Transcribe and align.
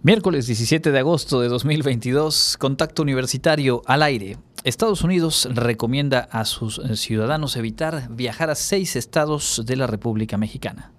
Miércoles 0.00 0.46
17 0.46 0.92
de 0.92 0.98
agosto 1.00 1.40
de 1.40 1.48
2022, 1.48 2.56
contacto 2.56 3.02
universitario 3.02 3.82
al 3.84 4.04
aire. 4.04 4.38
Estados 4.62 5.02
Unidos 5.02 5.48
recomienda 5.50 6.28
a 6.30 6.44
sus 6.44 6.80
ciudadanos 6.94 7.56
evitar 7.56 8.06
viajar 8.08 8.48
a 8.48 8.54
seis 8.54 8.94
estados 8.94 9.60
de 9.66 9.74
la 9.74 9.88
República 9.88 10.36
Mexicana. 10.36 10.92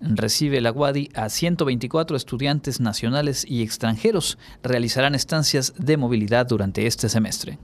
Recibe 0.00 0.60
la 0.60 0.70
UADI 0.70 1.08
a 1.16 1.28
124 1.28 2.16
estudiantes 2.16 2.78
nacionales 2.78 3.44
y 3.44 3.62
extranjeros. 3.62 4.38
Realizarán 4.62 5.16
estancias 5.16 5.74
de 5.78 5.96
movilidad 5.96 6.46
durante 6.46 6.86
este 6.86 7.08
semestre. 7.08 7.58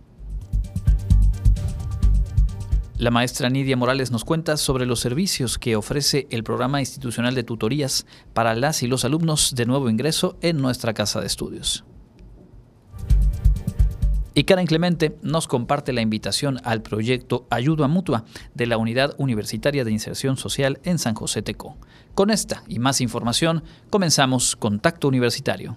La 2.99 3.11
maestra 3.11 3.51
Nidia 3.51 3.77
Morales 3.77 4.11
nos 4.11 4.25
cuenta 4.25 4.57
sobre 4.57 4.87
los 4.87 5.01
servicios 5.01 5.59
que 5.59 5.77
ofrece 5.77 6.27
el 6.31 6.43
programa 6.43 6.81
institucional 6.81 7.35
de 7.35 7.43
tutorías 7.43 8.07
para 8.33 8.55
las 8.55 8.83
y 8.83 8.87
los 8.87 9.05
alumnos 9.05 9.55
de 9.55 9.67
nuevo 9.67 9.91
ingreso 9.91 10.39
en 10.41 10.63
nuestra 10.63 10.95
casa 10.95 11.21
de 11.21 11.27
estudios. 11.27 11.85
Y 14.33 14.45
Karen 14.45 14.67
Clemente 14.67 15.19
nos 15.21 15.47
comparte 15.47 15.93
la 15.93 16.01
invitación 16.01 16.59
al 16.65 16.81
proyecto 16.81 17.47
Ayuda 17.51 17.87
Mutua 17.87 18.25
de 18.55 18.65
la 18.65 18.79
Unidad 18.79 19.15
Universitaria 19.19 19.85
de 19.85 19.93
Inserción 19.93 20.39
Social 20.39 20.81
en 20.83 20.99
San 20.99 21.15
José 21.15 21.43
Teco. 21.43 21.77
Con 22.15 22.31
esta 22.31 22.63
y 22.67 22.79
más 22.79 23.03
información 23.03 23.63
comenzamos 23.91 24.57
Contacto 24.57 25.09
Universitario. 25.09 25.77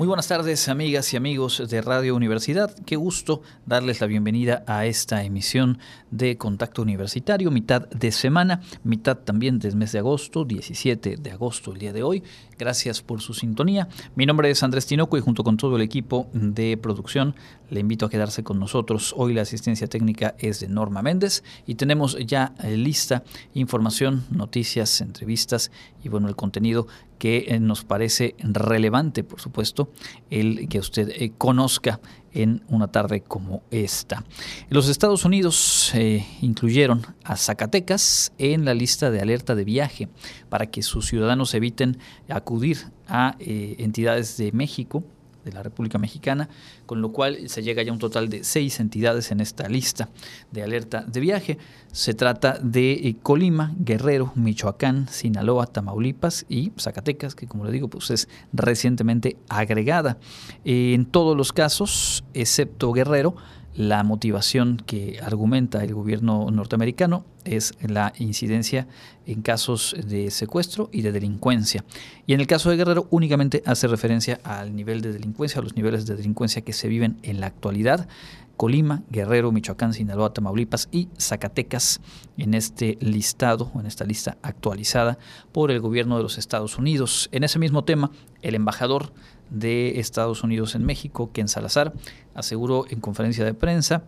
Muy 0.00 0.06
buenas 0.06 0.28
tardes, 0.28 0.66
amigas 0.70 1.12
y 1.12 1.18
amigos 1.18 1.62
de 1.68 1.82
Radio 1.82 2.16
Universidad. 2.16 2.74
Qué 2.86 2.96
gusto 2.96 3.42
darles 3.66 4.00
la 4.00 4.06
bienvenida 4.06 4.64
a 4.66 4.86
esta 4.86 5.22
emisión 5.24 5.78
de 6.10 6.38
Contacto 6.38 6.80
Universitario, 6.80 7.50
mitad 7.50 7.86
de 7.90 8.10
semana, 8.10 8.62
mitad 8.82 9.18
también 9.18 9.58
del 9.58 9.76
mes 9.76 9.92
de 9.92 9.98
agosto, 9.98 10.46
17 10.46 11.18
de 11.18 11.30
agosto, 11.30 11.72
el 11.72 11.80
día 11.80 11.92
de 11.92 12.02
hoy. 12.02 12.22
Gracias 12.58 13.02
por 13.02 13.20
su 13.20 13.34
sintonía. 13.34 13.88
Mi 14.14 14.24
nombre 14.24 14.50
es 14.50 14.62
Andrés 14.62 14.86
Tinoco 14.86 15.18
y 15.18 15.20
junto 15.20 15.44
con 15.44 15.58
todo 15.58 15.76
el 15.76 15.82
equipo 15.82 16.30
de 16.32 16.78
producción 16.78 17.34
le 17.68 17.80
invito 17.80 18.06
a 18.06 18.10
quedarse 18.10 18.42
con 18.42 18.58
nosotros. 18.58 19.14
Hoy 19.18 19.34
la 19.34 19.42
asistencia 19.42 19.86
técnica 19.86 20.34
es 20.38 20.60
de 20.60 20.68
Norma 20.68 21.02
Méndez 21.02 21.44
y 21.66 21.74
tenemos 21.74 22.16
ya 22.26 22.54
eh, 22.64 22.74
lista 22.78 23.22
información, 23.52 24.24
noticias, 24.30 25.02
entrevistas 25.02 25.70
y 26.02 26.08
bueno, 26.08 26.28
el 26.28 26.36
contenido 26.36 26.86
que 27.20 27.44
eh, 27.48 27.60
nos 27.60 27.84
parece 27.84 28.34
relevante, 28.38 29.22
por 29.22 29.40
supuesto, 29.40 29.92
el 30.30 30.68
que 30.68 30.78
usted 30.80 31.10
eh, 31.10 31.32
conozca 31.36 32.00
en 32.32 32.64
una 32.68 32.88
tarde 32.88 33.20
como 33.20 33.62
esta. 33.70 34.24
Los 34.70 34.88
Estados 34.88 35.24
Unidos 35.24 35.92
incluyeron 36.40 37.02
a 37.24 37.36
Zacatecas 37.36 38.32
en 38.38 38.64
la 38.64 38.72
lista 38.72 39.10
de 39.10 39.20
alerta 39.20 39.54
de 39.54 39.64
viaje 39.64 40.08
para 40.48 40.66
que 40.66 40.82
sus 40.82 41.06
ciudadanos 41.06 41.52
eviten 41.54 41.98
acudir 42.28 42.78
a 43.08 43.34
entidades 43.38 44.36
de 44.36 44.52
México 44.52 45.04
de 45.44 45.52
la 45.52 45.62
República 45.62 45.98
Mexicana, 45.98 46.48
con 46.86 47.00
lo 47.00 47.12
cual 47.12 47.48
se 47.48 47.62
llega 47.62 47.82
ya 47.82 47.90
a 47.90 47.94
un 47.94 47.98
total 47.98 48.28
de 48.28 48.44
seis 48.44 48.80
entidades 48.80 49.30
en 49.30 49.40
esta 49.40 49.68
lista 49.68 50.08
de 50.50 50.62
alerta 50.62 51.02
de 51.02 51.20
viaje. 51.20 51.58
Se 51.92 52.14
trata 52.14 52.58
de 52.62 52.92
eh, 52.92 53.16
Colima, 53.22 53.74
Guerrero, 53.78 54.32
Michoacán, 54.34 55.08
Sinaloa, 55.08 55.66
Tamaulipas 55.66 56.46
y 56.48 56.72
Zacatecas, 56.78 57.34
que 57.34 57.46
como 57.46 57.64
le 57.64 57.72
digo, 57.72 57.88
pues 57.88 58.10
es 58.10 58.28
recientemente 58.52 59.36
agregada. 59.48 60.18
En 60.64 61.06
todos 61.06 61.36
los 61.36 61.52
casos, 61.52 62.24
excepto 62.34 62.92
Guerrero, 62.92 63.34
la 63.74 64.02
motivación 64.02 64.82
que 64.84 65.20
argumenta 65.22 65.84
el 65.84 65.94
gobierno 65.94 66.50
norteamericano 66.50 67.24
es 67.44 67.74
la 67.80 68.12
incidencia 68.18 68.88
en 69.26 69.42
casos 69.42 69.94
de 70.06 70.30
secuestro 70.30 70.90
y 70.92 71.02
de 71.02 71.12
delincuencia. 71.12 71.84
Y 72.26 72.34
en 72.34 72.40
el 72.40 72.46
caso 72.46 72.70
de 72.70 72.76
Guerrero 72.76 73.06
únicamente 73.10 73.62
hace 73.66 73.86
referencia 73.86 74.40
al 74.42 74.74
nivel 74.74 75.00
de 75.02 75.12
delincuencia, 75.12 75.60
a 75.60 75.62
los 75.62 75.76
niveles 75.76 76.06
de 76.06 76.16
delincuencia 76.16 76.62
que 76.62 76.72
se 76.72 76.88
viven 76.88 77.18
en 77.22 77.40
la 77.40 77.46
actualidad. 77.46 78.08
Colima, 78.56 79.04
Guerrero, 79.08 79.52
Michoacán, 79.52 79.94
Sinaloa, 79.94 80.34
Tamaulipas 80.34 80.88
y 80.92 81.08
Zacatecas 81.18 82.02
en 82.36 82.52
este 82.52 82.98
listado, 83.00 83.72
en 83.74 83.86
esta 83.86 84.04
lista 84.04 84.36
actualizada 84.42 85.16
por 85.50 85.70
el 85.70 85.80
gobierno 85.80 86.18
de 86.18 86.24
los 86.24 86.36
Estados 86.36 86.76
Unidos. 86.76 87.30
En 87.32 87.42
ese 87.42 87.58
mismo 87.58 87.84
tema, 87.84 88.10
el 88.42 88.54
embajador 88.54 89.14
de 89.50 90.00
Estados 90.00 90.42
Unidos 90.42 90.74
en 90.74 90.84
México, 90.84 91.30
Ken 91.32 91.48
Salazar, 91.48 91.92
aseguró 92.34 92.84
en 92.88 93.00
conferencia 93.00 93.44
de 93.44 93.54
prensa 93.54 94.04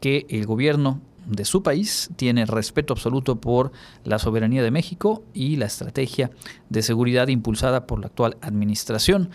que 0.00 0.26
el 0.28 0.46
gobierno 0.46 1.00
de 1.26 1.44
su 1.44 1.62
país 1.62 2.10
tiene 2.16 2.46
respeto 2.46 2.92
absoluto 2.92 3.40
por 3.40 3.72
la 4.04 4.18
soberanía 4.18 4.62
de 4.62 4.70
México 4.70 5.24
y 5.34 5.56
la 5.56 5.66
estrategia 5.66 6.30
de 6.70 6.82
seguridad 6.82 7.28
impulsada 7.28 7.86
por 7.86 8.00
la 8.00 8.06
actual 8.06 8.36
administración. 8.40 9.30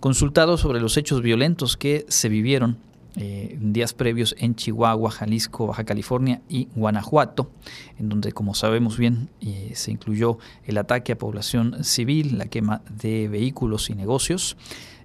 Consultado 0.00 0.56
sobre 0.56 0.80
los 0.80 0.96
hechos 0.96 1.22
violentos 1.22 1.76
que 1.76 2.04
se 2.08 2.28
vivieron 2.28 2.78
eh, 3.16 3.58
días 3.60 3.92
previos 3.92 4.36
en 4.38 4.54
Chihuahua, 4.54 5.10
Jalisco, 5.10 5.66
Baja 5.66 5.84
California 5.84 6.42
y 6.48 6.68
Guanajuato, 6.76 7.50
en 7.98 8.08
donde, 8.08 8.32
como 8.32 8.54
sabemos 8.54 8.98
bien, 8.98 9.28
eh, 9.40 9.72
se 9.74 9.90
incluyó 9.90 10.38
el 10.64 10.78
ataque 10.78 11.12
a 11.12 11.18
población 11.18 11.82
civil, 11.82 12.38
la 12.38 12.46
quema 12.46 12.82
de 12.88 13.28
vehículos 13.28 13.90
y 13.90 13.94
negocios. 13.94 14.56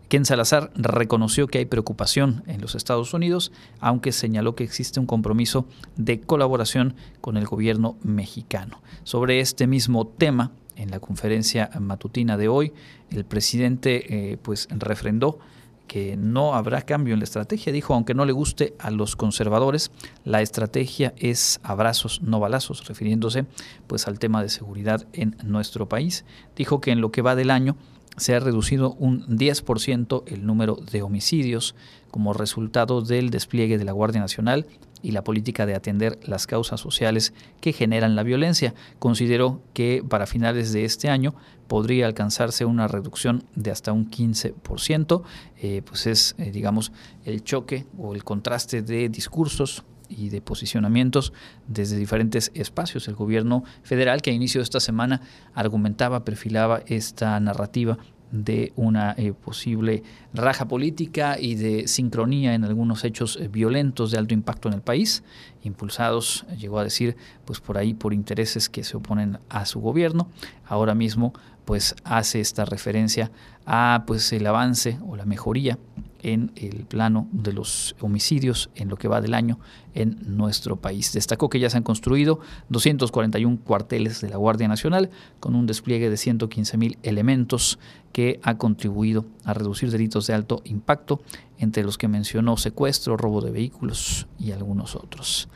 Ken 0.10 0.26
Salazar 0.26 0.72
reconoció 0.76 1.48
que 1.48 1.58
hay 1.58 1.66
preocupación 1.66 2.44
en 2.48 2.62
los 2.62 2.76
Estados 2.76 3.14
Unidos, 3.14 3.52
aunque 3.80 4.12
señaló 4.12 4.56
que 4.56 4.64
existe 4.64 5.00
un 5.00 5.08
compromiso 5.08 5.66
de 5.96 6.22
colaboración 6.22 6.96
con 7.22 7.38
el 7.38 7.46
gobierno 7.46 7.98
mexicano. 8.04 8.82
Sobre 9.04 9.40
este 9.40 9.68
mismo 9.68 10.06
tema, 10.08 10.52
en 10.76 10.92
la 10.92 11.00
conferencia 11.00 11.70
matutina 11.80 12.38
de 12.38 12.48
hoy, 12.48 12.74
el 13.10 13.26
presidente 13.26 14.32
eh, 14.32 14.38
pues 14.38 14.68
refrendó 14.72 15.40
que 15.88 16.18
no 16.18 16.56
habrá 16.56 16.82
cambio 16.82 17.14
en 17.14 17.20
la 17.20 17.26
estrategia. 17.26 17.72
Dijo, 17.72 17.94
aunque 17.94 18.14
no 18.14 18.26
le 18.26 18.34
guste 18.34 18.76
a 18.80 18.92
los 18.92 19.16
conservadores, 19.16 19.92
la 20.24 20.42
estrategia 20.42 21.14
es 21.18 21.60
abrazos, 21.64 22.22
no 22.22 22.40
balazos, 22.40 22.88
refiriéndose 22.88 23.46
pues 23.88 24.08
al 24.08 24.20
tema 24.20 24.42
de 24.42 24.50
seguridad 24.50 25.08
en 25.14 25.38
nuestro 25.44 25.88
país. 25.88 26.26
Dijo 26.56 26.82
que 26.82 26.92
en 26.92 27.02
lo 27.02 27.12
que 27.12 27.22
va 27.22 27.36
del 27.36 27.52
año 27.52 27.76
se 28.18 28.36
ha 28.36 28.40
reducido 28.40 28.94
un 28.94 29.26
10% 29.28 30.24
el 30.28 30.46
número 30.46 30.76
de 30.92 31.02
homicidios 31.02 31.76
como 32.12 32.34
resultado 32.34 33.02
del 33.02 33.30
despliegue 33.30 33.78
de 33.78 33.86
la 33.86 33.92
Guardia 33.92 34.22
Nacional 34.22 34.66
y 35.02 35.12
la 35.12 35.24
política 35.24 35.66
de 35.66 35.76
atender 35.76 36.18
las 36.24 36.48
causas 36.48 36.80
sociales 36.80 37.34
que 37.62 37.74
generan 37.74 38.16
la 38.16 38.24
violencia. 38.24 38.74
Consideró 38.98 39.62
que 39.74 40.04
para 40.08 40.26
finales 40.26 40.74
de 40.74 40.86
este 40.86 41.10
año 41.10 41.36
podría 41.68 42.08
alcanzarse 42.08 42.66
una 42.66 42.88
reducción 42.88 43.44
de 43.56 43.70
hasta 43.72 43.92
un 43.92 44.10
15%, 44.10 45.24
eh, 45.62 45.82
pues 45.86 46.08
es, 46.08 46.36
eh, 46.38 46.52
digamos, 46.52 46.92
el 47.26 47.44
choque 47.44 47.86
o 48.00 48.16
el 48.16 48.24
contraste 48.24 48.82
de 48.82 49.10
discursos 49.10 49.84
y 50.10 50.30
de 50.30 50.42
posicionamientos 50.42 51.34
desde 51.68 51.98
diferentes 51.98 52.52
espacios. 52.54 53.08
El 53.08 53.16
gobierno 53.16 53.64
federal 53.84 54.22
que 54.22 54.32
a 54.32 54.34
inicio 54.34 54.60
de 54.60 54.64
esta 54.64 54.80
semana 54.80 55.22
argumentaba, 55.54 56.26
perfilaba 56.26 56.82
esta 56.88 57.40
narrativa 57.40 57.98
de 58.44 58.74
una 58.76 59.14
eh, 59.18 59.34
posible 59.34 60.04
raja 60.34 60.68
política 60.68 61.38
y 61.40 61.56
de 61.56 61.88
sincronía 61.88 62.54
en 62.54 62.64
algunos 62.66 63.04
hechos 63.04 63.38
eh, 63.38 63.48
violentos 63.48 64.12
de 64.12 64.18
alto 64.18 64.34
impacto 64.34 64.68
en 64.68 64.76
el 64.76 64.82
país, 64.82 65.24
impulsados, 65.64 66.46
eh, 66.50 66.58
llegó 66.58 66.80
a 66.80 66.84
decir, 66.84 67.16
pues 67.46 67.60
por 67.60 67.78
ahí 67.78 67.94
por 67.94 68.14
intereses 68.14 68.68
que 68.70 68.84
se 68.84 68.98
oponen 68.98 69.40
a 69.50 69.66
su 69.66 69.80
gobierno. 69.80 70.28
Ahora 70.66 70.96
mismo 70.96 71.34
pues 71.66 71.96
hace 72.04 72.40
esta 72.40 72.66
referencia 72.66 73.32
a 73.66 74.04
pues 74.08 74.32
el 74.34 74.46
avance 74.48 75.00
o 75.08 75.16
la 75.16 75.26
mejoría 75.26 75.78
en 76.26 76.52
el 76.56 76.86
plano 76.86 77.28
de 77.32 77.54
los 77.54 77.96
homicidios 78.00 78.72
en 78.74 78.90
lo 78.90 78.98
que 78.98 79.08
va 79.08 79.22
del 79.22 79.36
año 79.36 79.60
en 79.94 80.18
nuestro 80.26 80.76
país. 80.76 81.14
Destacó 81.14 81.50
que 81.50 81.60
ya 81.60 81.70
se 81.70 81.78
han 81.78 81.84
construido 81.84 82.40
241 82.70 83.60
cuarteles 83.64 84.22
de 84.22 84.30
la 84.30 84.38
Guardia 84.38 84.68
Nacional 84.68 85.12
con 85.40 85.54
un 85.54 85.68
despliegue 85.68 86.10
de 86.10 86.18
115 86.18 86.78
mil 86.78 86.98
elementos 87.04 87.78
que 88.12 88.40
ha 88.42 88.58
contribuido 88.58 89.26
a 89.44 89.54
reducir 89.54 89.92
delitos 89.92 90.26
de 90.26 90.34
alto 90.34 90.62
impacto, 90.66 91.22
entre 91.60 91.84
los 91.84 91.98
que 91.98 92.08
mencionó 92.08 92.58
secuestro, 92.58 93.18
robo 93.18 93.42
de 93.42 93.52
vehículos 93.52 94.28
y 94.40 94.52
algunos 94.52 94.96
otros. 94.96 95.48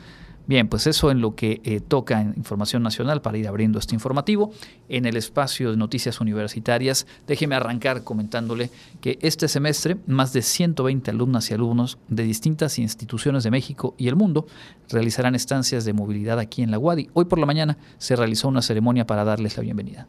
Bien, 0.50 0.66
pues 0.66 0.88
eso 0.88 1.12
en 1.12 1.20
lo 1.20 1.36
que 1.36 1.60
eh, 1.62 1.78
toca 1.78 2.20
en 2.20 2.34
Información 2.36 2.82
Nacional 2.82 3.22
para 3.22 3.38
ir 3.38 3.46
abriendo 3.46 3.78
este 3.78 3.94
informativo. 3.94 4.50
En 4.88 5.06
el 5.06 5.16
espacio 5.16 5.70
de 5.70 5.76
noticias 5.76 6.20
universitarias, 6.20 7.06
déjeme 7.28 7.54
arrancar 7.54 8.02
comentándole 8.02 8.68
que 9.00 9.16
este 9.22 9.46
semestre 9.46 9.98
más 10.08 10.32
de 10.32 10.42
120 10.42 11.08
alumnas 11.12 11.48
y 11.48 11.54
alumnos 11.54 11.98
de 12.08 12.24
distintas 12.24 12.80
instituciones 12.80 13.44
de 13.44 13.52
México 13.52 13.94
y 13.96 14.08
el 14.08 14.16
mundo 14.16 14.48
realizarán 14.88 15.36
estancias 15.36 15.84
de 15.84 15.92
movilidad 15.92 16.40
aquí 16.40 16.62
en 16.62 16.72
la 16.72 16.80
UADI. 16.80 17.10
Hoy 17.12 17.26
por 17.26 17.38
la 17.38 17.46
mañana 17.46 17.78
se 17.98 18.16
realizó 18.16 18.48
una 18.48 18.60
ceremonia 18.60 19.06
para 19.06 19.22
darles 19.22 19.56
la 19.56 19.62
bienvenida. 19.62 20.08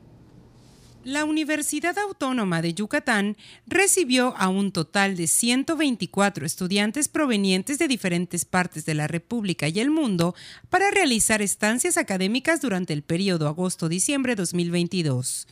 La 1.03 1.25
Universidad 1.25 1.97
Autónoma 1.97 2.61
de 2.61 2.75
Yucatán 2.75 3.35
recibió 3.65 4.35
a 4.37 4.49
un 4.49 4.71
total 4.71 5.17
de 5.17 5.25
124 5.25 6.45
estudiantes 6.45 7.07
provenientes 7.07 7.79
de 7.79 7.87
diferentes 7.87 8.45
partes 8.45 8.85
de 8.85 8.93
la 8.93 9.07
República 9.07 9.67
y 9.67 9.79
el 9.79 9.89
mundo 9.89 10.35
para 10.69 10.91
realizar 10.91 11.41
estancias 11.41 11.97
académicas 11.97 12.61
durante 12.61 12.93
el 12.93 13.01
periodo 13.01 13.47
agosto-diciembre 13.47 14.35
2022. 14.35 15.47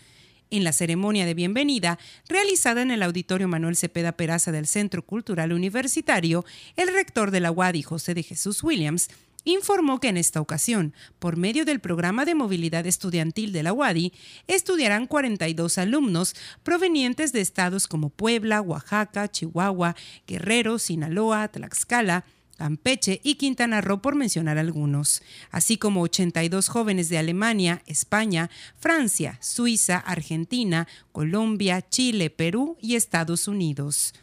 En 0.51 0.63
la 0.63 0.71
ceremonia 0.71 1.25
de 1.25 1.33
bienvenida, 1.33 1.97
realizada 2.27 2.83
en 2.83 2.91
el 2.91 3.01
Auditorio 3.01 3.47
Manuel 3.47 3.75
Cepeda 3.75 4.11
Peraza 4.11 4.51
del 4.51 4.67
Centro 4.67 5.03
Cultural 5.03 5.51
Universitario, 5.51 6.45
el 6.75 6.93
rector 6.93 7.31
de 7.31 7.39
la 7.39 7.51
UADI, 7.51 7.81
José 7.81 8.13
de 8.13 8.21
Jesús 8.21 8.63
Williams, 8.63 9.09
informó 9.43 9.99
que 9.99 10.09
en 10.09 10.17
esta 10.17 10.41
ocasión, 10.41 10.93
por 11.19 11.37
medio 11.37 11.65
del 11.65 11.79
programa 11.79 12.25
de 12.25 12.35
movilidad 12.35 12.85
estudiantil 12.85 13.51
de 13.51 13.63
la 13.63 13.73
UADI, 13.73 14.13
estudiarán 14.47 15.07
42 15.07 15.77
alumnos 15.77 16.35
provenientes 16.63 17.31
de 17.31 17.41
estados 17.41 17.87
como 17.87 18.09
Puebla, 18.09 18.61
Oaxaca, 18.61 19.29
Chihuahua, 19.29 19.95
Guerrero, 20.27 20.79
Sinaloa, 20.79 21.47
Tlaxcala, 21.47 22.25
Campeche 22.59 23.21
y 23.23 23.35
Quintana 23.35 23.79
Roo, 23.79 24.01
por 24.01 24.15
mencionar 24.15 24.57
algunos, 24.57 25.23
así 25.49 25.77
como 25.77 26.01
82 26.01 26.67
jóvenes 26.67 27.07
de 27.07 27.17
Alemania, 27.17 27.81
España, 27.85 28.49
Francia, 28.77 29.37
Suiza, 29.41 29.97
Argentina, 29.97 30.85
Colombia, 31.13 31.87
Chile, 31.87 32.29
Perú 32.29 32.77
y 32.81 32.95
Estados 32.95 33.47
Unidos. 33.47 34.13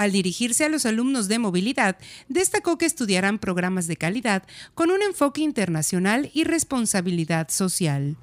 Al 0.00 0.12
dirigirse 0.12 0.64
a 0.64 0.70
los 0.70 0.86
alumnos 0.86 1.28
de 1.28 1.38
movilidad, 1.38 1.98
destacó 2.26 2.78
que 2.78 2.86
estudiarán 2.86 3.38
programas 3.38 3.86
de 3.86 3.96
calidad 3.96 4.44
con 4.74 4.90
un 4.90 5.02
enfoque 5.02 5.42
internacional 5.42 6.30
y 6.32 6.44
responsabilidad 6.44 7.48
social. 7.50 8.16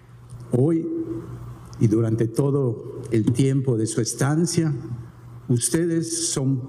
Hoy 0.51 0.87
y 1.79 1.85
durante 1.85 2.27
todo 2.27 3.03
el 3.11 3.31
tiempo 3.31 3.77
de 3.77 3.85
su 3.85 4.01
estancia, 4.01 4.73
ustedes 5.49 6.29
son 6.29 6.67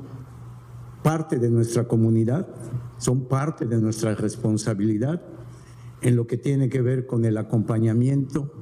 parte 1.02 1.38
de 1.38 1.49
nuestra 1.49 1.88
comunidad, 1.88 2.46
son 2.99 3.28
parte 3.28 3.64
de 3.64 3.81
nuestra 3.81 4.14
responsabilidad 4.14 5.22
en 6.02 6.16
lo 6.16 6.26
que 6.26 6.37
tiene 6.37 6.69
que 6.69 6.82
ver 6.82 7.06
con 7.06 7.25
el 7.25 7.38
acompañamiento 7.38 8.52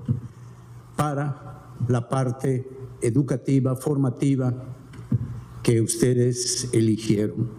para 0.95 1.73
la 1.89 2.09
parte 2.09 2.69
educativa, 3.03 3.75
formativa 3.75 4.76
que 5.67 5.81
ustedes 5.81 6.69
eligieron. 6.73 7.51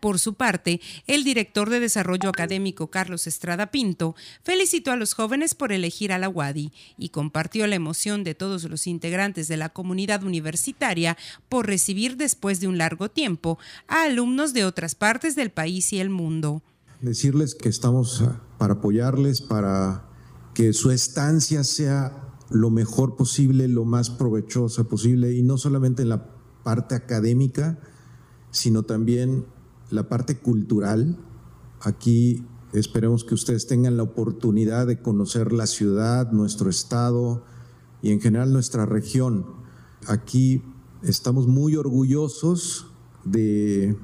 Por 0.00 0.18
su 0.18 0.34
parte, 0.34 0.80
el 1.06 1.22
director 1.22 1.70
de 1.70 1.78
Desarrollo 1.78 2.28
Académico 2.28 2.88
Carlos 2.88 3.28
Estrada 3.28 3.70
Pinto 3.70 4.16
felicitó 4.42 4.90
a 4.90 4.96
los 4.96 5.14
jóvenes 5.14 5.54
por 5.54 5.70
elegir 5.70 6.10
a 6.10 6.18
la 6.18 6.28
UADI 6.28 6.72
y 6.98 7.10
compartió 7.10 7.68
la 7.68 7.76
emoción 7.76 8.24
de 8.24 8.34
todos 8.34 8.64
los 8.64 8.88
integrantes 8.88 9.46
de 9.46 9.56
la 9.56 9.68
comunidad 9.68 10.24
universitaria 10.24 11.16
por 11.48 11.68
recibir 11.68 12.16
después 12.16 12.58
de 12.58 12.66
un 12.66 12.76
largo 12.76 13.08
tiempo 13.08 13.56
a 13.86 14.02
alumnos 14.02 14.52
de 14.52 14.64
otras 14.64 14.96
partes 14.96 15.36
del 15.36 15.50
país 15.50 15.92
y 15.92 16.00
el 16.00 16.10
mundo. 16.10 16.60
Decirles 17.02 17.54
que 17.54 17.68
estamos 17.68 18.24
para 18.58 18.74
apoyarles, 18.74 19.42
para 19.42 20.08
que 20.54 20.72
su 20.72 20.90
estancia 20.90 21.62
sea 21.62 22.34
lo 22.50 22.70
mejor 22.70 23.14
posible, 23.14 23.68
lo 23.68 23.84
más 23.84 24.10
provechosa 24.10 24.84
posible 24.84 25.32
y 25.34 25.42
no 25.42 25.56
solamente 25.56 26.02
en 26.02 26.08
la 26.08 26.35
parte 26.66 26.96
académica, 26.96 27.78
sino 28.50 28.82
también 28.82 29.46
la 29.88 30.08
parte 30.08 30.36
cultural. 30.36 31.16
Aquí 31.80 32.44
esperemos 32.72 33.22
que 33.22 33.34
ustedes 33.34 33.68
tengan 33.68 33.96
la 33.96 34.02
oportunidad 34.02 34.88
de 34.88 35.00
conocer 35.00 35.52
la 35.52 35.68
ciudad, 35.68 36.32
nuestro 36.32 36.68
estado 36.68 37.44
y 38.02 38.10
en 38.10 38.20
general 38.20 38.52
nuestra 38.52 38.84
región. 38.84 39.46
Aquí 40.08 40.60
estamos 41.04 41.46
muy 41.46 41.76
orgullosos 41.76 42.88
de 43.24 43.96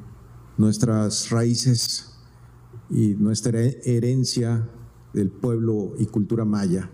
nuestras 0.56 1.30
raíces 1.30 2.14
y 2.88 3.14
nuestra 3.14 3.58
herencia 3.60 4.70
del 5.12 5.32
pueblo 5.32 5.94
y 5.98 6.06
cultura 6.06 6.44
maya. 6.44 6.92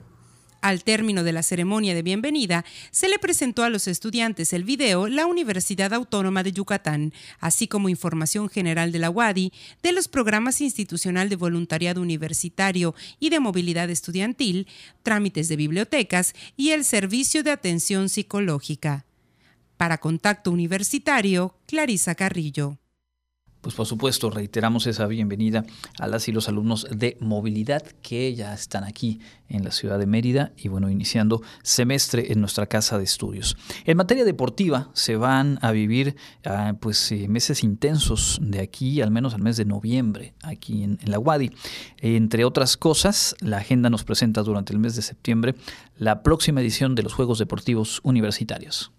Al 0.61 0.83
término 0.83 1.23
de 1.23 1.33
la 1.33 1.45
ceremonia 1.45 1.95
de 1.95 2.03
bienvenida, 2.03 2.65
se 2.91 3.09
le 3.09 3.21
presentó 3.21 3.63
a 3.63 3.71
los 3.71 3.87
estudiantes 3.87 4.53
el 4.53 4.65
video 4.65 5.07
La 5.07 5.27
Universidad 5.27 5.95
Autónoma 5.95 6.43
de 6.43 6.51
Yucatán, 6.51 7.13
así 7.39 7.69
como 7.69 7.89
información 7.89 8.49
general 8.49 8.91
de 8.91 8.99
la 8.99 9.09
UADI, 9.09 9.53
de 9.85 9.93
los 9.93 10.09
programas 10.09 10.61
institucional 10.61 11.29
de 11.29 11.37
voluntariado 11.37 12.03
universitario 12.03 12.97
y 13.21 13.31
de 13.31 13.39
movilidad 13.39 13.89
estudiantil, 13.89 14.67
trámites 15.05 15.49
de 15.49 15.55
bibliotecas 15.55 16.35
y 16.57 16.71
el 16.71 16.85
servicio 16.85 17.45
de 17.45 17.53
atención 17.53 18.09
psicológica. 18.09 19.05
Para 19.77 19.99
Contacto 19.99 20.51
Universitario, 20.51 21.55
Clarisa 21.67 22.17
Carrillo 22.17 22.79
pues 23.69 23.77
por 23.77 23.85
supuesto 23.87 24.31
reiteramos 24.31 24.87
esa 24.87 25.07
bienvenida 25.07 25.63
a 25.99 26.07
las 26.07 26.27
y 26.27 26.33
los 26.33 26.49
alumnos 26.49 26.87
de 26.91 27.19
movilidad 27.21 27.83
que 28.01 28.35
ya 28.35 28.55
están 28.55 28.83
aquí 28.83 29.21
en 29.51 29.63
la 29.63 29.73
ciudad 29.73 29.99
de 29.99 30.07
Mérida 30.07 30.53
y 30.57 30.69
bueno, 30.69 30.89
iniciando 30.89 31.43
semestre 31.63 32.33
en 32.33 32.41
nuestra 32.41 32.65
casa 32.65 32.97
de 32.97 33.05
estudios. 33.05 33.59
En 33.85 33.99
materia 33.99 34.25
deportiva 34.25 34.89
se 34.95 35.17
van 35.17 35.59
a 35.61 35.71
vivir 35.71 36.17
ah, 36.47 36.77
pues 36.81 37.13
eh, 37.13 37.29
meses 37.29 37.63
intensos 37.63 38.39
de 38.41 38.61
aquí 38.61 39.03
al 39.03 39.11
menos 39.11 39.35
al 39.35 39.43
mes 39.43 39.59
de 39.59 39.67
noviembre 39.67 40.33
aquí 40.43 40.83
en, 40.83 40.99
en 41.03 41.11
la 41.11 41.19
UADI. 41.19 41.51
Entre 41.99 42.47
otras 42.47 42.79
cosas, 42.79 43.37
la 43.41 43.59
agenda 43.59 43.91
nos 43.91 44.03
presenta 44.03 44.43
durante 44.45 44.73
el 44.73 44.79
mes 44.79 44.97
de 44.97 45.03
septiembre 45.03 45.57
la 45.99 46.23
próxima 46.23 46.63
edición 46.63 46.95
de 46.95 47.03
los 47.03 47.13
Juegos 47.13 47.39
Deportivos 47.39 48.01
Universitarios. 48.03 48.93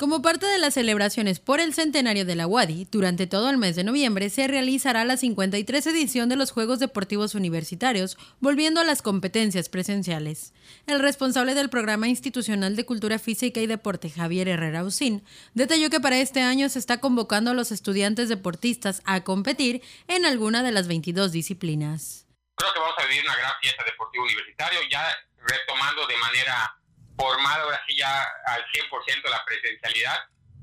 Como 0.00 0.22
parte 0.22 0.46
de 0.46 0.56
las 0.56 0.72
celebraciones 0.72 1.40
por 1.40 1.60
el 1.60 1.74
centenario 1.74 2.24
de 2.24 2.34
la 2.34 2.46
UADI, 2.46 2.86
durante 2.90 3.26
todo 3.26 3.50
el 3.50 3.58
mes 3.58 3.76
de 3.76 3.84
noviembre 3.84 4.30
se 4.30 4.46
realizará 4.46 5.04
la 5.04 5.18
53 5.18 5.86
edición 5.88 6.30
de 6.30 6.36
los 6.36 6.52
Juegos 6.52 6.78
Deportivos 6.78 7.34
Universitarios, 7.34 8.16
volviendo 8.38 8.80
a 8.80 8.84
las 8.84 9.02
competencias 9.02 9.68
presenciales. 9.68 10.54
El 10.86 11.00
responsable 11.00 11.54
del 11.54 11.68
Programa 11.68 12.08
Institucional 12.08 12.76
de 12.76 12.86
Cultura 12.86 13.18
Física 13.18 13.60
y 13.60 13.66
Deporte, 13.66 14.08
Javier 14.08 14.48
Herrera 14.48 14.84
Usín, 14.84 15.22
detalló 15.52 15.90
que 15.90 16.00
para 16.00 16.16
este 16.16 16.40
año 16.40 16.70
se 16.70 16.78
está 16.78 16.98
convocando 16.98 17.50
a 17.50 17.54
los 17.54 17.70
estudiantes 17.70 18.30
deportistas 18.30 19.02
a 19.04 19.22
competir 19.22 19.82
en 20.08 20.24
alguna 20.24 20.62
de 20.62 20.72
las 20.72 20.88
22 20.88 21.30
disciplinas. 21.30 22.26
Creo 22.54 22.72
que 22.72 22.80
vamos 22.80 22.96
a 22.96 23.04
vivir 23.04 23.22
una 23.22 23.36
gran 23.36 23.52
fiesta 23.60 23.84
deportiva 23.84 24.24
universitaria, 24.24 24.80
ya 24.90 25.14
retomando 25.46 26.06
de 26.06 26.16
manera 26.16 26.79
formado 27.20 27.64
ahora 27.64 27.80
sí 27.86 27.96
ya 27.96 28.22
al 28.46 28.62
100% 28.72 29.30
la 29.30 29.44
presencialidad 29.44 30.16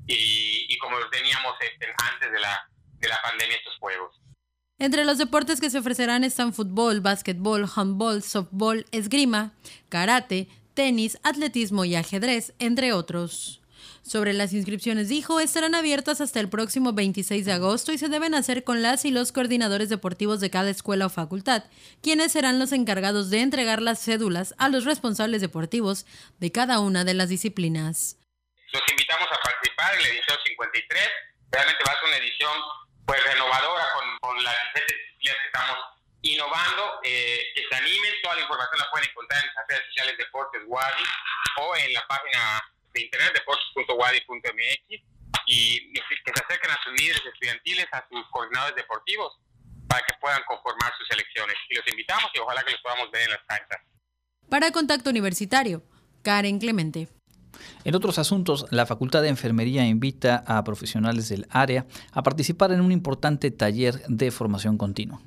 y, 0.06 0.76
como 0.78 0.98
lo 0.98 1.08
teníamos 1.10 1.54
este, 1.60 1.86
antes 2.12 2.32
de 2.32 2.40
la, 2.40 2.68
de 2.98 3.08
la 3.08 3.20
pandemia 3.22 3.56
estos 3.56 3.76
juegos. 3.78 4.20
Entre 4.78 5.04
los 5.04 5.18
deportes 5.18 5.60
que 5.60 5.70
se 5.70 5.78
ofrecerán 5.78 6.24
están 6.24 6.52
fútbol, 6.52 7.00
básquetbol, 7.00 7.68
handball, 7.74 8.22
softball, 8.22 8.86
esgrima, 8.90 9.52
karate, 9.88 10.48
tenis, 10.74 11.18
atletismo 11.24 11.84
y 11.84 11.96
ajedrez, 11.96 12.54
entre 12.58 12.92
otros. 12.92 13.60
Sobre 14.02 14.32
las 14.32 14.52
inscripciones 14.52 15.08
dijo, 15.08 15.40
estarán 15.40 15.74
abiertas 15.74 16.20
hasta 16.20 16.40
el 16.40 16.48
próximo 16.48 16.92
26 16.92 17.44
de 17.44 17.52
agosto 17.52 17.92
y 17.92 17.98
se 17.98 18.08
deben 18.08 18.34
hacer 18.34 18.64
con 18.64 18.82
las 18.82 19.04
y 19.04 19.10
los 19.10 19.32
coordinadores 19.32 19.88
deportivos 19.88 20.40
de 20.40 20.50
cada 20.50 20.70
escuela 20.70 21.06
o 21.06 21.10
facultad, 21.10 21.64
quienes 22.02 22.32
serán 22.32 22.58
los 22.58 22.72
encargados 22.72 23.30
de 23.30 23.40
entregar 23.40 23.82
las 23.82 24.02
cédulas 24.02 24.54
a 24.58 24.68
los 24.68 24.84
responsables 24.84 25.40
deportivos 25.40 26.06
de 26.38 26.52
cada 26.52 26.80
una 26.80 27.04
de 27.04 27.14
las 27.14 27.28
disciplinas. 27.28 28.16
Los 28.72 28.82
invitamos 28.90 29.28
a 29.30 29.40
participar 29.42 29.94
en 29.94 30.02
la 30.02 30.08
edición 30.08 30.38
53. 30.46 31.02
Realmente 31.50 31.84
va 31.86 31.92
a 31.92 32.00
ser 32.00 32.08
una 32.08 32.16
edición 32.18 32.52
pues 33.06 33.24
renovadora 33.24 33.84
con, 34.20 34.44
las 34.44 34.54
diferentes 34.64 34.96
disciplinas 34.98 35.36
que 35.40 35.46
estamos 35.46 35.78
innovando, 36.22 37.00
eh, 37.04 37.52
que 37.54 37.62
se 37.68 37.74
animen, 37.74 38.14
toda 38.22 38.34
la 38.34 38.42
información 38.42 38.78
la 38.78 38.90
pueden 38.90 39.08
encontrar 39.08 39.42
en 39.42 39.50
las 39.54 39.68
redes 39.68 39.84
sociales 39.86 40.18
Deportes 40.18 40.62
Wadi 40.66 41.04
o 41.56 41.76
en 41.76 41.92
la 41.94 42.06
página 42.06 42.62
de 42.98 43.04
internet, 43.06 43.32
deportes.wadi.mx, 43.34 45.02
y 45.46 45.92
que 45.92 46.32
se 46.34 46.44
acerquen 46.44 46.70
a 46.70 46.78
sus 46.84 46.92
líderes 47.00 47.22
estudiantiles, 47.24 47.86
a 47.92 48.04
sus 48.10 48.26
coordinadores 48.30 48.76
deportivos, 48.76 49.32
para 49.86 50.04
que 50.04 50.14
puedan 50.20 50.42
conformar 50.46 50.92
sus 50.98 51.10
elecciones. 51.10 51.56
Y 51.70 51.74
los 51.76 51.88
invitamos 51.88 52.30
y 52.34 52.38
ojalá 52.38 52.62
que 52.64 52.72
los 52.72 52.80
podamos 52.82 53.10
ver 53.10 53.22
en 53.22 53.30
las 53.30 53.44
canchas. 53.46 53.80
Para 54.50 54.70
Contacto 54.72 55.10
Universitario, 55.10 55.82
Karen 56.22 56.58
Clemente. 56.58 57.08
En 57.84 57.94
otros 57.94 58.18
asuntos, 58.18 58.66
la 58.70 58.86
Facultad 58.86 59.22
de 59.22 59.28
Enfermería 59.28 59.86
invita 59.86 60.44
a 60.46 60.62
profesionales 60.64 61.28
del 61.28 61.46
área 61.50 61.86
a 62.12 62.22
participar 62.22 62.72
en 62.72 62.80
un 62.80 62.92
importante 62.92 63.50
taller 63.50 64.02
de 64.06 64.30
formación 64.30 64.76
continua. 64.76 65.20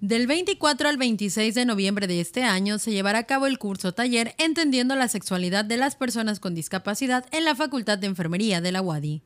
Del 0.00 0.26
24 0.26 0.88
al 0.88 0.96
26 0.96 1.54
de 1.54 1.66
noviembre 1.66 2.06
de 2.06 2.22
este 2.22 2.42
año 2.42 2.78
se 2.78 2.90
llevará 2.90 3.18
a 3.18 3.24
cabo 3.24 3.46
el 3.46 3.58
curso 3.58 3.92
taller 3.92 4.34
Entendiendo 4.38 4.96
la 4.96 5.08
sexualidad 5.08 5.62
de 5.62 5.76
las 5.76 5.94
personas 5.94 6.40
con 6.40 6.54
discapacidad 6.54 7.26
en 7.32 7.44
la 7.44 7.54
Facultad 7.54 7.98
de 7.98 8.06
Enfermería 8.06 8.62
de 8.62 8.72
la 8.72 8.80
UADI. 8.80 9.22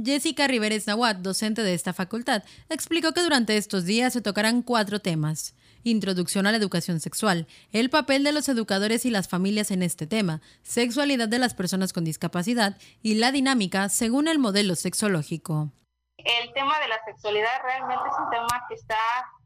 Jessica 0.00 0.46
Riveres 0.46 0.86
Nawat, 0.86 1.16
docente 1.18 1.64
de 1.64 1.74
esta 1.74 1.92
facultad, 1.92 2.44
explicó 2.68 3.12
que 3.12 3.22
durante 3.22 3.56
estos 3.56 3.84
días 3.84 4.12
se 4.12 4.20
tocarán 4.20 4.62
cuatro 4.62 5.00
temas. 5.00 5.56
Introducción 5.82 6.46
a 6.46 6.52
la 6.52 6.58
educación 6.58 7.00
sexual, 7.00 7.48
el 7.72 7.90
papel 7.90 8.22
de 8.22 8.30
los 8.30 8.48
educadores 8.48 9.04
y 9.04 9.10
las 9.10 9.26
familias 9.26 9.72
en 9.72 9.82
este 9.82 10.06
tema, 10.06 10.40
sexualidad 10.62 11.26
de 11.26 11.40
las 11.40 11.54
personas 11.54 11.92
con 11.92 12.04
discapacidad 12.04 12.78
y 13.02 13.16
la 13.16 13.32
dinámica 13.32 13.88
según 13.88 14.28
el 14.28 14.38
modelo 14.38 14.76
sexológico. 14.76 15.72
El 16.18 16.52
tema 16.52 16.78
de 16.78 16.86
la 16.86 17.04
sexualidad 17.06 17.60
realmente 17.64 18.04
es 18.08 18.14
un 18.24 18.30
tema 18.30 18.64
que 18.68 18.76
está 18.76 18.94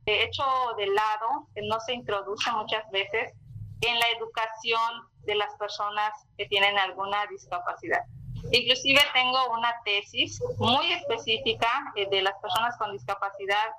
hecho 0.07 0.45
de 0.77 0.87
lado, 0.87 1.49
no 1.63 1.81
se 1.81 1.95
introduce 1.95 2.51
muchas 2.53 2.89
veces 2.91 3.33
en 3.81 3.99
la 3.99 4.07
educación 4.17 5.09
de 5.25 5.35
las 5.35 5.55
personas 5.57 6.13
que 6.37 6.47
tienen 6.47 6.79
alguna 6.79 7.27
discapacidad. 7.27 8.05
Inclusive 8.53 9.01
tengo 9.13 9.51
una 9.51 9.75
tesis 9.85 10.41
muy 10.59 10.93
específica 10.93 11.69
eh, 11.97 12.09
de 12.09 12.23
las 12.23 12.35
personas 12.41 12.77
con 12.79 12.93
discapacidad 12.93 13.71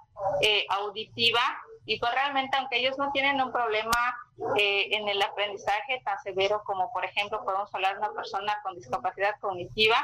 eh, 0.41 0.65
auditiva 0.69 1.41
y 1.85 1.99
pues 1.99 2.11
realmente 2.11 2.57
aunque 2.57 2.79
ellos 2.79 2.97
no 2.97 3.11
tienen 3.11 3.39
un 3.41 3.51
problema 3.51 4.17
eh, 4.57 4.89
en 4.91 5.07
el 5.07 5.21
aprendizaje 5.21 6.01
tan 6.03 6.19
severo 6.21 6.61
como 6.65 6.91
por 6.91 7.05
ejemplo 7.05 7.43
podemos 7.45 7.73
hablar 7.73 7.93
de 7.93 7.99
una 7.99 8.13
persona 8.13 8.59
con 8.61 8.75
discapacidad 8.75 9.35
cognitiva, 9.39 9.97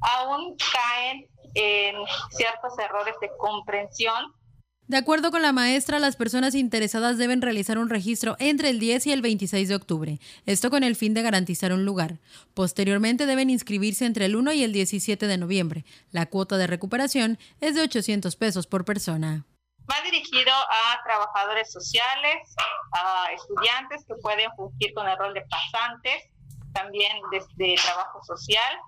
aún 0.00 0.56
caen 0.72 1.28
en 1.54 1.96
ciertos 2.30 2.78
errores 2.78 3.16
de 3.20 3.30
comprensión 3.36 4.32
de 4.86 4.98
acuerdo 4.98 5.30
con 5.30 5.40
la 5.40 5.52
maestra, 5.52 5.98
las 5.98 6.14
personas 6.16 6.54
interesadas 6.54 7.16
deben 7.16 7.40
realizar 7.40 7.78
un 7.78 7.88
registro 7.88 8.36
entre 8.38 8.68
el 8.68 8.78
10 8.78 9.06
y 9.06 9.12
el 9.12 9.22
26 9.22 9.68
de 9.68 9.74
octubre, 9.74 10.18
esto 10.44 10.68
con 10.68 10.84
el 10.84 10.94
fin 10.94 11.14
de 11.14 11.22
garantizar 11.22 11.72
un 11.72 11.86
lugar. 11.86 12.18
Posteriormente 12.52 13.24
deben 13.24 13.48
inscribirse 13.48 14.04
entre 14.04 14.26
el 14.26 14.36
1 14.36 14.52
y 14.52 14.62
el 14.62 14.74
17 14.74 15.26
de 15.26 15.38
noviembre. 15.38 15.84
La 16.10 16.26
cuota 16.26 16.58
de 16.58 16.66
recuperación 16.66 17.38
es 17.60 17.74
de 17.74 17.82
800 17.82 18.36
pesos 18.36 18.66
por 18.66 18.84
persona. 18.84 19.46
Va 19.90 20.00
dirigido 20.02 20.52
a 20.52 21.02
trabajadores 21.02 21.72
sociales, 21.72 22.54
a 22.92 23.28
estudiantes 23.32 24.04
que 24.06 24.14
pueden 24.16 24.50
fungir 24.56 24.92
con 24.92 25.08
el 25.08 25.16
rol 25.16 25.32
de 25.32 25.42
pasantes, 25.42 26.30
también 26.74 27.16
desde 27.30 27.76
trabajo 27.82 28.22
social 28.24 28.78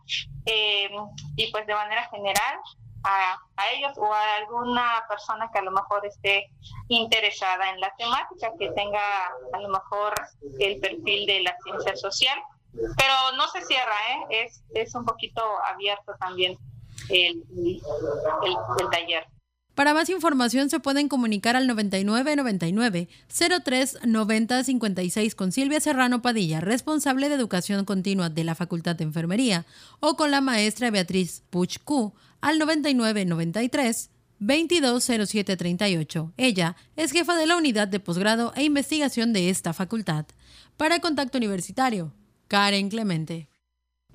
eh, 0.44 0.90
y 1.36 1.50
pues 1.52 1.66
de 1.66 1.74
manera 1.74 2.08
general 2.10 2.58
a, 3.06 3.38
ellos 3.72 3.92
o 3.96 4.12
a 4.12 4.36
alguna 4.36 5.04
persona 5.08 5.48
que 5.52 5.58
a 5.58 5.62
lo 5.62 5.70
mejor 5.70 6.04
esté 6.06 6.50
interesada 6.88 7.70
en 7.70 7.80
la 7.80 7.94
temática, 7.96 8.52
que 8.58 8.70
tenga 8.70 9.26
a 9.52 9.60
lo 9.60 9.68
mejor 9.68 10.14
el 10.58 10.80
perfil 10.80 11.26
de 11.26 11.42
la 11.42 11.56
ciencia 11.62 11.96
social. 11.96 12.38
Pero 12.72 13.14
no 13.36 13.48
se 13.48 13.62
cierra, 13.62 13.94
¿eh? 14.10 14.44
es, 14.44 14.62
es 14.74 14.94
un 14.94 15.04
poquito 15.04 15.40
abierto 15.64 16.14
también 16.20 16.58
el, 17.08 17.42
el, 18.44 18.90
taller. 18.90 19.26
Para 19.74 19.94
más 19.94 20.10
información 20.10 20.68
se 20.68 20.80
pueden 20.80 21.08
comunicar 21.08 21.56
al 21.56 21.66
9999 21.66 23.08
03 23.64 23.98
90 24.04 24.64
56 24.64 25.34
con 25.34 25.52
Silvia 25.52 25.80
Serrano 25.80 26.20
Padilla, 26.20 26.60
responsable 26.60 27.30
de 27.30 27.34
educación 27.34 27.86
continua 27.86 28.28
de 28.28 28.44
la 28.44 28.54
Facultad 28.54 28.96
de 28.96 29.04
Enfermería, 29.04 29.64
o 30.00 30.16
con 30.16 30.30
la 30.30 30.42
maestra 30.42 30.90
Beatriz 30.90 31.42
Puchcu 31.48 32.12
al 32.40 32.58
9993 32.58 34.10
220738. 34.38 36.32
Ella 36.36 36.76
es 36.96 37.12
jefa 37.12 37.36
de 37.36 37.46
la 37.46 37.56
unidad 37.56 37.88
de 37.88 38.00
posgrado 38.00 38.52
e 38.54 38.64
investigación 38.64 39.32
de 39.32 39.50
esta 39.50 39.72
facultad. 39.72 40.26
Para 40.76 41.00
Contacto 41.00 41.38
Universitario, 41.38 42.12
Karen 42.48 42.90
Clemente. 42.90 43.48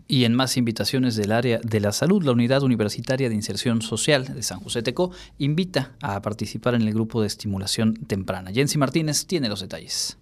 Y 0.07 0.25
en 0.25 0.35
más 0.35 0.57
invitaciones 0.57 1.15
del 1.15 1.31
área 1.31 1.59
de 1.63 1.79
la 1.79 1.91
salud, 1.91 2.21
la 2.23 2.33
Unidad 2.33 2.63
Universitaria 2.63 3.29
de 3.29 3.35
Inserción 3.35 3.81
Social 3.81 4.35
de 4.35 4.43
San 4.43 4.59
José 4.59 4.83
Teco 4.83 5.11
invita 5.37 5.95
a 6.01 6.21
participar 6.21 6.75
en 6.75 6.81
el 6.81 6.93
grupo 6.93 7.21
de 7.21 7.27
estimulación 7.27 7.95
temprana. 7.95 8.51
Jensi 8.51 8.77
Martínez 8.77 9.25
tiene 9.25 9.47
los 9.47 9.61
detalles. 9.61 10.17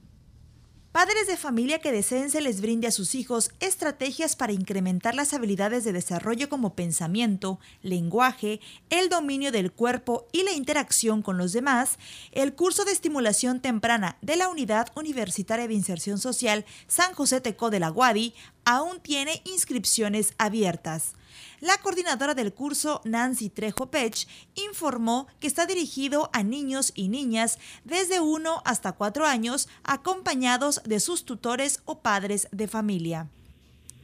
Padres 0.91 1.27
de 1.27 1.37
familia 1.37 1.77
que 1.77 1.91
deseen 1.91 2.31
se 2.31 2.41
les 2.41 2.61
brinde 2.61 2.87
a 2.87 2.91
sus 2.91 3.13
hijos 3.13 3.51
estrategias 3.59 4.35
para 4.35 4.53
incrementar 4.53 5.13
las 5.13 5.35
habilidades 5.35 5.83
de 5.83 5.93
desarrollo 5.93 6.49
como 6.49 6.73
pensamiento, 6.73 7.59
lenguaje, 7.83 8.59
el 8.89 9.07
dominio 9.07 9.51
del 9.51 9.71
cuerpo 9.71 10.25
y 10.31 10.41
la 10.41 10.51
interacción 10.51 11.21
con 11.21 11.37
los 11.37 11.53
demás, 11.53 11.99
el 12.31 12.55
curso 12.55 12.85
de 12.85 12.91
estimulación 12.91 13.59
temprana 13.59 14.17
de 14.23 14.35
la 14.35 14.49
Unidad 14.49 14.87
Universitaria 14.95 15.67
de 15.67 15.75
Inserción 15.75 16.17
Social 16.17 16.65
San 16.87 17.13
José 17.13 17.39
Teco 17.39 17.69
de 17.69 17.79
la 17.79 17.89
Guadi 17.89 18.33
aún 18.65 18.99
tiene 18.99 19.43
inscripciones 19.45 20.33
abiertas. 20.39 21.13
La 21.61 21.77
coordinadora 21.79 22.35
del 22.35 22.53
curso, 22.53 23.01
Nancy 23.03 23.49
Trejo 23.49 23.91
Pech, 23.91 24.27
informó 24.55 25.27
que 25.41 25.47
está 25.47 25.65
dirigido 25.65 26.29
a 26.31 26.41
niños 26.41 26.93
y 26.95 27.09
niñas 27.09 27.59
desde 27.83 28.21
1 28.21 28.61
hasta 28.65 28.93
4 28.93 29.25
años, 29.25 29.67
acompañados 29.83 30.81
de 30.83 31.01
sus 31.01 31.25
tutores 31.25 31.81
o 31.85 32.01
padres 32.01 32.47
de 32.51 32.67
familia. 32.67 33.27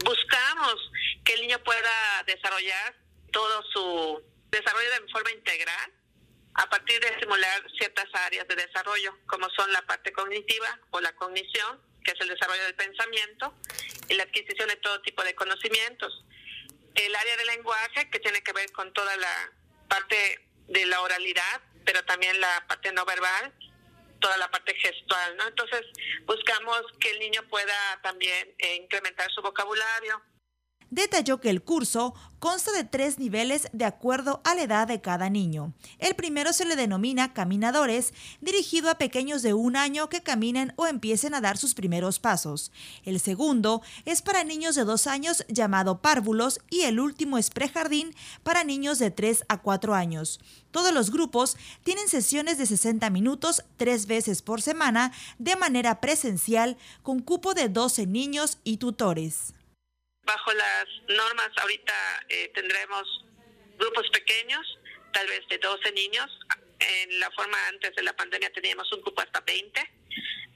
Buscamos 0.03 0.91
que 1.23 1.33
el 1.33 1.41
niño 1.41 1.57
pueda 1.63 2.23
desarrollar 2.27 2.95
todo 3.31 3.63
su 3.71 4.21
desarrollo 4.51 4.89
de 4.89 5.11
forma 5.11 5.31
integral 5.31 5.91
a 6.55 6.69
partir 6.69 6.99
de 6.99 7.07
estimular 7.07 7.65
ciertas 7.77 8.05
áreas 8.13 8.47
de 8.47 8.55
desarrollo, 8.55 9.13
como 9.27 9.49
son 9.51 9.71
la 9.71 9.81
parte 9.83 10.11
cognitiva 10.11 10.79
o 10.91 10.99
la 10.99 11.13
cognición, 11.13 11.79
que 12.03 12.11
es 12.11 12.21
el 12.21 12.29
desarrollo 12.29 12.63
del 12.63 12.75
pensamiento, 12.75 13.53
y 14.09 14.13
la 14.13 14.23
adquisición 14.23 14.69
de 14.69 14.75
todo 14.77 15.01
tipo 15.01 15.23
de 15.23 15.35
conocimientos 15.35 16.23
el 16.95 17.15
área 17.15 17.37
del 17.37 17.47
lenguaje, 17.47 18.09
que 18.09 18.19
tiene 18.19 18.41
que 18.41 18.53
ver 18.53 18.71
con 18.71 18.91
toda 18.93 19.15
la 19.17 19.51
parte 19.87 20.47
de 20.67 20.85
la 20.85 21.01
oralidad, 21.01 21.61
pero 21.85 22.03
también 22.05 22.39
la 22.39 22.65
parte 22.67 22.91
no 22.91 23.05
verbal, 23.05 23.53
toda 24.19 24.37
la 24.37 24.49
parte 24.49 24.73
gestual, 24.75 25.37
¿no? 25.37 25.47
Entonces, 25.47 25.81
buscamos 26.25 26.81
que 26.99 27.11
el 27.11 27.19
niño 27.19 27.43
pueda 27.49 27.99
también 28.01 28.55
eh, 28.57 28.75
incrementar 28.75 29.31
su 29.31 29.41
vocabulario, 29.41 30.21
detalló 30.95 31.41
que 31.41 31.49
el 31.49 31.61
curso 31.61 32.13
consta 32.39 32.71
de 32.71 32.85
tres 32.85 33.19
niveles 33.19 33.67
de 33.73 33.83
acuerdo 33.83 34.41
a 34.45 34.55
la 34.55 34.63
edad 34.63 34.87
de 34.87 35.01
cada 35.01 35.29
niño. 35.29 35.73
El 35.99 36.15
primero 36.15 36.53
se 36.53 36.63
le 36.63 36.77
denomina 36.77 37.33
Caminadores, 37.33 38.13
dirigido 38.39 38.89
a 38.89 38.97
pequeños 38.97 39.41
de 39.41 39.53
un 39.53 39.75
año 39.75 40.07
que 40.07 40.23
caminen 40.23 40.73
o 40.77 40.87
empiecen 40.87 41.33
a 41.33 41.41
dar 41.41 41.57
sus 41.57 41.73
primeros 41.73 42.19
pasos. 42.19 42.71
El 43.03 43.19
segundo 43.19 43.81
es 44.05 44.21
para 44.21 44.45
niños 44.45 44.75
de 44.75 44.85
dos 44.85 45.05
años 45.05 45.43
llamado 45.49 46.01
Párvulos 46.01 46.61
y 46.69 46.81
el 46.81 46.99
último 46.99 47.37
es 47.37 47.49
Prejardín 47.49 48.15
para 48.43 48.63
niños 48.63 48.97
de 48.97 49.11
tres 49.11 49.43
a 49.49 49.61
cuatro 49.61 49.93
años. 49.93 50.39
Todos 50.71 50.93
los 50.93 51.11
grupos 51.11 51.57
tienen 51.83 52.07
sesiones 52.07 52.57
de 52.57 52.67
60 52.67 53.09
minutos 53.09 53.63
tres 53.75 54.07
veces 54.07 54.41
por 54.41 54.61
semana 54.61 55.11
de 55.39 55.57
manera 55.57 55.99
presencial 55.99 56.77
con 57.03 57.19
cupo 57.19 57.53
de 57.53 57.67
12 57.67 58.07
niños 58.07 58.59
y 58.63 58.77
tutores. 58.77 59.53
Bajo 60.25 60.53
las 60.53 60.85
normas 61.07 61.49
ahorita 61.57 62.25
eh, 62.29 62.51
tendremos 62.53 63.25
grupos 63.77 64.09
pequeños, 64.09 64.79
tal 65.13 65.27
vez 65.27 65.47
de 65.49 65.57
12 65.59 65.91
niños. 65.91 66.27
En 66.79 67.19
la 67.19 67.29
forma 67.31 67.57
antes 67.67 67.95
de 67.95 68.03
la 68.03 68.13
pandemia 68.13 68.51
teníamos 68.51 68.91
un 68.91 69.01
grupo 69.01 69.21
hasta 69.21 69.39
20, 69.41 69.79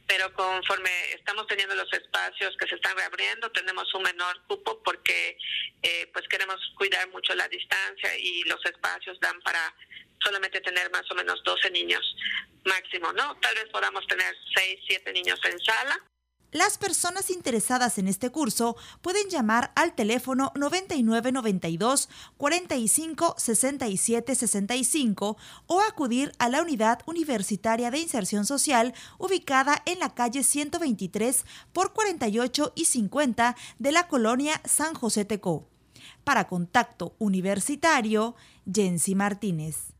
pero 0.07 0.33
conforme 0.33 0.89
estamos 1.13 1.45
teniendo 1.47 1.75
los 1.75 1.91
espacios 1.93 2.55
que 2.57 2.67
se 2.67 2.75
están 2.75 2.97
reabriendo, 2.97 3.51
tenemos 3.51 3.93
un 3.93 4.03
menor 4.03 4.41
cupo 4.47 4.81
porque 4.83 5.37
eh, 5.83 6.09
pues 6.13 6.27
queremos 6.27 6.59
cuidar 6.75 7.07
mucho 7.09 7.35
la 7.35 7.47
distancia 7.47 8.17
y 8.17 8.43
los 8.43 8.63
espacios 8.65 9.19
dan 9.19 9.39
para 9.41 9.73
solamente 10.21 10.61
tener 10.61 10.89
más 10.91 11.09
o 11.11 11.15
menos 11.15 11.41
12 11.43 11.69
niños 11.71 12.15
máximo, 12.65 13.13
¿no? 13.13 13.37
Tal 13.39 13.55
vez 13.55 13.65
podamos 13.71 14.05
tener 14.07 14.35
6, 14.55 14.79
7 14.87 15.13
niños 15.13 15.39
en 15.45 15.59
sala 15.59 16.03
las 16.51 16.79
personas 16.79 17.29
interesadas 17.29 17.99
en 17.99 18.07
este 18.07 18.31
curso 18.31 18.75
pueden 19.01 19.29
llamar 19.29 19.71
al 19.75 19.93
teléfono 19.93 20.51
9992 20.55 22.09
45 22.37 23.35
67 23.37 24.35
65 24.35 25.37
o 25.67 25.81
acudir 25.81 26.31
a 26.39 26.49
la 26.49 26.61
Unidad 26.61 27.01
Universitaria 27.05 27.91
de 27.91 27.99
Inserción 27.99 28.47
Social 28.47 28.95
ubicada 29.19 29.81
en 29.85 29.99
la 29.99 30.15
calle 30.15 30.43
123 30.43 31.45
por 31.71 31.93
48 31.93 32.73
y 32.75 32.85
50 32.85 33.55
de 33.77 33.91
la 33.91 34.07
colonia 34.07 34.59
San 34.65 34.95
José 34.95 35.25
Tecó. 35.25 35.67
Para 36.23 36.47
contacto 36.47 37.15
universitario, 37.19 38.35
Jensi 38.71 39.13
Martínez. 39.13 39.98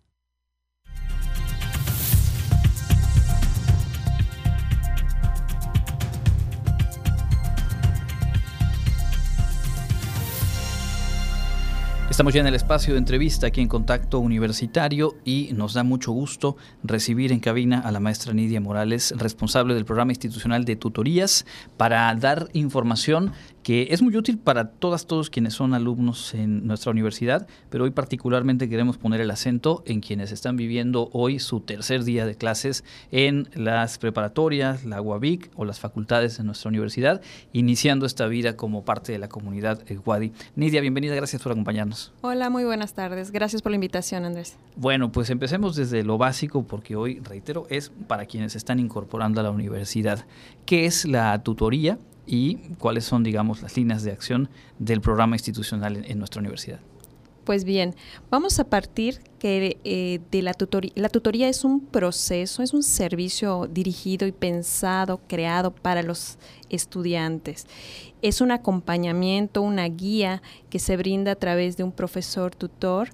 Estamos 12.20 12.34
ya 12.34 12.42
en 12.42 12.48
el 12.48 12.56
espacio 12.56 12.96
de 12.96 13.00
entrevista 13.00 13.48
aquí 13.48 13.62
en 13.62 13.70
Contacto 13.70 14.20
Universitario 14.20 15.16
y 15.24 15.52
nos 15.54 15.74
da 15.74 15.84
mucho 15.84 16.12
gusto 16.12 16.58
recibir 16.84 17.32
en 17.32 17.40
cabina 17.40 17.80
a 17.80 17.94
la 17.94 18.02
maestra 18.02 18.34
Nidia 18.34 18.60
Morales, 18.60 19.14
responsable 19.16 19.74
del 19.74 19.86
programa 19.86 20.12
institucional 20.12 20.66
de 20.66 20.76
tutorías, 20.76 21.46
para 21.78 22.14
dar 22.16 22.50
información 22.52 23.32
que 23.70 23.90
es 23.92 24.02
muy 24.02 24.18
útil 24.18 24.40
para 24.40 24.72
todas, 24.72 25.06
todos 25.06 25.30
quienes 25.30 25.54
son 25.54 25.76
alumnos 25.76 26.34
en 26.34 26.66
nuestra 26.66 26.90
universidad, 26.90 27.48
pero 27.70 27.84
hoy 27.84 27.92
particularmente 27.92 28.68
queremos 28.68 28.98
poner 28.98 29.22
el 29.22 29.30
acento 29.30 29.84
en 29.86 30.02
quienes 30.02 30.32
están 30.32 30.58
viviendo 30.58 31.12
hoy 31.14 31.38
su 31.38 31.60
tercer 31.60 32.04
día 32.04 32.26
de 32.26 32.34
clases 32.34 32.84
en 33.12 33.48
las 33.54 34.00
preparatorias, 34.00 34.86
la 34.86 35.04
UABIC 35.04 35.52
o 35.56 35.66
las 35.66 35.80
facultades 35.80 36.40
de 36.40 36.46
nuestra 36.46 36.70
universidad, 36.70 37.22
iniciando 37.54 38.08
esta 38.08 38.26
vida 38.26 38.58
como 38.58 38.84
parte 38.84 39.12
de 39.12 39.20
la 39.20 39.30
comunidad 39.30 39.84
Wadi. 40.04 40.32
Nidia, 40.56 40.82
bienvenida, 40.82 41.14
gracias 41.14 41.44
por 41.44 41.52
acompañarnos. 41.52 42.12
Hola, 42.22 42.50
muy 42.50 42.64
buenas 42.64 42.96
tardes. 42.96 43.30
Gracias 43.30 43.62
por 43.62 43.72
la 43.72 43.76
invitación, 43.76 44.26
Andrés. 44.26 44.58
Bueno, 44.78 45.12
pues 45.12 45.30
empecemos 45.30 45.76
desde 45.76 46.02
lo 46.02 46.18
básico, 46.18 46.64
porque 46.64 46.96
hoy, 46.96 47.20
reitero, 47.20 47.68
es 47.70 47.92
para 48.08 48.26
quienes 48.26 48.56
están 48.56 48.80
incorporando 48.80 49.42
a 49.42 49.44
la 49.44 49.52
universidad. 49.52 50.26
¿Qué 50.66 50.88
es 50.88 51.06
la 51.06 51.44
tutoría? 51.44 52.00
Y 52.32 52.58
cuáles 52.78 53.06
son, 53.06 53.24
digamos, 53.24 53.64
las 53.64 53.76
líneas 53.76 54.04
de 54.04 54.12
acción 54.12 54.50
del 54.78 55.02
programa 55.02 55.36
institucional 55.36 56.06
en, 56.06 56.20
nuestra 56.20 56.40
universidad. 56.40 56.80
Pues 57.44 57.64
bien, 57.64 57.96
vamos 58.30 58.60
a 58.60 58.66
partir 58.66 59.22
que 59.40 59.80
eh, 59.84 60.20
de 60.30 60.42
la 60.44 60.54
tutoría. 60.54 60.92
La 60.94 61.10
tutoría 61.10 61.50
es 61.50 61.64
un 61.66 61.80
proceso, 61.80 62.62
es 62.62 62.76
un 62.76 62.84
servicio 62.84 63.68
dirigido 63.68 64.28
y 64.28 64.32
pensado, 64.32 65.20
creado 65.28 65.72
para 65.72 66.04
los 66.04 66.38
estudiantes. 66.70 67.66
Es 68.22 68.42
un 68.42 68.52
acompañamiento, 68.52 69.64
una 69.64 69.86
guía 69.86 70.44
que 70.70 70.78
se 70.78 70.98
brinda 70.98 71.32
a 71.32 71.36
través 71.36 71.78
de 71.78 71.84
un 71.84 71.92
profesor 71.92 72.54
tutor 72.54 73.10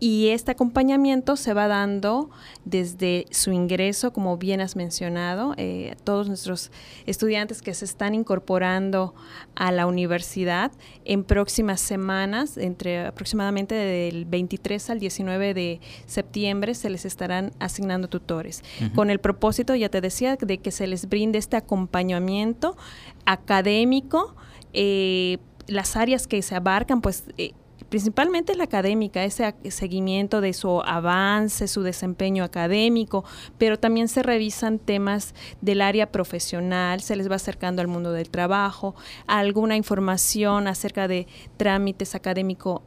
y 0.00 0.28
este 0.28 0.52
acompañamiento 0.52 1.36
se 1.36 1.54
va 1.54 1.66
dando 1.66 2.30
desde 2.64 3.26
su 3.30 3.52
ingreso, 3.52 4.12
como 4.12 4.36
bien 4.36 4.60
has 4.60 4.76
mencionado, 4.76 5.54
eh, 5.56 5.96
todos 6.04 6.28
nuestros 6.28 6.70
estudiantes 7.06 7.62
que 7.62 7.74
se 7.74 7.84
están 7.84 8.14
incorporando 8.14 9.14
a 9.56 9.72
la 9.72 9.86
universidad 9.86 10.70
en 11.04 11.24
próximas 11.24 11.80
semanas, 11.80 12.56
entre 12.58 13.06
aproximadamente 13.06 13.74
del 13.74 14.24
23 14.24 14.90
al 14.90 15.00
19 15.00 15.54
de 15.54 15.80
septiembre, 16.06 16.74
se 16.74 16.90
les 16.90 17.04
estarán 17.04 17.52
asignando 17.58 18.08
tutores, 18.08 18.62
con 18.94 19.10
el 19.10 19.18
propósito, 19.18 19.74
ya 19.74 19.88
te 19.88 20.00
decía, 20.00 20.36
de 20.36 20.58
que 20.58 20.70
se 20.70 20.86
les 20.86 21.08
brinde 21.08 21.38
este 21.38 21.56
acompañamiento 21.56 22.76
académico. 23.24 24.36
Eh, 24.72 25.38
las 25.66 25.96
áreas 25.96 26.26
que 26.26 26.40
se 26.42 26.54
abarcan, 26.54 27.00
pues 27.00 27.24
eh, 27.36 27.52
principalmente 27.88 28.54
la 28.54 28.64
académica, 28.64 29.24
ese 29.24 29.54
seguimiento 29.70 30.40
de 30.40 30.52
su 30.52 30.80
avance, 30.82 31.68
su 31.68 31.82
desempeño 31.82 32.44
académico, 32.44 33.24
pero 33.56 33.78
también 33.78 34.08
se 34.08 34.22
revisan 34.22 34.78
temas 34.78 35.34
del 35.60 35.80
área 35.80 36.10
profesional, 36.10 37.00
se 37.00 37.16
les 37.16 37.30
va 37.30 37.36
acercando 37.36 37.80
al 37.82 37.88
mundo 37.88 38.12
del 38.12 38.30
trabajo, 38.30 38.94
alguna 39.26 39.76
información 39.76 40.68
acerca 40.68 41.08
de 41.08 41.26
trámites 41.56 42.14
académicos 42.14 42.82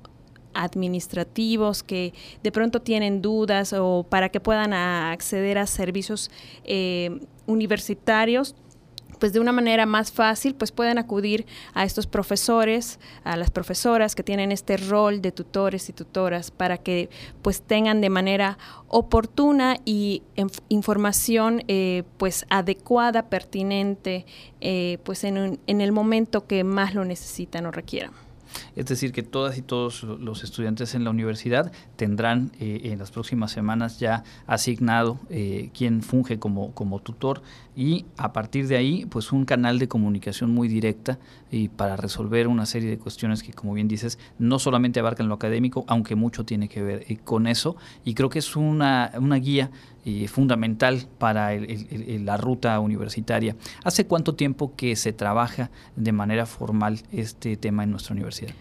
administrativos 0.53 1.81
que 1.81 2.13
de 2.43 2.51
pronto 2.51 2.81
tienen 2.81 3.21
dudas 3.21 3.73
o 3.73 4.05
para 4.07 4.29
que 4.29 4.39
puedan 4.39 4.73
acceder 4.73 5.57
a 5.57 5.65
servicios 5.65 6.29
eh, 6.65 7.21
universitarios 7.45 8.55
pues 9.21 9.33
de 9.33 9.39
una 9.39 9.51
manera 9.51 9.85
más 9.85 10.11
fácil, 10.11 10.55
pues 10.55 10.71
pueden 10.71 10.97
acudir 10.97 11.45
a 11.75 11.83
estos 11.83 12.07
profesores, 12.07 12.99
a 13.23 13.37
las 13.37 13.51
profesoras 13.51 14.15
que 14.15 14.23
tienen 14.23 14.51
este 14.51 14.77
rol 14.77 15.21
de 15.21 15.31
tutores 15.31 15.87
y 15.89 15.93
tutoras 15.93 16.49
para 16.49 16.79
que 16.79 17.07
pues 17.43 17.61
tengan 17.61 18.01
de 18.01 18.09
manera 18.09 18.57
oportuna 18.87 19.77
y 19.85 20.23
información 20.69 21.61
eh, 21.67 22.01
pues 22.17 22.47
adecuada, 22.49 23.29
pertinente, 23.29 24.25
eh, 24.59 24.97
pues 25.03 25.23
en, 25.23 25.59
en 25.67 25.81
el 25.81 25.91
momento 25.91 26.47
que 26.47 26.63
más 26.63 26.95
lo 26.95 27.05
necesitan 27.05 27.67
o 27.67 27.71
requieran. 27.71 28.30
Es 28.75 28.85
decir, 28.85 29.11
que 29.11 29.23
todas 29.23 29.57
y 29.57 29.61
todos 29.61 30.03
los 30.03 30.43
estudiantes 30.43 30.95
en 30.95 31.03
la 31.03 31.09
universidad 31.09 31.71
tendrán 31.95 32.51
eh, 32.59 32.81
en 32.85 32.99
las 32.99 33.11
próximas 33.11 33.51
semanas 33.51 33.99
ya 33.99 34.23
asignado 34.47 35.19
eh, 35.29 35.69
quien 35.73 36.01
funge 36.01 36.39
como, 36.39 36.73
como 36.73 36.99
tutor 36.99 37.41
y 37.75 38.05
a 38.17 38.33
partir 38.33 38.67
de 38.67 38.75
ahí, 38.75 39.05
pues 39.05 39.31
un 39.31 39.45
canal 39.45 39.79
de 39.79 39.87
comunicación 39.87 40.51
muy 40.51 40.67
directa 40.67 41.19
y 41.49 41.69
para 41.69 41.95
resolver 41.95 42.47
una 42.47 42.65
serie 42.65 42.89
de 42.89 42.97
cuestiones 42.97 43.43
que, 43.43 43.53
como 43.53 43.73
bien 43.73 43.87
dices, 43.87 44.19
no 44.39 44.59
solamente 44.59 44.99
abarcan 44.99 45.29
lo 45.29 45.35
académico, 45.35 45.85
aunque 45.87 46.15
mucho 46.15 46.43
tiene 46.43 46.67
que 46.67 46.81
ver 46.81 47.05
eh, 47.07 47.17
con 47.23 47.47
eso. 47.47 47.77
Y 48.03 48.13
creo 48.13 48.29
que 48.29 48.39
es 48.39 48.55
una, 48.55 49.11
una 49.17 49.37
guía 49.37 49.71
fundamental 50.27 51.07
para 51.17 51.51
la 51.53 52.37
ruta 52.37 52.79
universitaria. 52.79 53.55
¿Hace 53.83 54.05
cuánto 54.05 54.35
tiempo 54.35 54.75
que 54.75 54.95
se 54.95 55.13
trabaja 55.13 55.69
de 55.95 56.11
manera 56.11 56.45
formal 56.45 56.99
este 57.11 57.57
tema 57.57 57.83
en 57.83 57.91
nuestra 57.91 58.13
universidad? 58.13 58.53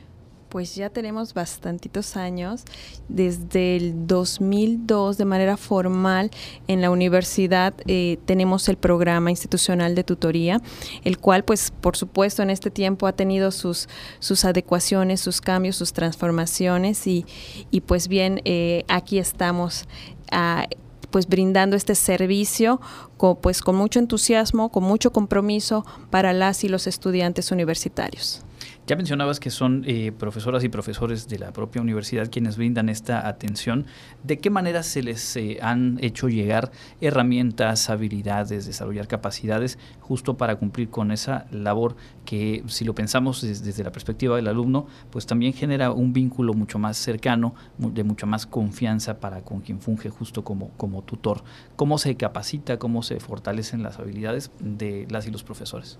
Pues 0.50 0.74
ya 0.74 0.90
tenemos 0.90 1.32
bastantitos 1.32 2.16
años, 2.16 2.64
desde 3.08 3.76
el 3.76 4.08
2002 4.08 5.16
de 5.16 5.24
manera 5.24 5.56
formal 5.56 6.32
en 6.66 6.80
la 6.80 6.90
universidad 6.90 7.72
eh, 7.86 8.18
tenemos 8.24 8.68
el 8.68 8.76
programa 8.76 9.30
institucional 9.30 9.94
de 9.94 10.02
tutoría, 10.02 10.60
el 11.04 11.18
cual 11.18 11.44
pues 11.44 11.70
por 11.70 11.96
supuesto 11.96 12.42
en 12.42 12.50
este 12.50 12.68
tiempo 12.68 13.06
ha 13.06 13.12
tenido 13.12 13.52
sus, 13.52 13.88
sus 14.18 14.44
adecuaciones, 14.44 15.20
sus 15.20 15.40
cambios, 15.40 15.76
sus 15.76 15.92
transformaciones 15.92 17.06
y, 17.06 17.24
y 17.70 17.82
pues 17.82 18.08
bien, 18.08 18.40
eh, 18.44 18.84
aquí 18.88 19.20
estamos. 19.20 19.86
a 20.32 20.66
pues 21.10 21.26
brindando 21.26 21.76
este 21.76 21.94
servicio 21.94 22.80
con, 23.20 23.36
pues 23.36 23.60
con 23.60 23.76
mucho 23.76 23.98
entusiasmo, 23.98 24.70
con 24.70 24.82
mucho 24.82 25.12
compromiso 25.12 25.84
para 26.08 26.32
las 26.32 26.64
y 26.64 26.70
los 26.70 26.86
estudiantes 26.86 27.52
universitarios. 27.52 28.42
Ya 28.86 28.96
mencionabas 28.96 29.38
que 29.38 29.50
son 29.50 29.84
eh, 29.86 30.10
profesoras 30.10 30.64
y 30.64 30.68
profesores 30.68 31.28
de 31.28 31.38
la 31.38 31.52
propia 31.52 31.80
universidad 31.80 32.28
quienes 32.28 32.56
brindan 32.56 32.88
esta 32.88 33.28
atención. 33.28 33.86
¿De 34.24 34.40
qué 34.40 34.50
manera 34.50 34.82
se 34.82 35.02
les 35.02 35.36
eh, 35.36 35.58
han 35.62 35.98
hecho 36.02 36.28
llegar 36.28 36.72
herramientas, 37.00 37.88
habilidades, 37.88 38.66
desarrollar 38.66 39.06
capacidades 39.06 39.78
justo 40.00 40.36
para 40.36 40.56
cumplir 40.56 40.90
con 40.90 41.12
esa 41.12 41.46
labor 41.52 41.94
que, 42.24 42.64
si 42.66 42.84
lo 42.84 42.94
pensamos 42.94 43.42
desde, 43.42 43.84
la 43.84 43.92
perspectiva 43.92 44.34
del 44.34 44.48
alumno, 44.48 44.86
pues 45.10 45.24
también 45.24 45.52
genera 45.52 45.92
un 45.92 46.12
vínculo 46.12 46.52
mucho 46.52 46.80
más 46.80 46.96
cercano, 46.96 47.54
de 47.78 48.02
mucha 48.02 48.26
más 48.26 48.44
confianza 48.44 49.20
para 49.20 49.42
con 49.42 49.60
quien 49.60 49.80
funge 49.80 50.10
justo 50.10 50.42
como, 50.42 50.70
como 50.70 51.02
tutor? 51.02 51.44
¿Cómo 51.76 51.96
se 51.98 52.16
capacita, 52.16 52.78
cómo 52.78 53.04
se 53.04 53.09
fortalecen 53.18 53.82
las 53.82 53.98
habilidades 53.98 54.50
de 54.60 55.06
las 55.10 55.26
y 55.26 55.30
los 55.30 55.42
profesores? 55.42 55.98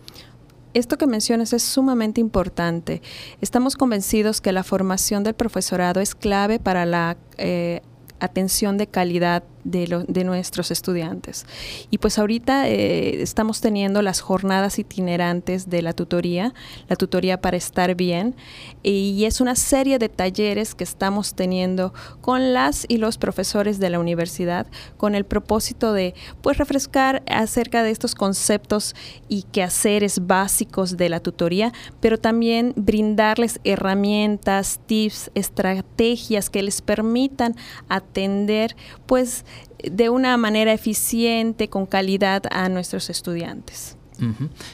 esto 0.72 0.98
que 0.98 1.06
mencionas 1.06 1.52
es 1.52 1.62
sumamente 1.62 2.20
importante. 2.20 3.02
Estamos 3.40 3.76
convencidos 3.76 4.40
que 4.40 4.52
la 4.52 4.62
formación 4.62 5.24
del 5.24 5.34
profesorado 5.34 6.00
es 6.00 6.14
clave 6.14 6.60
para 6.60 6.86
la 6.86 7.16
eh, 7.38 7.82
atención 8.20 8.78
de 8.78 8.86
calidad 8.86 9.42
de, 9.64 10.24
nuestros 10.24 10.70
estudiantes. 10.70 11.46
Y 11.90 11.98
pues 11.98 12.18
ahorita 12.18 12.68
eh, 12.68 13.22
estamos 13.22 13.60
teniendo 13.60 14.02
las 14.02 14.20
jornadas 14.20 14.78
itinerantes 14.78 15.70
de 15.70 15.82
la 15.82 15.92
tutoría, 15.92 16.54
la 16.88 16.96
tutoría 16.96 17.40
para 17.40 17.56
estar 17.56 17.94
bien, 17.94 18.34
y 18.82 19.24
es 19.24 19.40
una 19.40 19.56
serie 19.56 19.98
de 19.98 20.08
talleres 20.08 20.74
que 20.74 20.84
estamos 20.84 21.34
teniendo 21.34 21.92
con 22.20 22.52
las 22.52 22.84
y 22.88 22.98
los 22.98 23.18
profesores 23.18 23.78
de 23.78 23.90
la 23.90 23.98
universidad 23.98 24.66
con 24.96 25.14
el 25.14 25.24
propósito 25.24 25.92
de 25.92 26.14
pues 26.42 26.58
refrescar 26.58 27.22
acerca 27.26 27.82
de 27.82 27.90
estos 27.90 28.14
conceptos 28.14 28.94
y 29.28 29.42
quehaceres 29.42 30.26
básicos 30.26 30.96
de 30.96 31.08
la 31.08 31.20
tutoría, 31.20 31.72
pero 32.00 32.18
también 32.18 32.72
brindarles 32.76 33.60
herramientas, 33.64 34.80
tips, 34.86 35.30
estrategias 35.34 36.50
que 36.50 36.62
les 36.62 36.82
permitan 36.82 37.54
atender 37.88 38.76
pues 39.06 39.44
de 39.90 40.08
una 40.08 40.36
manera 40.36 40.72
eficiente, 40.72 41.68
con 41.68 41.86
calidad 41.86 42.42
a 42.50 42.68
nuestros 42.68 43.10
estudiantes. 43.10 43.96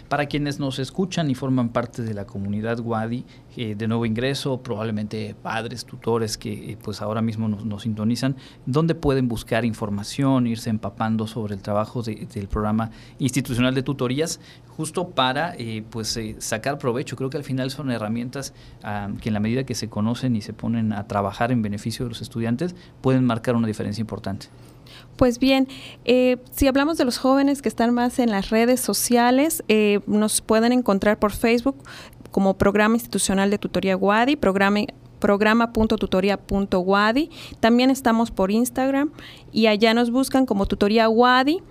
Para 0.08 0.26
quienes 0.26 0.58
nos 0.58 0.78
escuchan 0.78 1.30
y 1.30 1.34
forman 1.34 1.68
parte 1.68 2.02
de 2.02 2.14
la 2.14 2.26
comunidad 2.26 2.80
Wadi 2.80 3.24
eh, 3.56 3.74
de 3.76 3.88
nuevo 3.88 4.04
ingreso, 4.04 4.60
probablemente 4.62 5.34
padres, 5.40 5.84
tutores 5.84 6.36
que 6.36 6.72
eh, 6.72 6.78
pues 6.82 7.00
ahora 7.00 7.22
mismo 7.22 7.48
nos, 7.48 7.82
sintonizan, 7.82 8.36
¿dónde 8.66 8.94
pueden 8.94 9.28
buscar 9.28 9.64
información, 9.64 10.46
irse 10.46 10.70
empapando 10.70 11.26
sobre 11.26 11.54
el 11.54 11.62
trabajo 11.62 12.02
del 12.02 12.48
programa 12.48 12.90
institucional 13.18 13.74
de 13.74 13.82
tutorías, 13.82 14.40
justo 14.76 15.10
para 15.10 15.54
eh, 15.56 15.84
pues 15.88 16.18
sacar 16.38 16.78
provecho? 16.78 17.16
Creo 17.16 17.30
que 17.30 17.36
al 17.36 17.44
final 17.44 17.70
son 17.70 17.90
herramientas 17.90 18.52
ah, 18.82 19.08
que 19.20 19.28
en 19.28 19.34
la 19.34 19.40
medida 19.40 19.64
que 19.64 19.74
se 19.74 19.88
conocen 19.88 20.34
y 20.34 20.42
se 20.42 20.52
ponen 20.52 20.92
a 20.92 21.06
trabajar 21.06 21.52
en 21.52 21.62
beneficio 21.62 22.04
de 22.04 22.10
los 22.10 22.20
estudiantes, 22.20 22.74
pueden 23.00 23.24
marcar 23.24 23.54
una 23.54 23.66
diferencia 23.66 24.00
importante. 24.00 24.48
Pues 25.16 25.38
bien, 25.38 25.66
eh, 26.04 26.36
si 26.50 26.66
hablamos 26.66 26.98
de 26.98 27.06
los 27.06 27.18
jóvenes 27.18 27.62
que 27.62 27.68
están 27.68 27.94
más 27.94 28.18
en 28.18 28.30
las 28.30 28.50
redes 28.50 28.80
sociales, 28.80 29.62
eh, 29.68 30.00
nos 30.06 30.40
pueden 30.42 30.72
encontrar 30.72 31.18
por 31.18 31.32
Facebook 31.32 31.76
como 32.30 32.58
Programa 32.58 32.96
Institucional 32.96 33.50
de 33.50 33.58
Tutoría 33.58 33.96
WADI, 33.96 34.36
programa 34.36 34.80
programa.tutoría.wadi. 35.18 37.30
También 37.60 37.90
estamos 37.90 38.30
por 38.30 38.50
Instagram 38.50 39.12
y 39.52 39.66
allá 39.66 39.94
nos 39.94 40.10
buscan 40.10 40.44
como 40.44 40.66
Tutoría 40.66 41.08
Wadi. 41.08 41.62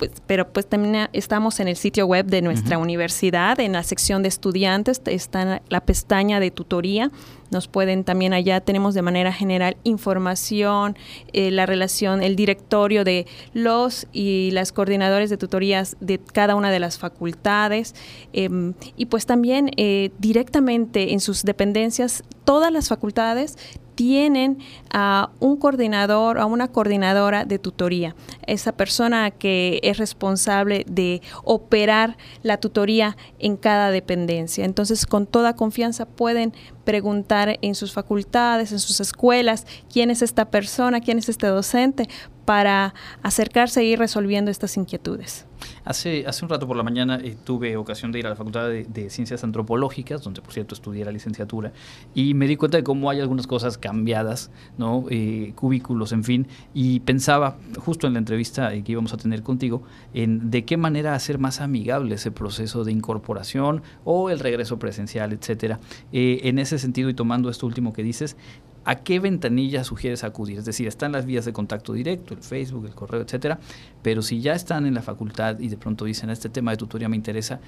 Pues, 0.00 0.12
pero 0.26 0.50
pues 0.50 0.66
también 0.66 1.10
estamos 1.12 1.60
en 1.60 1.68
el 1.68 1.76
sitio 1.76 2.06
web 2.06 2.24
de 2.24 2.40
nuestra 2.40 2.78
universidad, 2.78 3.60
en 3.60 3.72
la 3.72 3.82
sección 3.82 4.22
de 4.22 4.30
estudiantes, 4.30 5.02
está 5.04 5.60
la 5.68 5.80
pestaña 5.82 6.40
de 6.40 6.50
tutoría. 6.50 7.10
Nos 7.50 7.68
pueden 7.68 8.04
también 8.04 8.32
allá, 8.32 8.62
tenemos 8.62 8.94
de 8.94 9.02
manera 9.02 9.30
general 9.30 9.76
información, 9.84 10.96
eh, 11.34 11.50
la 11.50 11.66
relación, 11.66 12.22
el 12.22 12.34
directorio 12.34 13.04
de 13.04 13.26
los 13.52 14.06
y 14.10 14.52
las 14.52 14.72
coordinadores 14.72 15.28
de 15.28 15.36
tutorías 15.36 15.98
de 16.00 16.18
cada 16.18 16.54
una 16.54 16.70
de 16.70 16.80
las 16.80 16.98
facultades. 16.98 17.94
Em, 18.32 18.72
y 18.96 19.04
pues 19.04 19.26
también 19.26 19.70
eh, 19.76 20.12
directamente 20.18 21.12
en 21.12 21.20
sus 21.20 21.42
dependencias, 21.42 22.24
todas 22.46 22.72
las 22.72 22.88
facultades 22.88 23.58
tienen 23.96 24.60
a 24.90 25.30
un 25.40 25.56
coordinador, 25.56 26.38
a 26.38 26.46
una 26.46 26.68
coordinadora 26.68 27.44
de 27.44 27.58
tutoría, 27.58 28.14
esa 28.46 28.72
persona 28.72 29.30
que 29.30 29.80
es 29.82 29.98
responsable 29.98 30.84
de 30.88 31.22
operar 31.44 32.16
la 32.42 32.58
tutoría 32.58 33.16
en 33.38 33.56
cada 33.56 33.90
dependencia. 33.90 34.64
Entonces, 34.64 35.06
con 35.06 35.26
toda 35.26 35.54
confianza 35.54 36.06
pueden 36.06 36.52
preguntar 36.84 37.58
en 37.62 37.74
sus 37.74 37.92
facultades, 37.92 38.72
en 38.72 38.80
sus 38.80 39.00
escuelas, 39.00 39.66
quién 39.92 40.10
es 40.10 40.22
esta 40.22 40.50
persona, 40.50 41.00
quién 41.00 41.18
es 41.18 41.28
este 41.28 41.46
docente, 41.46 42.08
para 42.44 42.94
acercarse 43.22 43.80
e 43.80 43.84
ir 43.84 43.98
resolviendo 44.00 44.50
estas 44.50 44.76
inquietudes. 44.76 45.46
Hace, 45.84 46.26
hace 46.26 46.44
un 46.44 46.48
rato 46.48 46.66
por 46.66 46.76
la 46.76 46.82
mañana 46.82 47.20
eh, 47.22 47.36
tuve 47.44 47.76
ocasión 47.76 48.10
de 48.10 48.18
ir 48.18 48.26
a 48.26 48.30
la 48.30 48.34
Facultad 48.34 48.68
de, 48.68 49.10
Ciencias 49.10 49.44
Antropológicas, 49.44 50.22
donde 50.22 50.42
por 50.42 50.52
cierto 50.52 50.74
estudié 50.74 51.04
la 51.04 51.12
licenciatura, 51.12 51.72
y 52.12 52.34
me 52.34 52.48
di 52.48 52.56
cuenta 52.56 52.76
de 52.76 52.82
cómo 52.82 53.08
hay 53.08 53.20
algunas 53.20 53.46
cosas 53.46 53.78
cambiadas, 53.78 54.50
¿no? 54.80 55.04
Eh, 55.10 55.52
cubículos, 55.54 56.10
en 56.10 56.24
fin, 56.24 56.48
y 56.74 56.98
pensaba 57.00 57.56
justo 57.78 58.08
en 58.08 58.14
la 58.14 58.18
entrevista 58.18 58.74
eh, 58.74 58.82
que 58.82 58.92
íbamos 58.92 59.12
a 59.12 59.16
tener 59.16 59.44
contigo, 59.44 59.84
en 60.12 60.50
de 60.50 60.64
qué 60.64 60.76
manera 60.76 61.14
hacer 61.14 61.38
más 61.38 61.60
amigable 61.60 62.16
ese 62.16 62.32
proceso 62.32 62.82
de 62.82 62.90
incorporación 62.90 63.82
o 64.04 64.30
el 64.30 64.40
regreso 64.40 64.78
presencial, 64.80 65.32
etcétera. 65.32 65.78
en 66.10 66.58
ese 66.58 66.78
sentido, 66.78 67.08
y 67.08 67.14
tomando 67.14 67.50
esto 67.50 67.66
último 67.66 67.92
que 67.92 68.02
dices, 68.02 68.36
¿A 68.84 68.96
qué 68.96 69.20
ventanilla 69.20 69.84
sugieres 69.84 70.24
acudir? 70.24 70.58
Es 70.58 70.64
decir, 70.64 70.88
están 70.88 71.12
las 71.12 71.26
vías 71.26 71.44
de 71.44 71.52
contacto 71.52 71.92
directo, 71.92 72.32
el 72.32 72.40
Facebook, 72.40 72.86
el 72.86 72.94
correo, 72.94 73.20
etcétera, 73.20 73.58
pero 74.02 74.22
si 74.22 74.40
ya 74.40 74.54
están 74.54 74.86
en 74.86 74.94
la 74.94 75.02
facultad 75.02 75.58
y 75.60 75.68
de 75.68 75.76
pronto 75.76 76.06
dicen, 76.06 76.30
este 76.30 76.48
tema 76.48 76.70
de 76.70 76.78
tutoría 76.78 77.08
me 77.08 77.16
interesa, 77.16 77.60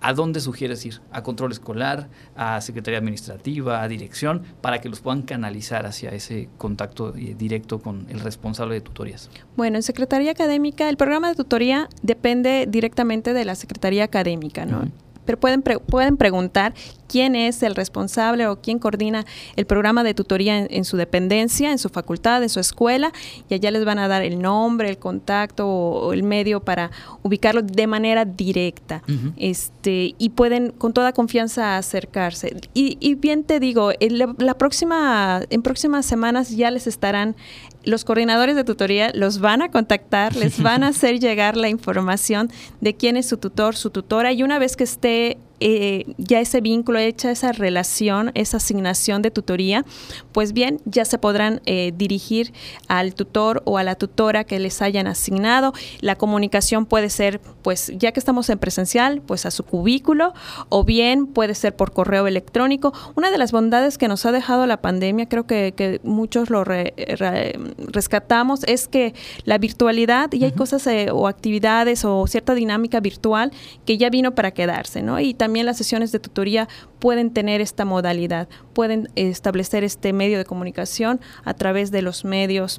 ¿a 0.00 0.12
dónde 0.12 0.40
sugieres 0.40 0.84
ir? 0.86 1.00
¿A 1.12 1.22
control 1.22 1.52
escolar, 1.52 2.08
a 2.36 2.60
secretaría 2.60 2.98
administrativa, 2.98 3.82
a 3.82 3.88
dirección, 3.88 4.42
para 4.60 4.80
que 4.80 4.88
los 4.88 5.00
puedan 5.00 5.22
canalizar 5.22 5.86
hacia 5.86 6.10
ese 6.10 6.48
contacto 6.58 7.14
eh, 7.16 7.34
directo 7.38 7.80
con 7.80 8.06
el 8.08 8.20
responsable 8.20 8.74
de 8.74 8.80
tutorías? 8.80 9.30
Bueno, 9.56 9.76
en 9.76 9.82
Secretaría 9.82 10.32
Académica, 10.32 10.88
el 10.88 10.96
programa 10.96 11.28
de 11.28 11.34
tutoría 11.34 11.88
depende 12.02 12.66
directamente 12.68 13.32
de 13.32 13.44
la 13.44 13.54
Secretaría 13.54 14.04
Académica, 14.04 14.66
¿no? 14.66 14.90
pero 15.24 15.38
pueden, 15.38 15.62
pueden 15.62 16.16
preguntar 16.16 16.74
quién 17.10 17.34
es 17.34 17.64
el 17.64 17.74
responsable 17.74 18.46
o 18.46 18.60
quién 18.60 18.78
coordina 18.78 19.26
el 19.56 19.66
programa 19.66 20.04
de 20.04 20.14
tutoría 20.14 20.58
en, 20.58 20.84
su 20.84 20.96
dependencia, 20.96 21.72
en 21.72 21.78
su 21.78 21.88
facultad, 21.88 22.40
en 22.40 22.48
su 22.48 22.60
escuela, 22.60 23.12
y 23.48 23.54
allá 23.54 23.72
les 23.72 23.84
van 23.84 23.98
a 23.98 24.06
dar 24.06 24.22
el 24.22 24.40
nombre, 24.40 24.88
el 24.88 24.98
contacto 24.98 25.66
o, 25.66 26.12
el 26.12 26.22
medio 26.22 26.60
para 26.60 26.92
ubicarlo 27.24 27.62
de 27.62 27.86
manera 27.88 28.24
directa. 28.24 29.02
este, 29.36 30.14
y 30.18 30.28
pueden 30.30 30.70
con 30.70 30.92
toda 30.92 31.12
confianza 31.12 31.76
acercarse. 31.76 32.56
Y, 32.74 33.14
bien 33.16 33.42
te 33.42 33.58
digo, 33.58 33.90
la 34.38 34.54
próxima, 34.56 35.42
en 35.50 35.62
próximas 35.62 36.06
semanas 36.06 36.50
ya 36.50 36.70
les 36.70 36.86
estarán 36.86 37.34
los 37.82 38.04
coordinadores 38.04 38.56
de 38.56 38.64
tutoría 38.64 39.10
los 39.14 39.40
van 39.40 39.62
a 39.62 39.70
contactar, 39.70 40.36
les 40.36 40.62
van 40.62 40.84
a 40.84 40.88
hacer 40.88 41.18
llegar 41.18 41.56
la 41.56 41.68
información 41.68 42.50
de 42.80 42.94
quién 42.94 43.16
es 43.16 43.26
su 43.26 43.38
tutor, 43.38 43.74
su 43.74 43.90
tutora, 43.90 44.32
y 44.32 44.42
una 44.42 44.58
vez 44.58 44.76
que 44.76 44.84
esté 44.84 45.38
eh, 45.60 46.06
ya 46.16 46.40
ese 46.40 46.62
vínculo, 46.62 46.98
hecha 46.98 47.30
esa 47.30 47.52
relación, 47.52 48.32
esa 48.34 48.56
asignación 48.56 49.20
de 49.20 49.30
tutoría, 49.30 49.84
pues 50.32 50.54
bien, 50.54 50.80
ya 50.86 51.04
se 51.04 51.18
podrán 51.18 51.60
eh, 51.66 51.92
dirigir 51.94 52.54
al 52.88 53.14
tutor 53.14 53.62
o 53.66 53.76
a 53.76 53.84
la 53.84 53.94
tutora 53.94 54.44
que 54.44 54.58
les 54.58 54.80
hayan 54.80 55.06
asignado. 55.06 55.74
La 56.00 56.16
comunicación 56.16 56.86
puede 56.86 57.10
ser, 57.10 57.40
pues 57.62 57.92
ya 57.94 58.12
que 58.12 58.20
estamos 58.20 58.48
en 58.48 58.58
presencial, 58.58 59.20
pues 59.20 59.44
a 59.44 59.50
su 59.50 59.64
cubículo, 59.64 60.32
o 60.70 60.84
bien 60.84 61.26
puede 61.26 61.54
ser 61.54 61.76
por 61.76 61.92
correo 61.92 62.26
electrónico. 62.26 62.94
Una 63.14 63.30
de 63.30 63.36
las 63.36 63.52
bondades 63.52 63.98
que 63.98 64.08
nos 64.08 64.24
ha 64.24 64.32
dejado 64.32 64.66
la 64.66 64.80
pandemia, 64.80 65.28
creo 65.28 65.46
que, 65.46 66.00
muchos 66.04 66.50
lo 66.50 66.64
rescatamos, 66.64 68.64
es 68.64 68.88
que 68.88 69.14
la 69.44 69.58
virtualidad, 69.58 70.32
y 70.32 70.44
hay 70.44 70.52
cosas 70.52 70.86
eh, 70.86 71.08
o 71.12 71.28
actividades 71.28 72.04
o 72.04 72.26
cierta 72.26 72.54
dinámica 72.54 73.00
virtual 73.00 73.52
que 73.84 73.98
ya 73.98 74.08
vino 74.08 74.34
para 74.34 74.52
quedarse, 74.52 75.02
¿no? 75.02 75.20
Y 75.20 75.34
también 75.34 75.49
también 75.50 75.66
las 75.66 75.78
sesiones 75.78 76.12
de 76.12 76.20
tutoría 76.20 76.68
pueden 77.00 77.32
tener 77.32 77.60
esta 77.60 77.84
modalidad, 77.84 78.48
pueden 78.72 79.08
establecer 79.16 79.82
este 79.82 80.12
medio 80.12 80.38
de 80.38 80.44
comunicación 80.44 81.20
a 81.42 81.54
través 81.54 81.90
de 81.90 82.02
los 82.02 82.24
medios 82.24 82.78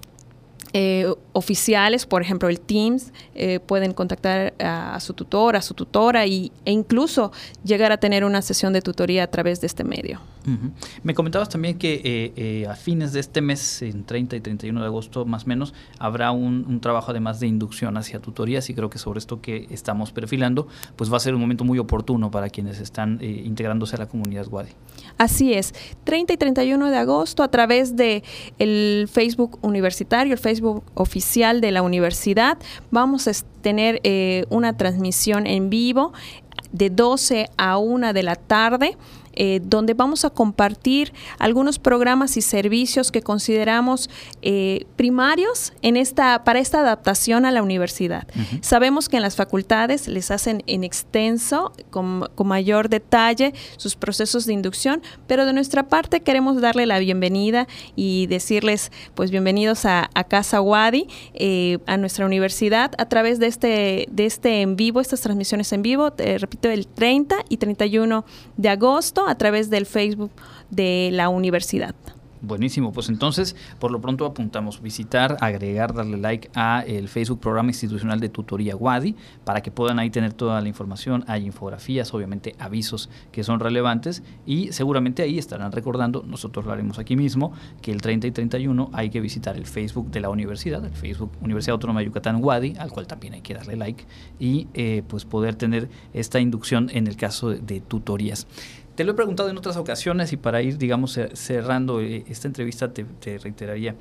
eh, 0.74 1.14
oficiales, 1.34 2.06
por 2.06 2.22
ejemplo 2.22 2.48
el 2.48 2.60
Teams, 2.60 3.12
eh, 3.36 3.60
pueden 3.60 3.94
contactar 3.94 4.54
a, 4.60 5.00
su 5.00 5.14
tutor, 5.14 5.56
a 5.56 5.62
su 5.62 5.74
tutora 5.74 6.26
y, 6.26 6.52
e 6.66 6.72
incluso 6.72 7.32
llegar 7.64 7.92
a 7.92 7.98
tener 7.98 8.24
una 8.24 8.42
sesión 8.42 8.72
de 8.72 8.82
tutoría 8.82 9.24
a 9.24 9.28
través 9.28 9.60
de 9.62 9.68
este 9.68 9.84
medio. 9.84 10.22
Me 11.04 11.14
comentabas 11.14 11.50
también 11.50 11.78
que 11.78 12.02
eh, 12.36 12.66
a 12.68 12.76
fines 12.76 13.14
de 13.14 13.20
este 13.20 13.42
mes, 13.42 13.82
en 13.82 14.06
30 14.06 14.38
y 14.38 14.42
31 14.42 14.82
de 14.82 14.86
agosto 14.88 15.26
más 15.26 15.44
o 15.44 15.48
menos, 15.48 15.74
habrá 16.00 16.32
un, 16.32 16.80
trabajo 16.80 17.12
además 17.12 17.40
de 17.40 17.48
inducción 17.48 17.96
hacia 17.98 18.20
tutorías 18.20 18.70
y 18.70 18.74
creo 18.74 18.90
que 18.90 18.98
sobre 18.98 19.20
esto 19.20 19.42
que 19.42 19.68
estamos 19.70 20.12
perfilando, 20.12 20.68
pues 20.96 21.12
va 21.12 21.18
a 21.18 21.20
ser 21.20 21.36
un 21.36 21.42
momento 21.42 21.64
muy 21.64 21.80
oportuno 21.80 22.32
para 22.32 22.50
quienes 22.50 22.80
están 22.80 23.20
integrándose 23.22 23.98
a 23.98 24.00
la 24.00 24.08
comunidad 24.08 24.48
WADI. 24.48 24.72
Así 25.22 25.54
es, 25.54 25.76
30 26.06 26.34
y 26.34 26.38
31 26.38 26.90
de 26.90 26.98
agosto 26.98 27.44
a 27.44 27.52
través 27.52 27.96
de 27.96 28.24
el 28.58 29.08
Facebook 29.08 29.60
universitario, 29.62 30.34
el 30.34 30.40
Facebook 30.40 30.84
oficial 30.96 31.62
de 31.62 31.72
la 31.72 31.84
universidad. 31.84 32.58
Vamos 32.90 33.28
a 33.28 33.32
tener 33.62 34.02
eh, 34.04 34.46
una 34.50 34.78
transmisión 34.78 35.46
en 35.46 35.70
vivo 35.70 36.12
de 36.72 36.90
12 36.90 37.52
a 37.56 37.78
1 37.78 38.14
de 38.14 38.24
la 38.24 38.36
tarde. 38.36 38.98
Eh, 39.34 39.62
donde 39.64 39.94
vamos 39.94 40.26
a 40.26 40.30
compartir 40.30 41.14
algunos 41.40 41.80
programas 41.80 42.36
y 42.36 42.42
servicios 42.42 43.12
que 43.12 43.22
consideramos 43.22 44.10
eh, 44.42 44.86
primarios 44.98 45.74
en 45.82 45.96
esta, 45.96 46.44
para 46.44 46.60
esta 46.60 46.82
adaptación 46.82 47.46
a 47.46 47.52
la 47.52 47.64
universidad. 47.64 48.28
Sabemos 48.62 49.08
que 49.08 49.18
en 49.18 49.24
las 49.24 49.36
facultades 49.36 50.08
les 50.08 50.32
hacen 50.32 50.64
en 50.68 50.84
extenso, 50.84 51.72
con, 51.90 52.30
mayor 52.44 52.90
detalle, 52.90 53.54
sus 53.78 53.96
procesos 53.96 54.46
de 54.46 54.54
inducción, 54.54 55.02
pero 55.28 55.46
de 55.46 55.54
nuestra 55.54 55.88
parte 55.88 56.22
queremos 56.22 56.60
darle 56.60 56.86
la 56.86 57.00
bienvenida 57.00 57.68
y 57.96 58.28
decirles, 58.28 58.92
pues 59.16 59.32
bienvenidos 59.32 59.86
a, 59.86 60.10
Casa 60.28 60.62
Wadi, 60.62 61.08
eh, 61.34 61.80
a 61.88 61.98
nuestra 61.98 62.26
universidad, 62.26 62.92
a 62.98 63.06
través 63.06 63.40
de 63.40 63.48
este, 63.48 64.08
de 64.12 64.26
este 64.26 64.62
en 64.62 64.76
vivo, 64.76 65.02
estas 65.02 65.22
transmisiones 65.22 65.72
en 65.74 65.82
vivo, 65.82 66.14
repito, 66.18 66.70
el 66.70 66.88
30 66.88 67.38
y 67.50 67.58
31 67.58 68.26
de 68.58 68.70
agosto 68.70 69.21
a 69.28 69.36
través 69.36 69.70
del 69.70 69.86
Facebook 69.86 70.32
de 70.70 71.10
la 71.12 71.30
universidad. 71.30 71.96
Buenísimo, 72.44 72.92
pues 72.92 73.08
entonces 73.10 73.56
por 73.78 73.92
lo 73.92 74.02
pronto 74.02 74.26
apuntamos 74.26 74.82
visitar, 74.82 75.38
agregar, 75.42 75.94
darle 75.94 76.18
like 76.18 76.50
a 76.56 76.84
el 76.88 77.08
Facebook 77.08 77.40
Programa 77.40 77.70
Institucional 77.70 78.20
de 78.20 78.30
Tutoría 78.30 78.76
WADI 78.76 79.16
para 79.44 79.62
que 79.62 79.70
puedan 79.70 80.00
ahí 80.00 80.10
tener 80.10 80.34
toda 80.34 80.60
la 80.60 80.68
información, 80.68 81.24
hay 81.28 81.46
infografías, 81.46 82.12
obviamente 82.16 82.56
avisos 82.58 83.12
que 83.32 83.44
son 83.44 83.60
relevantes 83.60 84.24
y 84.48 84.72
seguramente 84.72 85.22
ahí 85.22 85.38
estarán 85.38 85.72
recordando, 85.72 86.24
nosotros 86.26 86.66
lo 86.66 86.72
haremos 86.72 86.98
aquí 86.98 87.16
mismo, 87.16 87.54
que 87.80 87.92
el 87.92 88.02
30 88.02 88.26
y 88.26 88.32
31 88.32 88.90
hay 88.92 89.12
que 89.12 89.22
visitar 89.22 89.56
el 89.56 89.68
Facebook 89.68 90.10
de 90.10 90.22
la 90.22 90.30
universidad, 90.30 90.84
el 90.84 90.96
Facebook 90.96 91.34
Universidad 91.42 91.74
Autónoma 91.74 92.00
de 92.00 92.08
Yucatán 92.08 92.44
WADI, 92.44 92.74
al 92.80 92.90
cual 92.90 93.06
también 93.06 93.36
hay 93.36 93.42
que 93.42 93.54
darle 93.54 93.76
like 93.76 94.04
y 94.40 94.68
eh, 94.74 95.04
pues 95.08 95.26
poder 95.26 95.54
tener 95.54 95.90
esta 96.12 96.40
inducción 96.40 96.90
en 96.92 97.06
el 97.06 97.18
caso 97.18 97.52
de 97.52 97.82
tutorías. 97.82 98.48
Te 99.02 99.06
lo 99.06 99.14
he 99.14 99.16
preguntado 99.16 99.50
en 99.50 99.58
otras 99.58 99.78
ocasiones 99.78 100.32
y 100.32 100.38
para 100.38 100.62
ir, 100.62 100.78
digamos, 100.78 101.20
cerrando 101.34 102.02
eh, 102.02 102.24
esta 102.28 102.48
entrevista 102.48 102.94
te, 102.94 103.40
reiteraría, 103.40 103.96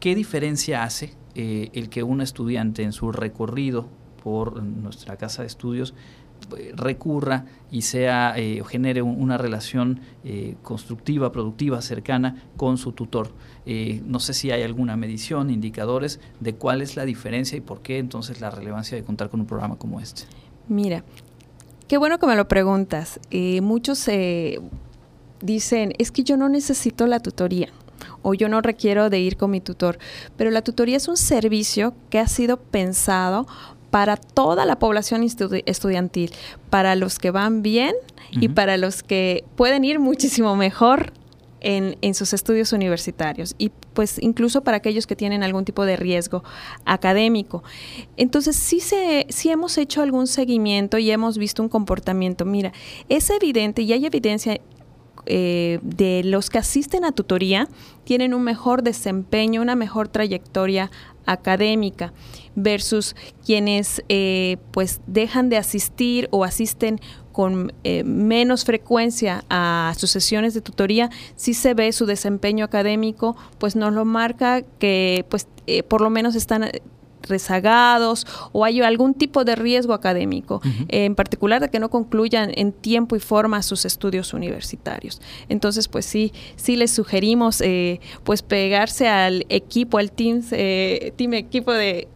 ¿qué 0.00 0.14
diferencia 0.14 0.82
hace 0.82 1.14
eh, 1.34 1.70
el 1.72 1.88
que 1.88 2.02
un 2.02 2.20
estudiante 2.20 2.82
en 2.82 2.92
su 2.92 3.10
recorrido 3.10 3.88
por 4.22 4.62
nuestra 4.62 5.16
casa 5.16 5.40
de 5.40 5.48
estudios 5.48 5.94
eh, 6.58 6.72
recurra 6.76 7.46
y 7.70 7.80
sea 7.80 8.34
o 8.60 8.64
genere 8.64 9.00
una 9.00 9.38
relación 9.38 10.02
constructiva, 10.62 11.32
productiva, 11.32 11.80
cercana 11.80 12.50
con 12.58 12.76
su 12.76 12.92
tutor. 12.92 13.30
no 13.64 14.20
sé 14.20 14.34
si 14.34 14.50
hay 14.50 14.62
alguna 14.62 14.98
medición, 14.98 15.48
indicadores 15.48 16.20
de 16.38 16.54
cuál 16.54 16.82
es 16.82 16.96
la 16.96 17.06
diferencia 17.06 17.56
y 17.56 17.62
por 17.62 17.80
qué 17.80 17.96
entonces 17.96 18.42
la 18.42 18.50
relevancia 18.50 18.94
de 18.94 19.04
contar 19.04 19.30
con 19.30 19.40
un 19.40 19.46
programa 19.46 19.76
como 19.76 20.00
este. 20.00 20.24
Mira, 20.68 21.02
Qué 21.88 21.96
bueno 21.96 22.18
que 22.18 22.26
me 22.26 22.36
lo 22.36 22.46
preguntas. 22.48 23.18
Eh, 23.30 23.62
muchos, 23.62 24.06
eh, 24.08 24.60
dicen, 25.40 25.94
es 25.98 26.12
que 26.12 26.22
yo 26.22 26.36
no 26.36 26.50
necesito 26.50 27.06
la 27.06 27.18
tutoría 27.18 27.70
o 28.20 28.34
yo 28.34 28.50
no 28.50 28.60
requiero 28.60 29.08
de 29.08 29.20
ir 29.20 29.38
con 29.38 29.50
mi 29.50 29.62
tutor, 29.62 29.98
pero 30.36 30.50
la 30.50 30.60
tutoría 30.60 30.98
es 30.98 31.08
un 31.08 31.16
servicio 31.16 31.94
que 32.10 32.18
ha 32.18 32.28
sido 32.28 32.58
pensado 32.58 33.46
para 33.90 34.18
toda 34.18 34.66
la 34.66 34.78
población 34.78 35.22
estudiantil, 35.22 36.32
para 36.68 36.94
los 36.94 37.18
que 37.18 37.30
van 37.30 37.62
bien 37.62 37.94
y 38.32 38.48
para 38.50 38.76
los 38.76 39.02
que 39.02 39.44
pueden 39.56 39.82
ir 39.84 39.98
muchísimo 39.98 40.56
mejor 40.56 41.12
en, 41.68 42.14
sus 42.14 42.32
estudios 42.32 42.72
universitarios 42.72 43.54
y 43.58 43.70
pues 43.92 44.18
incluso 44.22 44.62
para 44.62 44.78
aquellos 44.78 45.06
que 45.06 45.14
tienen 45.14 45.42
algún 45.42 45.66
tipo 45.66 45.84
de 45.84 45.96
riesgo 45.96 46.42
académico. 46.86 47.62
Entonces 48.16 48.56
sí, 48.56 48.80
se, 48.80 49.26
sí 49.28 49.50
hemos 49.50 49.76
hecho 49.76 50.00
algún 50.00 50.26
seguimiento 50.26 50.96
y 50.96 51.10
hemos 51.10 51.36
visto 51.36 51.62
un 51.62 51.68
comportamiento. 51.68 52.46
Mira, 52.46 52.72
es 53.10 53.28
evidente 53.28 53.82
y 53.82 53.92
hay 53.92 54.06
evidencia 54.06 54.58
eh, 55.26 55.78
de 55.82 56.22
los 56.24 56.48
que 56.48 56.56
asisten 56.56 57.04
a 57.04 57.12
tutoría 57.12 57.68
tienen 58.04 58.32
un 58.32 58.44
mejor 58.44 58.82
desempeño, 58.82 59.60
una 59.60 59.76
mejor 59.76 60.08
trayectoria 60.08 60.90
académica 61.26 62.14
versus 62.54 63.14
quienes 63.44 64.02
eh, 64.08 64.56
pues 64.70 65.02
dejan 65.06 65.50
de 65.50 65.58
asistir 65.58 66.28
o 66.30 66.44
asisten 66.44 66.98
con 67.38 67.72
eh, 67.84 68.02
menos 68.02 68.64
frecuencia 68.64 69.44
a 69.48 69.94
sus 69.96 70.10
sesiones 70.10 70.54
de 70.54 70.60
tutoría, 70.60 71.08
si 71.36 71.54
se 71.54 71.72
ve 71.72 71.92
su 71.92 72.04
desempeño 72.04 72.64
académico, 72.64 73.36
pues 73.58 73.76
nos 73.76 73.92
lo 73.92 74.04
marca 74.04 74.62
que 74.80 75.24
pues 75.28 75.46
por 75.86 76.00
lo 76.00 76.10
menos 76.10 76.34
están 76.34 76.68
rezagados 77.28 78.26
o 78.52 78.64
hay 78.64 78.80
algún 78.80 79.14
tipo 79.14 79.44
de 79.44 79.56
riesgo 79.56 79.92
académico, 79.92 80.60
en 80.88 81.14
particular 81.14 81.60
de 81.60 81.68
que 81.68 81.78
no 81.78 81.90
concluyan 81.90 82.52
en 82.54 82.72
tiempo 82.72 83.16
y 83.16 83.20
forma 83.20 83.62
sus 83.62 83.84
estudios 83.84 84.32
universitarios. 84.32 85.20
Entonces, 85.48 85.88
pues 85.88 86.06
sí, 86.06 86.32
sí 86.56 86.76
les 86.76 86.90
sugerimos 86.90 87.60
eh, 87.60 88.00
pues 88.24 88.42
pegarse 88.42 89.08
al 89.08 89.46
equipo, 89.48 89.98
al 89.98 90.12
team, 90.12 90.42
eh, 90.52 91.12
team 91.16 91.34
equipo 91.34 91.72
de, 91.72 92.08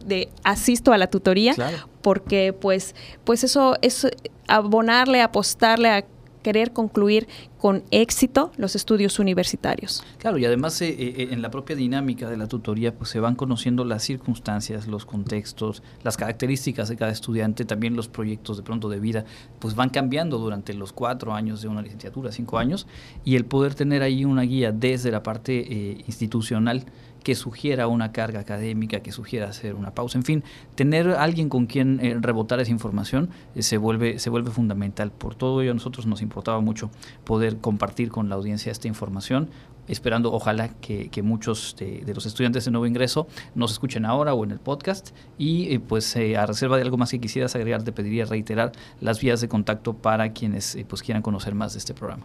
asisto 0.43 0.93
a 0.93 0.97
la 0.97 1.07
tutoría, 1.07 1.55
porque 2.01 2.53
pues, 2.53 2.95
pues 3.23 3.43
eso 3.43 3.75
es 3.81 4.07
abonarle, 4.47 5.21
apostarle 5.21 5.89
a 5.89 6.05
querer 6.43 6.71
concluir 6.73 7.27
con 7.57 7.83
éxito 7.91 8.51
los 8.57 8.75
estudios 8.75 9.19
universitarios. 9.19 10.03
Claro, 10.19 10.37
y 10.37 10.45
además 10.45 10.79
eh, 10.81 10.89
eh, 10.89 11.29
en 11.31 11.41
la 11.41 11.49
propia 11.49 11.75
dinámica 11.75 12.29
de 12.29 12.37
la 12.37 12.47
tutoría 12.47 12.93
pues 12.93 13.09
se 13.09 13.19
van 13.19 13.35
conociendo 13.35 13.85
las 13.85 14.03
circunstancias, 14.03 14.87
los 14.87 15.05
contextos, 15.05 15.81
las 16.03 16.17
características 16.17 16.89
de 16.89 16.97
cada 16.97 17.11
estudiante, 17.11 17.65
también 17.65 17.95
los 17.95 18.09
proyectos 18.09 18.57
de 18.57 18.63
pronto 18.63 18.89
de 18.89 18.99
vida, 18.99 19.25
pues 19.59 19.75
van 19.75 19.89
cambiando 19.89 20.37
durante 20.37 20.73
los 20.73 20.93
cuatro 20.93 21.33
años 21.33 21.61
de 21.61 21.69
una 21.69 21.81
licenciatura, 21.81 22.31
cinco 22.31 22.57
años, 22.57 22.85
y 23.23 23.35
el 23.35 23.45
poder 23.45 23.75
tener 23.75 24.03
ahí 24.03 24.25
una 24.25 24.43
guía 24.43 24.71
desde 24.71 25.09
la 25.09 25.23
parte 25.23 25.59
eh, 25.59 26.03
institucional 26.05 26.85
que 27.23 27.35
sugiera 27.35 27.87
una 27.87 28.11
carga 28.11 28.41
académica, 28.41 28.99
que 28.99 29.11
sugiera 29.11 29.47
hacer 29.47 29.75
una 29.75 29.95
pausa, 29.95 30.17
en 30.17 30.23
fin, 30.23 30.43
tener 30.75 31.09
alguien 31.09 31.49
con 31.49 31.65
quien 31.65 31.99
eh, 32.01 32.17
rebotar 32.19 32.59
esa 32.59 32.71
información 32.71 33.29
eh, 33.55 33.63
se, 33.63 33.77
vuelve, 33.77 34.19
se 34.19 34.29
vuelve 34.29 34.51
fundamental. 34.51 35.11
Por 35.11 35.35
todo 35.35 35.61
ello 35.61 35.71
a 35.71 35.73
nosotros 35.73 36.05
nos 36.05 36.21
importaba 36.21 36.59
mucho 36.59 36.91
poder 37.23 37.57
compartir 37.57 38.09
con 38.09 38.29
la 38.29 38.35
audiencia 38.35 38.71
esta 38.71 38.87
información, 38.87 39.49
esperando 39.87 40.31
ojalá 40.31 40.69
que, 40.69 41.09
muchos 41.23 41.75
de, 41.79 42.03
los 42.13 42.25
estudiantes 42.25 42.65
de 42.65 42.71
nuevo 42.71 42.85
ingreso 42.85 43.27
nos 43.55 43.71
escuchen 43.71 44.05
ahora 44.05 44.33
o 44.33 44.43
en 44.43 44.51
el 44.51 44.59
podcast 44.59 45.11
y 45.37 45.73
eh, 45.73 45.79
pues 45.79 46.15
a 46.15 46.45
reserva 46.45 46.77
de 46.77 46.83
algo 46.83 46.97
más 46.97 47.11
que 47.11 47.19
quisieras 47.19 47.55
agregar 47.55 47.83
te 47.83 47.91
pediría 47.91 48.25
reiterar 48.25 48.73
las 48.99 49.19
vías 49.19 49.41
de 49.41 49.47
contacto 49.47 49.93
para 49.93 50.33
quienes 50.33 50.77
pues 50.87 51.01
quieran 51.01 51.21
conocer 51.21 51.55
más 51.55 51.73
de 51.73 51.79
este 51.79 51.93
programa. 51.93 52.23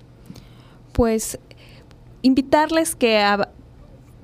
Pues 0.93 1.39
invitarles 2.23 2.97
que 2.97 3.23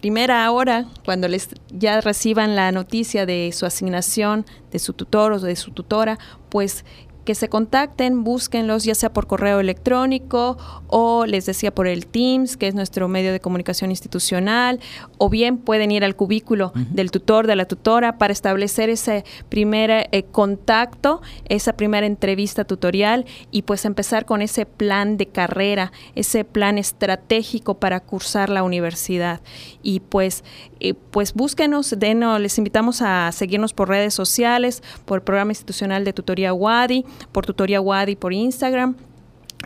primera 0.04 0.50
hora, 0.50 0.84
cuando 1.06 1.28
les 1.28 1.48
ya 1.70 1.98
reciban 2.02 2.54
la 2.54 2.70
noticia 2.72 3.24
de 3.24 3.50
su 3.54 3.64
asignación, 3.64 4.44
de 4.70 4.78
su 4.78 4.92
tutor 4.92 5.32
o 5.32 5.40
de 5.40 5.56
su 5.56 5.70
tutora, 5.70 6.18
pues 6.50 6.84
que 7.24 7.34
se 7.34 7.48
contacten, 7.48 8.24
búsquenlos 8.24 8.84
ya 8.84 8.94
sea 8.94 9.12
por 9.12 9.26
correo 9.26 9.60
electrónico 9.60 10.56
o 10.88 11.26
les 11.26 11.46
decía 11.46 11.74
por 11.74 11.86
el 11.86 12.06
Teams, 12.06 12.56
que 12.56 12.68
es 12.68 12.74
nuestro 12.74 13.08
medio 13.08 13.32
de 13.32 13.40
comunicación 13.40 13.90
institucional, 13.90 14.80
o 15.18 15.28
bien 15.28 15.58
pueden 15.58 15.90
ir 15.90 16.04
al 16.04 16.16
cubículo 16.16 16.72
del 16.74 17.10
tutor, 17.10 17.46
de 17.46 17.56
la 17.56 17.64
tutora, 17.64 18.18
para 18.18 18.32
establecer 18.32 18.90
ese 18.90 19.24
primer 19.48 19.90
eh, 19.90 20.24
contacto, 20.30 21.22
esa 21.48 21.74
primera 21.74 22.06
entrevista 22.06 22.64
tutorial 22.64 23.24
y 23.50 23.62
pues 23.62 23.84
empezar 23.84 24.24
con 24.24 24.42
ese 24.42 24.66
plan 24.66 25.16
de 25.16 25.26
carrera, 25.26 25.92
ese 26.14 26.44
plan 26.44 26.78
estratégico 26.78 27.74
para 27.74 28.00
cursar 28.00 28.50
la 28.50 28.62
universidad. 28.62 29.40
Y 29.82 30.00
pues, 30.00 30.44
eh, 30.80 30.94
pues 30.94 31.34
búsquenos, 31.34 31.94
denos, 31.98 32.40
les 32.40 32.58
invitamos 32.58 33.02
a 33.02 33.32
seguirnos 33.32 33.72
por 33.72 33.88
redes 33.88 34.14
sociales, 34.14 34.82
por 35.04 35.18
el 35.18 35.22
programa 35.22 35.52
institucional 35.52 36.04
de 36.04 36.12
tutoría 36.12 36.52
WADI, 36.52 37.04
por 37.32 37.46
Tutoría 37.46 37.80
Wadi 37.80 38.16
por 38.16 38.32
Instagram. 38.32 38.96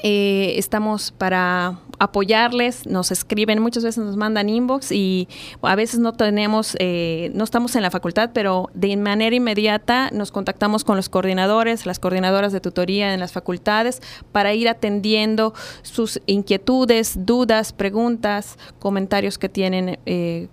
Eh, 0.02 0.54
estamos 0.56 1.10
para 1.10 1.80
apoyarles, 1.98 2.86
nos 2.86 3.10
escriben, 3.10 3.60
muchas 3.60 3.82
veces 3.82 4.04
nos 4.04 4.16
mandan 4.16 4.48
inbox 4.48 4.92
y 4.92 5.28
a 5.62 5.74
veces 5.74 5.98
no 5.98 6.12
tenemos, 6.12 6.76
eh, 6.78 7.32
no 7.34 7.42
estamos 7.42 7.74
en 7.74 7.82
la 7.82 7.90
facultad, 7.90 8.30
pero 8.32 8.70
de 8.74 8.96
manera 8.96 9.34
inmediata 9.34 10.10
nos 10.12 10.30
contactamos 10.30 10.84
con 10.84 10.96
los 10.96 11.08
coordinadores, 11.08 11.86
las 11.86 11.98
coordinadoras 11.98 12.52
de 12.52 12.60
tutoría 12.60 13.12
en 13.12 13.20
las 13.20 13.32
facultades 13.32 14.00
para 14.30 14.54
ir 14.54 14.68
atendiendo 14.68 15.54
sus 15.82 16.20
inquietudes, 16.26 17.26
dudas, 17.26 17.72
preguntas, 17.72 18.56
comentarios 18.78 19.38
que 19.38 19.48
tienen 19.48 19.98
eh, 20.06 20.48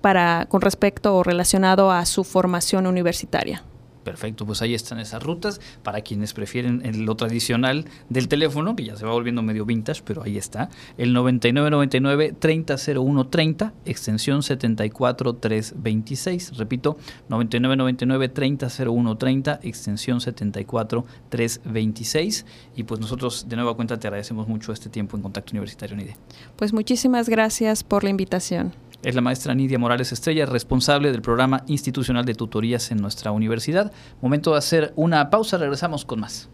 para 0.00 0.46
con 0.48 0.62
respecto 0.62 1.16
o 1.16 1.22
relacionado 1.22 1.90
a 1.90 2.06
su 2.06 2.24
formación 2.24 2.86
universitaria. 2.86 3.62
Perfecto, 4.08 4.46
pues 4.46 4.62
ahí 4.62 4.72
están 4.72 5.00
esas 5.00 5.22
rutas 5.22 5.60
para 5.82 6.00
quienes 6.00 6.32
prefieren 6.32 7.04
lo 7.04 7.14
tradicional 7.14 7.84
del 8.08 8.26
teléfono, 8.26 8.74
que 8.74 8.86
ya 8.86 8.96
se 8.96 9.04
va 9.04 9.12
volviendo 9.12 9.42
medio 9.42 9.66
vintage, 9.66 10.00
pero 10.02 10.22
ahí 10.22 10.38
está, 10.38 10.70
el 10.96 11.12
9999 11.12 12.34
300130, 12.38 13.74
extensión 13.84 14.42
74326. 14.42 16.56
Repito, 16.56 16.96
9999 17.28 18.30
300130, 18.30 19.60
extensión 19.62 20.22
74326. 20.22 22.46
Y 22.76 22.84
pues 22.84 22.98
nosotros 22.98 23.46
de 23.46 23.56
nueva 23.56 23.76
cuenta 23.76 23.98
te 23.98 24.06
agradecemos 24.06 24.48
mucho 24.48 24.72
este 24.72 24.88
tiempo 24.88 25.18
en 25.18 25.22
Contacto 25.22 25.52
Universitario 25.52 25.98
NIDE. 25.98 26.16
Pues 26.56 26.72
muchísimas 26.72 27.28
gracias 27.28 27.84
por 27.84 28.04
la 28.04 28.08
invitación 28.08 28.72
es 29.02 29.14
la 29.14 29.20
maestra 29.20 29.54
Nidia 29.54 29.78
Morales 29.78 30.12
Estrella, 30.12 30.46
responsable 30.46 31.12
del 31.12 31.22
programa 31.22 31.62
institucional 31.66 32.24
de 32.24 32.34
tutorías 32.34 32.90
en 32.90 32.98
nuestra 32.98 33.32
universidad. 33.32 33.92
Momento 34.20 34.52
de 34.52 34.58
hacer 34.58 34.92
una 34.96 35.30
pausa, 35.30 35.56
regresamos 35.58 36.04
con 36.04 36.20
más. 36.20 36.48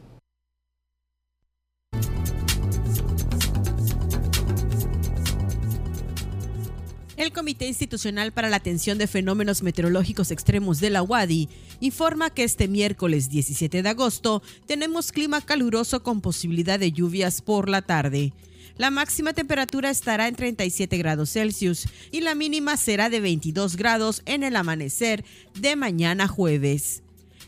El 7.17 7.33
Comité 7.33 7.67
Institucional 7.67 8.33
para 8.33 8.51
la 8.51 8.57
Atención 8.57 8.99
de 8.99 9.07
Fenómenos 9.07 9.63
Meteorológicos 9.63 10.31
Extremos 10.31 10.81
de 10.81 10.91
la 10.91 11.03
UADI 11.03 11.49
informa 11.81 12.29
que 12.29 12.45
este 12.45 12.69
miércoles 12.69 13.31
17 13.31 13.83
de 13.83 13.89
agosto 13.89 14.43
tenemos 14.67 15.13
clima 15.13 15.41
caluroso 15.41 16.03
con 16.03 16.21
posibilidad 16.21 16.79
de 16.79 16.93
lluvias 16.93 17.41
por 17.41 17.69
la 17.69 17.83
tarde. 17.83 18.33
La 18.77 18.91
máxima 18.91 19.33
temperatura 19.33 19.91
estará 19.91 20.27
en 20.27 20.35
37 20.35 20.99
grados 20.99 21.31
Celsius 21.31 21.87
y 22.11 22.23
la 22.23 22.35
mínima 22.35 22.77
será 22.77 23.09
de 23.09 23.21
22 23.21 23.77
grados 23.77 24.23
en 24.27 24.43
el 24.43 24.57
amanecer 24.57 25.25
de 25.61 25.77
mañana 25.77 26.27
jueves. 26.27 27.03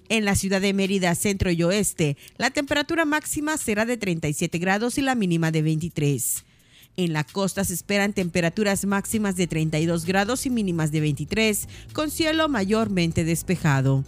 En 0.08 0.24
la 0.24 0.36
ciudad 0.36 0.60
de 0.60 0.72
Mérida, 0.72 1.14
centro 1.16 1.50
y 1.50 1.60
oeste, 1.64 2.16
la 2.38 2.50
temperatura 2.50 3.04
máxima 3.04 3.56
será 3.56 3.84
de 3.84 3.96
37 3.96 4.58
grados 4.58 4.98
y 4.98 5.02
la 5.02 5.16
mínima 5.16 5.50
de 5.50 5.62
23. 5.62 6.44
En 6.96 7.12
la 7.12 7.24
costa 7.24 7.64
se 7.64 7.74
esperan 7.74 8.12
temperaturas 8.12 8.86
máximas 8.86 9.34
de 9.34 9.48
32 9.48 10.04
grados 10.06 10.46
y 10.46 10.50
mínimas 10.50 10.92
de 10.92 11.00
23, 11.00 11.68
con 11.92 12.12
cielo 12.12 12.48
mayormente 12.48 13.24
despejado. 13.24 14.04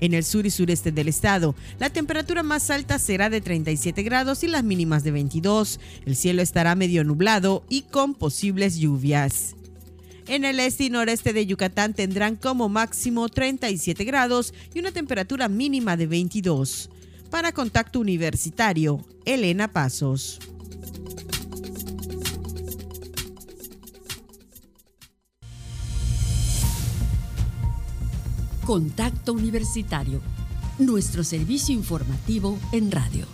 En 0.00 0.14
el 0.14 0.24
sur 0.24 0.46
y 0.46 0.50
sureste 0.50 0.92
del 0.92 1.08
estado, 1.08 1.54
la 1.78 1.90
temperatura 1.90 2.42
más 2.42 2.70
alta 2.70 2.98
será 2.98 3.28
de 3.28 3.40
37 3.40 4.02
grados 4.02 4.42
y 4.42 4.48
las 4.48 4.64
mínimas 4.64 5.04
de 5.04 5.10
22. 5.10 5.78
El 6.06 6.16
cielo 6.16 6.40
estará 6.40 6.74
medio 6.74 7.04
nublado 7.04 7.64
y 7.68 7.82
con 7.82 8.14
posibles 8.14 8.78
lluvias. 8.78 9.56
En 10.26 10.44
el 10.44 10.60
este 10.60 10.84
y 10.84 10.90
noreste 10.90 11.32
de 11.32 11.44
Yucatán 11.44 11.92
tendrán 11.92 12.36
como 12.36 12.68
máximo 12.68 13.28
37 13.28 14.04
grados 14.04 14.54
y 14.72 14.78
una 14.78 14.92
temperatura 14.92 15.48
mínima 15.48 15.96
de 15.96 16.06
22. 16.06 16.88
Para 17.30 17.52
Contacto 17.52 18.00
Universitario, 18.00 19.04
Elena 19.24 19.68
Pasos. 19.68 20.38
Contacto 28.70 29.32
Universitario, 29.32 30.20
nuestro 30.78 31.24
servicio 31.24 31.74
informativo 31.74 32.56
en 32.70 32.92
radio. 32.92 33.26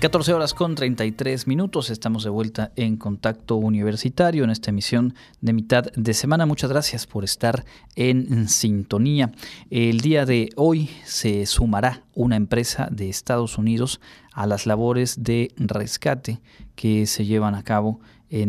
14 0.00 0.32
horas 0.32 0.54
con 0.54 0.74
33 0.74 1.46
minutos, 1.46 1.90
estamos 1.90 2.24
de 2.24 2.30
vuelta 2.30 2.72
en 2.74 2.96
Contacto 2.96 3.54
Universitario 3.54 4.42
en 4.42 4.50
esta 4.50 4.70
emisión 4.70 5.14
de 5.40 5.52
mitad 5.52 5.84
de 5.94 6.14
semana. 6.14 6.44
Muchas 6.44 6.70
gracias 6.70 7.06
por 7.06 7.22
estar 7.22 7.64
en 7.94 8.48
sintonía. 8.48 9.30
El 9.70 10.00
día 10.00 10.24
de 10.24 10.50
hoy 10.56 10.90
se 11.04 11.46
sumará 11.46 12.04
una 12.12 12.34
empresa 12.34 12.88
de 12.90 13.08
Estados 13.08 13.56
Unidos 13.56 14.00
a 14.32 14.46
las 14.46 14.66
labores 14.66 15.22
de 15.22 15.52
rescate 15.56 16.40
que 16.76 17.06
se 17.06 17.24
llevan 17.24 17.56
a 17.56 17.64
cabo 17.64 18.00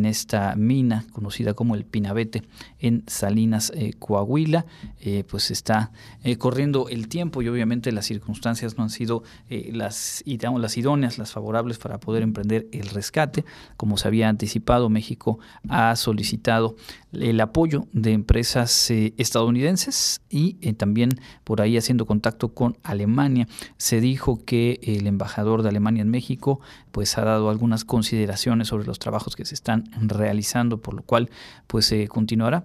esta 0.06 0.56
mina 0.56 1.06
conocida 1.12 1.54
como 1.54 1.76
el 1.76 1.86
Pinabete 1.86 2.44
en 2.80 3.04
Salinas, 3.08 3.72
eh, 3.76 3.94
Coahuila. 3.98 4.66
Eh, 5.02 5.24
pues 5.30 5.52
está 5.52 5.92
eh, 6.24 6.38
corriendo 6.38 6.90
el 6.90 7.08
tiempo 7.08 7.42
y 7.42 7.48
obviamente 7.48 7.92
las 7.92 8.06
circunstancias 8.06 8.78
no 8.78 8.84
han 8.84 8.90
sido 8.90 9.24
las, 9.50 10.24
las 10.26 10.78
idóneas, 10.78 11.18
las 11.18 11.32
favorables 11.32 11.78
para 11.78 12.00
poder 12.00 12.24
emprender 12.24 12.68
el 12.72 12.90
rescate. 12.90 13.46
Como 13.78 13.98
se 13.98 14.08
había 14.08 14.30
anticipado, 14.30 14.90
México 14.90 15.40
ha 15.68 15.96
solicitado 15.96 16.76
el 17.12 17.40
apoyo 17.42 17.88
de 17.92 18.14
empresas 18.14 18.92
estadounidenses 18.92 20.22
y 20.30 20.54
también 20.74 21.20
por 21.44 21.62
ahí 21.62 21.78
haciendo 21.78 22.06
contacto 22.06 22.54
con 22.54 22.78
Alemania. 22.84 23.48
Se 23.78 24.00
dijo 24.02 24.44
que 24.46 24.80
el 24.84 25.08
embajador 25.08 25.64
de 25.64 25.70
Alemania 25.70 26.02
en 26.02 26.10
México 26.10 26.60
pues 26.92 27.18
ha 27.18 27.24
dado 27.24 27.50
algunas 27.50 27.86
consideraciones 27.86 28.68
sobre 28.68 28.86
los 28.86 29.00
trabajos 29.00 29.36
que 29.36 29.46
se 29.46 29.56
están 29.56 29.90
realizando, 30.02 30.80
por 30.80 30.94
lo 30.94 31.04
cual 31.04 31.30
pues 31.68 31.86
se 31.86 32.08
continuará 32.08 32.64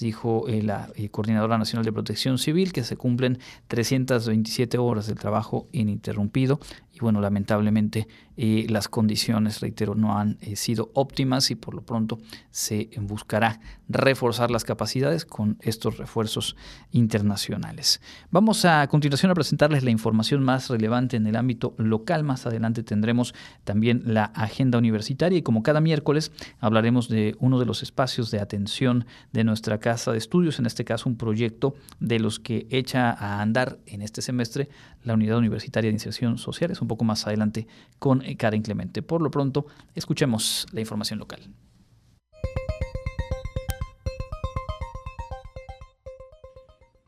dijo 0.00 0.48
eh, 0.48 0.62
la 0.62 0.90
eh, 0.96 1.08
Coordinadora 1.08 1.58
Nacional 1.58 1.84
de 1.84 1.92
Protección 1.92 2.38
Civil, 2.38 2.72
que 2.72 2.84
se 2.84 2.96
cumplen 2.96 3.38
327 3.68 4.78
horas 4.78 5.06
de 5.06 5.14
trabajo 5.14 5.68
ininterrumpido 5.72 6.60
y 6.96 7.00
bueno, 7.00 7.20
lamentablemente 7.20 8.08
eh, 8.38 8.66
las 8.70 8.88
condiciones, 8.88 9.60
reitero, 9.60 9.94
no 9.94 10.18
han 10.18 10.38
sido 10.54 10.90
óptimas 10.94 11.50
y 11.50 11.54
por 11.54 11.74
lo 11.74 11.82
pronto 11.82 12.18
se 12.50 12.90
buscará 13.00 13.60
reforzar 13.88 14.50
las 14.50 14.64
capacidades 14.64 15.24
con 15.26 15.58
estos 15.60 15.98
refuerzos 15.98 16.56
internacionales. 16.90 18.00
Vamos 18.30 18.64
a, 18.64 18.86
continuación 18.88 19.30
a 19.30 19.34
presentarles 19.34 19.84
la 19.84 19.90
información 19.90 20.42
más 20.42 20.68
relevante 20.68 21.16
en 21.16 21.26
el 21.26 21.36
ámbito 21.36 21.74
local. 21.76 22.24
Más 22.24 22.46
adelante 22.46 22.82
tendremos 22.82 23.34
también 23.64 24.02
la 24.06 24.24
agenda 24.24 24.78
universitaria 24.78 25.38
y 25.38 25.42
como 25.42 25.62
cada 25.62 25.80
miércoles 25.80 26.32
hablaremos 26.60 27.08
de 27.08 27.36
uno 27.40 27.58
de 27.58 27.66
los 27.66 27.82
espacios 27.82 28.30
de 28.30 28.40
atención 28.40 29.06
de 29.32 29.44
nuestra 29.44 29.78
casa 29.78 30.12
de 30.12 30.18
estudios, 30.18 30.58
en 30.58 30.66
este 30.66 30.84
caso 30.84 31.08
un 31.08 31.16
proyecto 31.16 31.74
de 32.00 32.18
los 32.18 32.40
que 32.40 32.66
echa 32.70 33.10
a 33.10 33.42
andar 33.42 33.78
en 33.86 34.02
este 34.02 34.22
semestre 34.22 34.68
la 35.04 35.14
Unidad 35.14 35.38
Universitaria 35.38 35.88
de 35.88 35.94
Inserción 35.94 36.36
Social. 36.36 36.70
Poco 36.88 37.04
más 37.04 37.26
adelante 37.26 37.66
con 37.98 38.22
eh, 38.22 38.36
Karen 38.36 38.62
Clemente. 38.62 39.02
Por 39.02 39.22
lo 39.22 39.30
pronto, 39.30 39.66
escuchemos 39.94 40.66
la 40.72 40.80
información 40.80 41.18
local. 41.18 41.40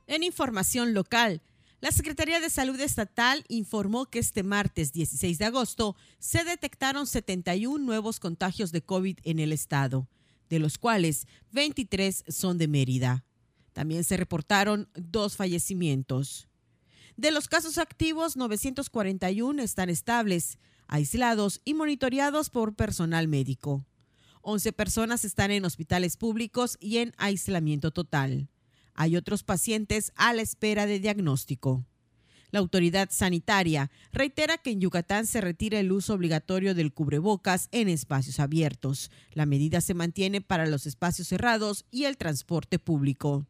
En 0.06 0.22
información 0.22 0.94
local, 0.94 1.42
la 1.80 1.92
Secretaría 1.92 2.40
de 2.40 2.50
Salud 2.50 2.80
Estatal 2.80 3.44
informó 3.48 4.06
que 4.06 4.18
este 4.18 4.42
martes 4.42 4.92
16 4.92 5.38
de 5.38 5.44
agosto 5.44 5.96
se 6.18 6.44
detectaron 6.44 7.06
71 7.06 7.84
nuevos 7.84 8.18
contagios 8.18 8.72
de 8.72 8.82
COVID 8.82 9.18
en 9.22 9.38
el 9.38 9.52
estado 9.52 10.08
de 10.48 10.58
los 10.58 10.78
cuales 10.78 11.26
23 11.52 12.24
son 12.28 12.58
de 12.58 12.68
Mérida. 12.68 13.24
También 13.72 14.04
se 14.04 14.16
reportaron 14.16 14.88
dos 14.94 15.36
fallecimientos. 15.36 16.47
De 17.18 17.32
los 17.32 17.48
casos 17.48 17.78
activos, 17.78 18.36
941 18.36 19.60
están 19.60 19.90
estables, 19.90 20.56
aislados 20.86 21.60
y 21.64 21.74
monitoreados 21.74 22.48
por 22.48 22.76
personal 22.76 23.26
médico. 23.26 23.84
11 24.42 24.72
personas 24.72 25.24
están 25.24 25.50
en 25.50 25.64
hospitales 25.64 26.16
públicos 26.16 26.76
y 26.78 26.98
en 26.98 27.12
aislamiento 27.18 27.90
total. 27.90 28.48
Hay 28.94 29.16
otros 29.16 29.42
pacientes 29.42 30.12
a 30.14 30.32
la 30.32 30.42
espera 30.42 30.86
de 30.86 31.00
diagnóstico. 31.00 31.84
La 32.52 32.60
autoridad 32.60 33.08
sanitaria 33.10 33.90
reitera 34.12 34.56
que 34.56 34.70
en 34.70 34.80
Yucatán 34.80 35.26
se 35.26 35.40
retira 35.40 35.80
el 35.80 35.90
uso 35.90 36.14
obligatorio 36.14 36.72
del 36.76 36.92
cubrebocas 36.92 37.68
en 37.72 37.88
espacios 37.88 38.38
abiertos. 38.38 39.10
La 39.32 39.44
medida 39.44 39.80
se 39.80 39.92
mantiene 39.92 40.40
para 40.40 40.66
los 40.66 40.86
espacios 40.86 41.26
cerrados 41.26 41.84
y 41.90 42.04
el 42.04 42.16
transporte 42.16 42.78
público. 42.78 43.44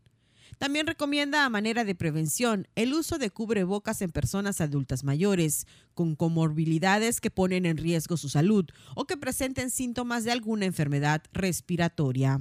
También 0.57 0.87
recomienda 0.87 1.45
a 1.45 1.51
manera 1.51 1.85
de 1.85 1.95
prevención 1.95 2.67
el 2.75 2.95
uso 2.95 3.19
de 3.19 3.31
cubrebocas 3.31 4.01
en 4.01 4.11
personas 4.11 4.61
adultas 4.61 5.05
mayores 5.05 5.67
con 5.95 6.17
comorbilidades 6.17 7.21
que 7.21 7.31
ponen 7.31 7.67
en 7.67 7.77
riesgo 7.77 8.17
su 8.17 8.29
salud 8.29 8.65
o 8.95 9.05
que 9.05 9.17
presenten 9.17 9.71
síntomas 9.71 10.25
de 10.25 10.33
alguna 10.33 10.65
enfermedad 10.65 11.23
respiratoria. 11.33 12.41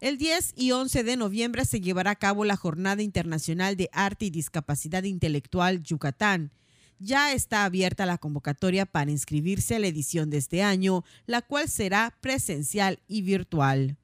El 0.00 0.16
10 0.16 0.54
y 0.56 0.72
11 0.72 1.04
de 1.04 1.16
noviembre 1.18 1.66
se 1.66 1.82
llevará 1.82 2.12
a 2.12 2.16
cabo 2.16 2.46
la 2.46 2.56
Jornada 2.56 3.02
Internacional 3.02 3.76
de 3.76 3.90
Arte 3.92 4.26
y 4.26 4.30
Discapacidad 4.30 5.02
Intelectual 5.02 5.82
Yucatán. 5.82 6.52
Ya 6.98 7.34
está 7.34 7.66
abierta 7.66 8.06
la 8.06 8.16
convocatoria 8.16 8.86
para 8.86 9.10
inscribirse 9.10 9.76
a 9.76 9.78
la 9.78 9.88
edición 9.88 10.30
de 10.30 10.38
este 10.38 10.62
año, 10.62 11.04
la 11.26 11.42
cual 11.42 11.68
será 11.68 12.16
presencial 12.22 13.00
y 13.08 13.20
virtual. 13.20 13.98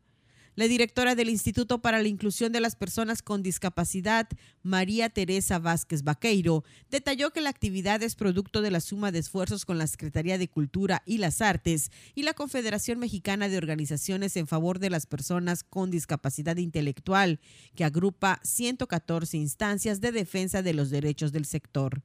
La 0.57 0.69
directora 0.69 1.15
del 1.15 1.29
Instituto 1.29 1.83
para 1.83 2.01
la 2.01 2.09
Inclusión 2.09 2.51
de 2.51 2.61
las 2.61 2.77
Personas 2.77 3.21
con 3.21 3.43
Discapacidad, 3.43 4.27
María 4.63 5.11
Teresa 5.11 5.59
Vázquez 5.59 6.03
Vaqueiro, 6.03 6.65
detalló 6.91 7.31
que 7.31 7.43
la 7.43 7.51
actividad 7.51 8.03
es 8.03 8.15
producto 8.17 8.63
de 8.63 8.71
la 8.71 8.81
suma 8.81 9.13
de 9.13 9.19
esfuerzos 9.19 9.67
con 9.67 9.77
la 9.77 9.87
Secretaría 9.87 10.39
de 10.39 10.49
Cultura 10.49 11.03
y 11.05 11.19
las 11.19 11.43
Artes 11.43 11.91
y 12.15 12.23
la 12.23 12.33
Confederación 12.33 12.99
Mexicana 12.99 13.51
de 13.51 13.59
Organizaciones 13.59 14.35
en 14.39 14.47
favor 14.47 14.79
de 14.79 14.89
las 14.89 15.05
personas 15.05 15.63
con 15.63 15.91
discapacidad 15.91 16.57
intelectual, 16.57 17.39
que 17.75 17.85
agrupa 17.85 18.41
114 18.43 19.37
instancias 19.37 20.01
de 20.01 20.11
defensa 20.11 20.63
de 20.63 20.73
los 20.73 20.89
derechos 20.89 21.33
del 21.33 21.45
sector. 21.45 22.03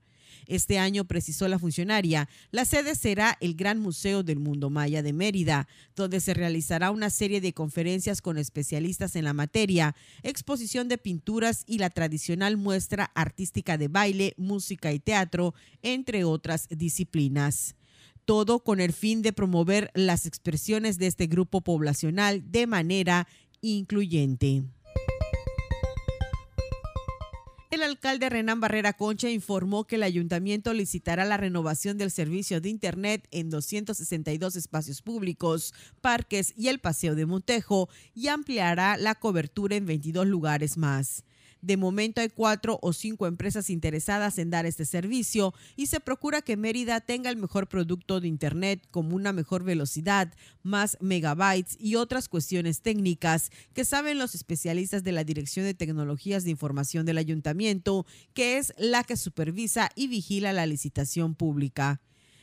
Este 0.48 0.80
año, 0.80 1.06
precisó 1.06 1.48
la 1.48 1.60
funcionaria, 1.60 2.28
la 2.52 2.66
sede 2.66 2.96
será 2.96 3.38
el 3.42 3.56
Gran 3.56 3.80
Museo 3.80 4.24
del 4.24 4.40
Mundo 4.40 4.70
Maya 4.70 5.02
de 5.04 5.14
Mérida, 5.14 5.68
donde 5.96 6.20
se 6.20 6.34
realizará 6.34 6.92
una 6.92 7.10
serie 7.10 7.42
de 7.42 7.54
conferencias 7.54 8.22
con 8.22 8.38
especialistas 8.38 9.16
en 9.16 9.26
la 9.26 9.34
materia, 9.34 9.96
exposición 10.24 10.88
de 10.88 10.98
pinturas 10.98 11.64
y 11.66 11.78
la 11.78 11.90
tradicional 11.90 12.58
muestra 12.58 13.12
artística 13.16 13.78
de 13.78 13.88
baile, 13.88 14.34
música 14.38 14.92
y 14.92 15.00
teatro, 15.00 15.54
entre 15.82 16.24
otras 16.24 16.68
disciplinas 16.70 17.76
todo 18.26 18.64
con 18.64 18.80
el 18.80 18.94
fin 18.94 19.24
de 19.24 19.34
promover 19.34 19.92
las 19.94 20.26
expresiones 20.26 20.98
de 20.98 21.08
este 21.08 21.28
grupo 21.28 21.62
poblacional 21.62 22.52
de 22.52 22.68
manera 22.68 23.28
incluyente. 23.62 24.64
El 27.72 27.84
alcalde 27.84 28.30
Renán 28.30 28.60
Barrera 28.60 28.92
Concha 28.92 29.30
informó 29.30 29.86
que 29.86 29.96
el 29.96 30.04
ayuntamiento 30.04 30.74
licitará 30.74 31.24
la 31.24 31.38
renovación 31.38 31.98
del 31.98 32.12
servicio 32.12 32.60
de 32.60 32.68
Internet 32.68 33.30
en 33.32 33.50
262 33.50 34.58
espacios 34.58 35.02
públicos, 35.02 35.74
parques 36.02 36.54
y 36.58 36.68
el 36.68 36.80
Paseo 36.80 37.16
de 37.16 37.26
Montejo 37.26 37.88
y 38.14 38.28
ampliará 38.28 38.98
la 38.98 39.16
cobertura 39.16 39.78
en 39.78 39.86
22 39.86 40.28
lugares 40.28 40.78
más. 40.78 41.24
De 41.62 41.78
momento 41.78 42.22
hay 42.22 42.30
cuatro 42.30 42.80
o 42.82 42.92
cinco 42.92 43.28
empresas 43.28 43.70
interesadas 43.70 44.38
en 44.38 44.50
dar 44.50 44.66
este 44.66 44.86
servicio 44.86 45.54
y 45.76 45.88
se 45.88 46.00
procura 46.00 46.42
que 46.42 46.58
Mérida 46.58 47.02
tenga 47.02 47.30
el 47.30 47.38
mejor 47.38 47.68
producto 47.68 48.20
de 48.20 48.28
Internet 48.28 48.88
como 48.90 49.16
una 49.16 49.32
mejor 49.32 49.64
velocidad, 49.64 50.34
más 50.64 50.98
megabytes 51.02 51.78
y 51.80 51.96
otras 51.96 52.30
cuestiones 52.30 52.82
técnicas 52.82 53.52
que 53.74 53.86
saben 53.86 54.18
los 54.18 54.36
especialistas 54.36 55.04
de 55.04 55.12
la 55.12 55.24
Dirección 55.24 55.66
de 55.66 55.74
Tecnologías 55.74 56.44
de 56.44 56.52
Información 56.52 57.06
del 57.06 57.18
Ayuntamiento, 57.18 58.06
que 58.34 58.58
es 58.58 58.74
la 58.78 59.04
que 59.04 59.18
supervisa 59.18 59.90
y 59.96 60.08
vigila 60.08 60.54
la 60.54 60.66
licitación 60.66 61.36
pública. 61.36 62.02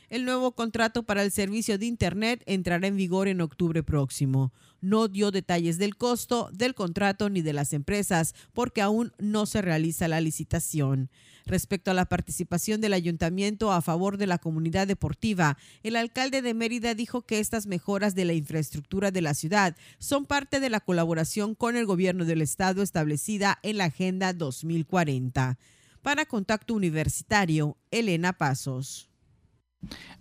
El 0.09 0.25
nuevo 0.25 0.53
contrato 0.53 1.03
para 1.03 1.21
el 1.21 1.31
servicio 1.31 1.77
de 1.77 1.85
Internet 1.85 2.41
entrará 2.47 2.87
en 2.87 2.97
vigor 2.97 3.27
en 3.27 3.41
octubre 3.41 3.83
próximo. 3.83 4.51
No 4.81 5.07
dio 5.07 5.29
detalles 5.29 5.77
del 5.77 5.97
costo 5.97 6.49
del 6.51 6.73
contrato 6.73 7.29
ni 7.29 7.43
de 7.43 7.53
las 7.53 7.73
empresas 7.73 8.33
porque 8.53 8.81
aún 8.81 9.13
no 9.19 9.45
se 9.45 9.61
realiza 9.61 10.07
la 10.07 10.19
licitación. 10.19 11.11
Respecto 11.45 11.91
a 11.91 11.93
la 11.93 12.05
participación 12.05 12.81
del 12.81 12.93
ayuntamiento 12.93 13.71
a 13.71 13.83
favor 13.83 14.17
de 14.17 14.25
la 14.25 14.39
comunidad 14.39 14.87
deportiva, 14.87 15.57
el 15.83 15.95
alcalde 15.95 16.41
de 16.41 16.55
Mérida 16.55 16.95
dijo 16.95 17.21
que 17.21 17.39
estas 17.39 17.67
mejoras 17.67 18.15
de 18.15 18.25
la 18.25 18.33
infraestructura 18.33 19.11
de 19.11 19.21
la 19.21 19.35
ciudad 19.35 19.75
son 19.99 20.25
parte 20.25 20.59
de 20.59 20.71
la 20.71 20.79
colaboración 20.79 21.53
con 21.53 21.75
el 21.75 21.85
gobierno 21.85 22.25
del 22.25 22.41
estado 22.41 22.81
establecida 22.81 23.59
en 23.61 23.77
la 23.77 23.85
Agenda 23.85 24.33
2040. 24.33 25.59
Para 26.01 26.25
Contacto 26.25 26.73
Universitario, 26.73 27.77
Elena 27.91 28.33
Pasos. 28.33 29.08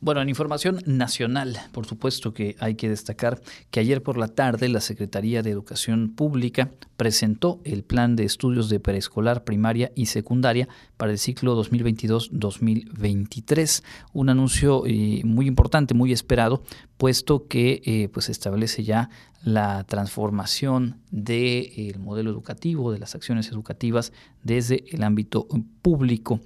Bueno, 0.01 0.23
en 0.23 0.29
información 0.29 0.79
nacional, 0.87 1.59
por 1.73 1.85
supuesto 1.85 2.33
que 2.33 2.55
hay 2.61 2.77
que 2.77 2.89
destacar 2.89 3.41
que 3.73 3.81
ayer 3.81 4.01
por 4.01 4.17
la 4.17 4.29
tarde 4.29 4.69
la 4.69 4.81
Secretaría 4.81 5.43
de 5.43 5.51
Educación 5.51 6.15
Pública 6.15 6.71
presentó 6.97 7.61
el 7.65 7.83
plan 7.83 8.15
de 8.15 8.23
estudios 8.23 8.69
de 8.69 8.79
preescolar, 8.79 9.43
primaria 9.43 9.91
y 9.97 10.07
secundaria 10.07 10.69
para 10.97 11.11
el 11.11 11.19
ciclo 11.19 11.61
2022-2023. 11.65 13.83
Un 14.13 14.29
anuncio 14.29 14.85
eh, 14.87 15.23
muy 15.25 15.49
importante, 15.49 15.95
muy 15.95 16.13
esperado, 16.13 16.63
puesto 16.99 17.47
que 17.47 17.81
eh, 17.85 18.09
pues 18.13 18.29
establece 18.29 18.85
ya 18.85 19.09
la 19.45 19.85
transformación 19.85 20.97
del 21.13 21.99
modelo 22.01 22.29
educativo, 22.29 22.91
de 22.91 22.99
las 22.99 23.15
acciones 23.15 23.49
educativas 23.51 24.13
desde 24.43 24.85
el 24.91 25.05
ámbito 25.05 25.47
público. 25.81 26.41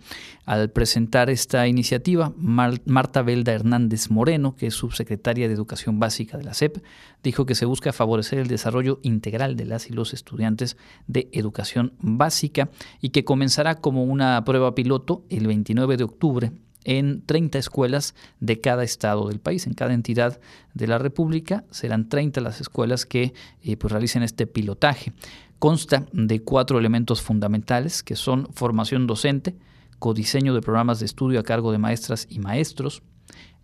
Al 0.44 0.70
presentar 0.70 1.30
esta 1.30 1.66
iniciativa, 1.66 2.32
Marta 2.36 3.22
Belda 3.22 3.52
Hernández 3.52 4.10
Moreno, 4.10 4.54
que 4.54 4.66
es 4.66 4.74
subsecretaria 4.74 5.48
de 5.48 5.54
Educación 5.54 5.98
Básica 5.98 6.36
de 6.36 6.44
la 6.44 6.52
SEP, 6.52 6.84
dijo 7.22 7.46
que 7.46 7.54
se 7.54 7.64
busca 7.64 7.94
favorecer 7.94 8.38
el 8.38 8.48
desarrollo 8.48 9.00
integral 9.02 9.56
de 9.56 9.64
las 9.64 9.88
y 9.88 9.94
los 9.94 10.12
estudiantes 10.12 10.76
de 11.06 11.30
educación 11.32 11.94
básica 11.98 12.68
y 13.00 13.08
que 13.08 13.24
comenzará 13.24 13.76
como 13.76 14.04
una 14.04 14.44
prueba 14.44 14.74
piloto 14.74 15.24
el 15.30 15.46
29 15.46 15.96
de 15.96 16.04
octubre 16.04 16.52
en 16.84 17.22
30 17.24 17.58
escuelas 17.58 18.14
de 18.40 18.60
cada 18.60 18.84
estado 18.84 19.28
del 19.28 19.40
país. 19.40 19.66
En 19.66 19.74
cada 19.74 19.94
entidad 19.94 20.40
de 20.74 20.86
la 20.86 20.98
República 20.98 21.64
serán 21.70 22.08
30 22.08 22.40
las 22.40 22.60
escuelas 22.60 23.06
que 23.06 23.34
eh, 23.62 23.76
pues, 23.76 23.92
realicen 23.92 24.22
este 24.22 24.46
pilotaje. 24.46 25.12
Consta 25.58 26.06
de 26.12 26.42
cuatro 26.42 26.78
elementos 26.78 27.22
fundamentales 27.22 28.02
que 28.02 28.16
son 28.16 28.48
formación 28.52 29.06
docente, 29.06 29.56
codiseño 29.98 30.54
de 30.54 30.60
programas 30.60 30.98
de 30.98 31.06
estudio 31.06 31.38
a 31.38 31.44
cargo 31.44 31.70
de 31.70 31.78
maestras 31.78 32.26
y 32.28 32.40
maestros, 32.40 33.02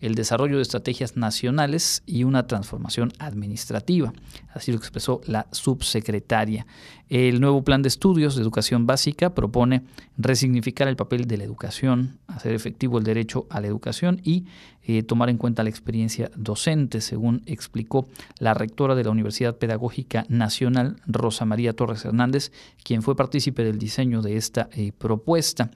el 0.01 0.15
desarrollo 0.15 0.57
de 0.57 0.63
estrategias 0.63 1.17
nacionales 1.17 2.03
y 2.07 2.25
una 2.25 2.47
transformación 2.47 3.13
administrativa. 3.19 4.13
Así 4.53 4.71
lo 4.73 4.79
expresó 4.79 5.21
la 5.27 5.47
subsecretaria. 5.53 6.67
El 7.09 7.41
nuevo 7.41 7.65
plan 7.65 7.83
de 7.83 7.89
estudios 7.89 8.37
de 8.37 8.43
educación 8.43 8.87
básica 8.87 9.35
propone 9.35 9.83
resignificar 10.17 10.89
el 10.89 10.97
papel 10.97 11.27
de 11.27 11.39
la 11.39 11.45
educación, 11.45 12.19
hacer 12.27 12.55
efectivo 12.55 12.99
el 12.99 13.05
derecho 13.05 13.47
a 13.51 13.61
la 13.61 13.67
educación 13.67 14.21
y 14.25 14.45
eh, 14.91 15.03
tomar 15.03 15.29
en 15.29 15.37
cuenta 15.37 15.63
la 15.63 15.69
experiencia 15.69 16.31
docente, 16.35 17.03
según 17.03 17.43
explicó 17.45 18.09
la 18.39 18.55
rectora 18.55 18.95
de 18.95 19.05
la 19.05 19.11
Universidad 19.11 19.59
Pedagógica 19.59 20.25
Nacional, 20.31 20.97
Rosa 21.07 21.45
María 21.45 21.75
Torres 21.75 22.07
Hernández, 22.07 22.53
quien 22.83 23.03
fue 23.03 23.15
partícipe 23.15 23.65
del 23.65 23.79
diseño 23.79 24.23
de 24.23 24.39
esta 24.39 24.71
eh, 24.73 24.93
propuesta. 24.97 25.71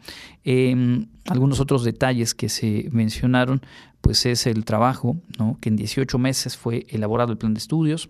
Em, 0.44 1.08
algunos 1.26 1.60
otros 1.60 1.84
detalles 1.84 2.34
que 2.34 2.48
se 2.48 2.88
mencionaron 2.90 3.60
pues 4.00 4.24
es 4.24 4.46
el 4.46 4.64
trabajo, 4.64 5.18
que 5.60 5.68
en 5.68 5.76
18 5.76 6.18
meses 6.18 6.56
fue 6.56 6.86
elaborado 6.88 7.32
el 7.32 7.38
plan 7.38 7.52
de 7.52 7.58
estudios, 7.58 8.08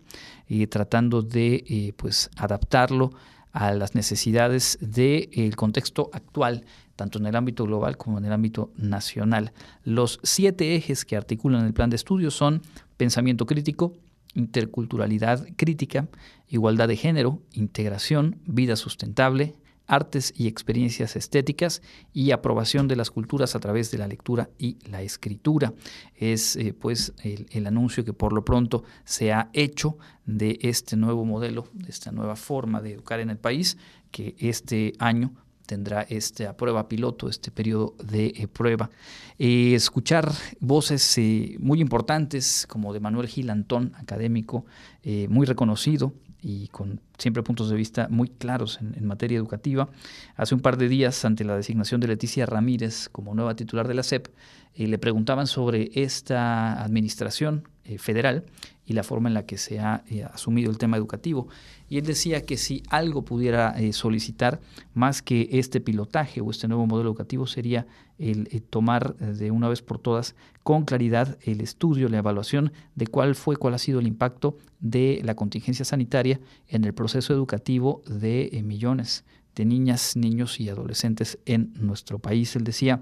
y 0.49 0.69
tratando 0.69 1.23
de 1.23 1.65
eh, 1.69 1.93
pues 1.97 2.31
adaptarlo 2.37 3.11
a 3.53 3.73
las 3.73 3.95
necesidades 3.95 4.79
del 4.81 5.57
contexto 5.57 6.11
actual, 6.13 6.65
tanto 6.97 7.19
en 7.19 7.27
el 7.27 7.37
ámbito 7.37 7.65
global 7.65 7.97
como 7.97 8.19
en 8.19 8.25
el 8.25 8.33
ámbito 8.33 8.73
nacional. 8.77 9.53
Los 9.85 10.21
siete 10.23 10.75
ejes 10.75 11.05
que 11.05 11.17
articulan 11.17 11.65
el 11.65 11.75
plan 11.75 11.91
de 11.91 11.97
estudios 11.97 12.35
son 12.35 12.63
pensamiento 12.97 13.47
crítico, 13.47 13.95
interculturalidad 14.35 15.47
crítica, 15.57 16.09
igualdad 16.49 16.89
de 16.89 16.97
género, 16.97 17.43
integración, 17.53 18.41
vida 18.47 18.77
sustentable, 18.77 19.55
artes 19.93 20.32
y 20.34 20.49
experiencias 20.49 21.16
estéticas 21.16 21.82
y 22.14 22.30
aprobación 22.30 22.88
de 22.88 22.97
las 22.97 23.11
culturas 23.11 23.55
a 23.55 23.61
través 23.61 23.90
de 23.90 23.99
la 23.99 24.09
lectura 24.09 24.49
y 24.59 24.78
la 24.88 25.03
escritura. 25.03 25.74
Es 26.16 26.57
eh, 26.57 26.72
pues 26.72 27.12
el, 27.22 27.66
anuncio 27.66 28.03
que 28.03 28.14
por 28.14 28.32
lo 28.32 28.43
pronto 28.43 28.84
se 29.05 29.32
ha 29.32 29.51
hecho 29.53 29.99
de 30.24 30.59
este 30.62 30.97
nuevo 30.97 31.26
modelo, 31.26 31.68
de 31.74 31.90
esta 31.90 32.11
nueva 32.11 32.36
forma 32.36 32.80
de 32.80 32.93
educar 32.93 33.20
en 33.20 33.28
el 33.28 33.36
país, 33.36 33.76
que 34.11 34.34
este 34.38 34.95
año 34.99 35.34
tendrá 35.66 36.03
esta 36.03 36.57
prueba 36.57 36.88
piloto, 36.88 37.28
este 37.28 37.51
periodo 37.51 37.95
de 38.03 38.28
eh, 38.28 38.49
prueba. 38.49 38.88
Eh, 39.38 39.74
escuchar 39.74 40.32
voces 40.61 41.20
muy 41.59 41.82
importantes 41.82 42.66
como 42.66 42.95
de 42.95 43.01
Manuel 43.01 43.28
Gil 43.28 43.51
Antón, 43.51 43.93
académico 43.97 44.64
muy 45.28 45.47
reconocido, 45.47 46.14
y 46.43 46.68
con 46.68 47.01
siempre 47.18 47.43
puntos 47.43 47.70
de 47.70 47.76
vista 47.76 48.09
muy 48.11 48.28
claros 48.28 48.80
en, 48.80 49.07
materia 49.07 49.38
educativa. 49.38 49.88
Hace 50.36 50.55
un 50.55 50.61
par 50.61 50.76
de 50.76 50.88
días, 50.88 51.24
ante 51.24 51.45
la 51.45 51.57
designación 51.57 52.01
de 52.01 52.09
Leticia 52.09 52.45
Ramírez 52.47 53.09
como 53.09 53.34
nueva 53.34 53.55
titular 53.55 53.86
de 53.86 53.95
la 53.95 54.03
SEP, 54.03 54.26
eh, 54.74 54.88
le 54.88 54.99
preguntaban 54.99 55.47
sobre 55.47 55.90
esta 55.95 56.82
administración 56.82 57.68
eh, 57.85 57.99
federal 57.99 58.45
y 58.85 58.93
la 58.93 59.03
forma 59.03 59.28
en 59.28 59.35
la 59.35 59.47
que 59.47 59.59
se 59.59 59.78
ha 59.78 60.05
eh, 60.09 60.24
asumido 60.24 60.70
el 60.70 60.78
tema 60.78 60.97
educativo. 60.97 61.49
Y 61.89 61.99
él 61.99 62.05
decía 62.05 62.43
que 62.43 62.57
si 62.57 62.83
algo 62.89 63.22
pudiera 63.22 63.74
solicitar 63.93 64.61
más 64.95 65.20
que 65.20 65.49
este 65.53 65.80
pilotaje 65.80 66.41
o 66.41 66.51
este 66.51 66.66
nuevo 66.66 66.87
modelo 66.87 67.11
educativo 67.11 67.47
sería 67.47 67.87
el 68.18 68.62
tomar 68.62 69.14
de 69.16 69.51
una 69.51 69.68
vez 69.68 69.83
por 69.83 69.99
todas 69.99 70.35
con 70.62 70.85
claridad 70.85 71.37
el 71.43 71.61
estudio, 71.61 72.09
la 72.09 72.18
evaluación 72.18 72.72
de 72.95 73.07
cuál 73.09 73.35
fue, 73.35 73.57
cuál 73.57 73.74
ha 73.74 73.78
sido 73.78 74.01
el 74.01 74.07
impacto 74.07 74.57
de 74.80 75.20
la 75.22 75.35
contingencia 75.35 75.85
sanitaria 75.85 76.41
en 76.68 76.85
el 76.85 76.95
proceso 76.95 77.35
educativo 77.35 78.01
de 78.07 78.59
millones 78.64 79.24
de 79.55 79.64
niñas, 79.64 80.16
niños 80.16 80.61
y 80.61 80.68
adolescentes 80.68 81.39
en 81.47 81.72
nuestro 81.78 82.18
país. 82.18 82.57
Él 82.57 82.64
decía, 82.64 83.01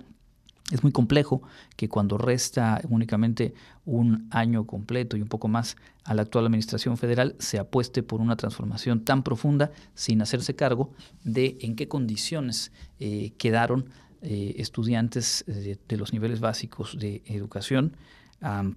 es 0.71 0.83
muy 0.83 0.93
complejo 0.93 1.43
que 1.77 1.89
cuando 1.89 2.17
resta 2.19 2.81
únicamente 2.89 3.55
un 3.85 4.29
año 4.31 4.67
completo 4.67 5.17
y 5.17 5.23
un 5.23 5.29
poco 5.29 5.49
más 5.49 5.77
a 6.05 6.15
la 6.15 6.23
actual 6.23 6.47
Administración 6.47 6.97
Federal 6.97 7.35
se 7.39 7.59
apueste 7.59 8.03
por 8.03 8.21
una 8.21 8.37
transformación 8.37 9.05
tan 9.05 9.23
profunda 9.23 9.73
sin 9.95 10.23
hacerse 10.23 10.55
cargo 10.55 10.93
de 11.25 11.59
en 11.61 11.77
qué 11.77 11.89
condiciones 11.89 12.73
eh, 12.99 13.33
quedaron 13.39 13.91
eh, 14.23 14.55
estudiantes 14.59 15.45
de, 15.47 15.97
los 15.97 16.13
niveles 16.13 16.41
básicos 16.41 16.99
de 16.99 17.23
educación, 17.27 17.97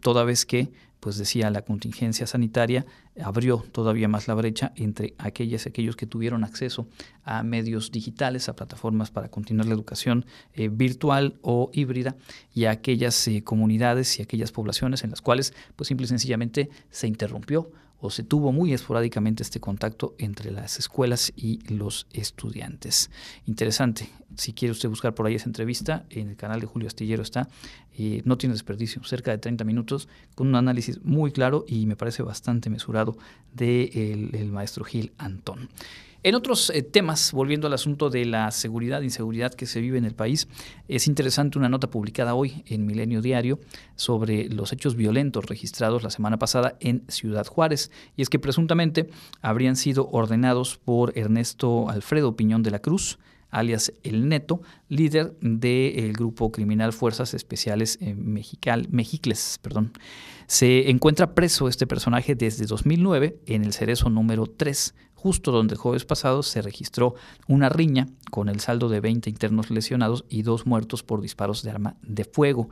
toda 0.02 0.26
vez 0.26 0.46
que 0.46 0.74
pues 1.04 1.18
decía 1.18 1.50
la 1.50 1.64
contingencia 1.64 2.26
sanitaria 2.26 2.86
abrió 3.22 3.66
todavía 3.74 4.08
más 4.08 4.30
la 4.30 4.36
brecha 4.36 4.72
entre 4.78 5.16
aquellas 5.18 5.66
y 5.66 5.70
aquellos 5.70 5.98
que 5.98 6.06
tuvieron 6.06 6.46
acceso 6.46 6.88
a 7.26 7.44
medios 7.44 7.92
digitales, 7.92 8.48
a 8.48 8.56
plataformas 8.56 9.12
para 9.12 9.28
continuar 9.28 9.68
la 9.68 9.74
educación 9.74 10.26
eh, 10.54 10.70
virtual 10.70 11.38
o 11.42 11.70
híbrida 11.74 12.16
y 12.54 12.66
a 12.66 12.72
aquellas 12.72 13.28
eh, 13.28 13.44
comunidades 13.44 14.18
y 14.18 14.22
aquellas 14.22 14.54
poblaciones 14.54 15.04
en 15.04 15.10
las 15.10 15.22
cuales 15.22 15.54
pues 15.76 15.90
simple 15.90 16.06
y 16.06 16.08
sencillamente 16.08 16.70
se 16.90 17.08
interrumpió 17.08 17.70
o 18.04 18.10
se 18.10 18.24
tuvo 18.24 18.52
muy 18.52 18.74
esporádicamente 18.74 19.44
este 19.44 19.62
contacto 19.62 20.14
entre 20.18 20.52
las 20.52 20.78
escuelas 20.78 21.32
y 21.38 21.60
los 21.74 22.06
estudiantes. 22.12 23.10
Interesante. 23.46 24.10
Si 24.36 24.52
quiere 24.52 24.74
usted 24.74 24.90
buscar 24.90 25.16
por 25.16 25.26
ahí 25.26 25.36
esa 25.36 25.46
entrevista, 25.46 26.06
en 26.10 26.28
el 26.28 26.36
canal 26.36 26.60
de 26.60 26.66
Julio 26.66 26.90
Astillero 26.90 27.24
está. 27.24 27.48
Eh, 27.98 28.22
no 28.26 28.38
tiene 28.38 28.56
desperdicio, 28.56 29.02
cerca 29.06 29.32
de 29.32 29.38
30 29.38 29.64
minutos, 29.64 30.10
con 30.36 30.48
un 30.48 30.56
análisis 30.56 31.02
muy 31.06 31.32
claro 31.32 31.64
y 31.66 31.86
me 31.86 31.96
parece 31.96 32.24
bastante 32.24 32.70
mesurado 32.70 33.18
del 33.54 33.92
de 33.92 34.30
el 34.34 34.52
maestro 34.52 34.84
Gil 34.84 35.14
Antón. 35.18 35.70
En 36.26 36.36
otros 36.36 36.70
eh, 36.70 36.84
temas, 36.84 37.34
volviendo 37.34 37.68
al 37.68 37.74
asunto 37.74 38.10
de 38.10 38.24
la 38.24 38.50
seguridad 38.52 39.02
e 39.02 39.04
inseguridad 39.04 39.54
que 39.54 39.66
se 39.66 39.82
vive 39.82 39.98
en 39.98 40.06
el 40.06 40.16
país, 40.16 40.48
es 40.88 41.08
interesante 41.08 41.58
una 41.58 41.68
nota 41.68 41.90
publicada 41.90 42.34
hoy 42.34 42.64
en 42.66 42.86
Milenio 42.86 43.22
Diario 43.22 43.60
sobre 43.98 44.48
los 44.48 44.72
hechos 44.72 44.96
violentos 44.96 45.48
registrados 45.48 46.02
la 46.02 46.10
semana 46.10 46.40
pasada 46.40 46.78
en 46.80 47.04
Ciudad 47.10 47.46
Juárez. 47.46 47.92
Y 48.16 48.22
es 48.22 48.30
que 48.30 48.40
presuntamente 48.40 49.10
habrían 49.42 49.76
sido 49.76 50.08
ordenados 50.12 50.78
por 50.78 51.12
Ernesto 51.18 51.90
Alfredo 51.90 52.38
Piñón 52.38 52.64
de 52.64 52.72
la 52.72 52.80
Cruz, 52.80 53.20
alias 53.50 53.92
El 54.04 54.30
Neto, 54.30 54.62
líder 54.88 55.38
del 55.42 56.14
grupo 56.14 56.54
criminal 56.54 56.94
Fuerzas 56.94 57.34
Especiales 57.34 57.98
eh, 58.00 58.16
Mexicles. 58.16 59.60
Perdón. 59.62 59.92
Se 60.48 60.90
encuentra 60.90 61.36
preso 61.36 61.68
este 61.68 61.86
personaje 61.86 62.36
desde 62.36 62.66
2009 62.66 63.40
en 63.46 63.66
el 63.66 63.74
cerezo 63.74 64.10
número 64.10 64.48
3 64.48 64.96
justo 65.24 65.54
donde 65.54 65.76
el 65.76 65.80
jueves 65.80 66.04
pasado 66.04 66.44
se 66.44 66.62
registró 66.62 67.16
una 67.48 67.70
riña 67.70 68.10
con 68.30 68.50
el 68.50 68.60
saldo 68.60 68.90
de 68.90 69.00
20 69.00 69.30
internos 69.30 69.72
lesionados 69.72 70.26
y 70.28 70.42
dos 70.42 70.66
muertos 70.66 71.02
por 71.02 71.22
disparos 71.22 71.64
de 71.64 71.72
arma 71.72 71.96
de 72.02 72.26
fuego. 72.26 72.70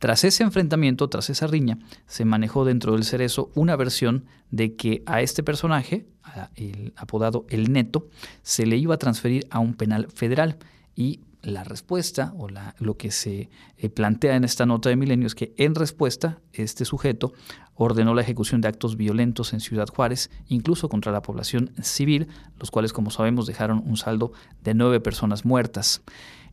Tras 0.00 0.24
ese 0.24 0.42
enfrentamiento, 0.42 1.08
tras 1.08 1.30
esa 1.30 1.46
riña, 1.46 1.78
se 2.08 2.24
manejó 2.24 2.64
dentro 2.64 2.94
del 2.94 3.04
cerezo 3.04 3.52
una 3.54 3.76
versión 3.76 4.24
de 4.50 4.74
que 4.74 5.04
a 5.06 5.22
este 5.22 5.44
personaje, 5.44 6.08
el 6.56 6.94
apodado 6.96 7.46
El 7.48 7.72
Neto, 7.72 8.08
se 8.42 8.66
le 8.66 8.76
iba 8.76 8.96
a 8.96 8.98
transferir 8.98 9.46
a 9.50 9.60
un 9.60 9.74
penal 9.74 10.08
federal 10.12 10.58
y 10.96 11.20
la 11.42 11.62
respuesta 11.62 12.34
o 12.36 12.48
la, 12.48 12.74
lo 12.80 12.96
que 12.96 13.12
se 13.12 13.50
eh, 13.76 13.88
plantea 13.88 14.34
en 14.34 14.42
esta 14.42 14.66
nota 14.66 14.88
de 14.88 14.96
Milenio 14.96 15.28
es 15.28 15.34
que 15.34 15.54
en 15.58 15.76
respuesta 15.76 16.40
este 16.52 16.84
sujeto 16.84 17.34
ordenó 17.74 18.14
la 18.14 18.22
ejecución 18.22 18.60
de 18.60 18.68
actos 18.68 18.96
violentos 18.96 19.52
en 19.52 19.60
Ciudad 19.60 19.88
Juárez, 19.88 20.30
incluso 20.48 20.88
contra 20.88 21.12
la 21.12 21.22
población 21.22 21.72
civil, 21.82 22.28
los 22.58 22.70
cuales 22.70 22.92
como 22.92 23.10
sabemos 23.10 23.46
dejaron 23.46 23.82
un 23.84 23.96
saldo 23.96 24.32
de 24.62 24.74
nueve 24.74 25.00
personas 25.00 25.44
muertas. 25.44 26.02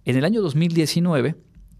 En 0.05 0.17
el 0.17 0.25
año 0.25 0.41
2019, 0.41 1.35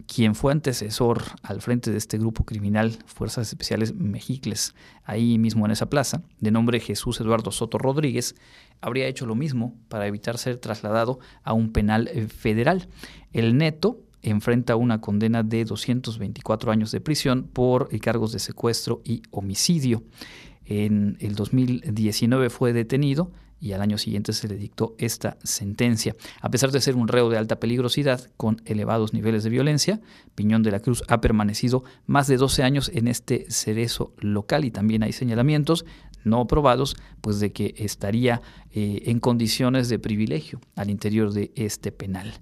quien 0.07 0.35
fue 0.35 0.51
antecesor 0.51 1.23
al 1.41 1.61
frente 1.61 1.91
de 1.91 1.97
este 1.97 2.17
grupo 2.17 2.43
criminal, 2.43 2.97
Fuerzas 3.05 3.47
Especiales 3.47 3.93
Mexicles, 3.95 4.75
ahí 5.05 5.37
mismo 5.37 5.65
en 5.65 5.71
esa 5.71 5.89
plaza, 5.89 6.21
de 6.39 6.51
nombre 6.51 6.79
Jesús 6.79 7.19
Eduardo 7.19 7.51
Soto 7.51 7.77
Rodríguez, 7.77 8.35
habría 8.81 9.07
hecho 9.07 9.25
lo 9.25 9.35
mismo 9.35 9.75
para 9.87 10.07
evitar 10.07 10.37
ser 10.37 10.57
trasladado 10.57 11.19
a 11.43 11.53
un 11.53 11.71
penal 11.71 12.09
federal. 12.29 12.87
El 13.31 13.57
neto 13.57 14.01
enfrenta 14.22 14.76
una 14.76 15.01
condena 15.01 15.43
de 15.43 15.65
224 15.65 16.72
años 16.72 16.91
de 16.91 17.01
prisión 17.01 17.43
por 17.43 17.89
cargos 17.99 18.32
de 18.32 18.39
secuestro 18.39 19.01
y 19.03 19.22
homicidio. 19.32 20.03
En 20.65 21.17
el 21.19 21.36
2019 21.36 22.49
fue 22.49 22.74
detenido 22.74 23.32
y 23.61 23.74
al 23.74 23.82
año 23.82 23.99
siguiente 23.99 24.34
se 24.34 24.47
le 24.47 24.55
dictó 24.55 24.95
esta 24.97 25.38
sentencia. 25.43 26.15
A 26.41 26.49
pesar 26.49 26.72
de 26.72 26.82
ser 26.82 26.95
un 26.95 27.07
reo 27.07 27.30
de 27.30 27.38
alta 27.38 27.59
peligrosidad 27.59 28.28
con 28.36 28.61
elevados 28.65 29.13
niveles 29.13 29.43
de 29.43 29.51
violencia, 29.51 30.01
Piñón 30.34 30.63
de 30.63 30.72
la 30.72 30.80
Cruz 30.80 31.03
ha 31.07 31.22
permanecido 31.22 31.84
más 32.07 32.28
de 32.28 32.38
12 32.38 32.63
años 32.63 32.91
en 32.93 33.07
este 33.07 33.45
cerezo 33.49 34.13
local 34.17 34.65
y 34.65 34.72
también 34.72 35.03
hay 35.03 35.11
señalamientos 35.13 35.86
no 36.24 36.45
probados, 36.47 36.95
pues 37.22 37.39
de 37.39 37.51
que 37.51 37.74
estaría 37.78 38.41
eh, 38.72 39.03
en 39.05 39.19
condiciones 39.19 39.89
de 39.89 39.99
privilegio 39.99 40.59
al 40.76 40.89
interior 40.89 41.32
de 41.32 41.51
este 41.55 41.91
penal 41.91 42.34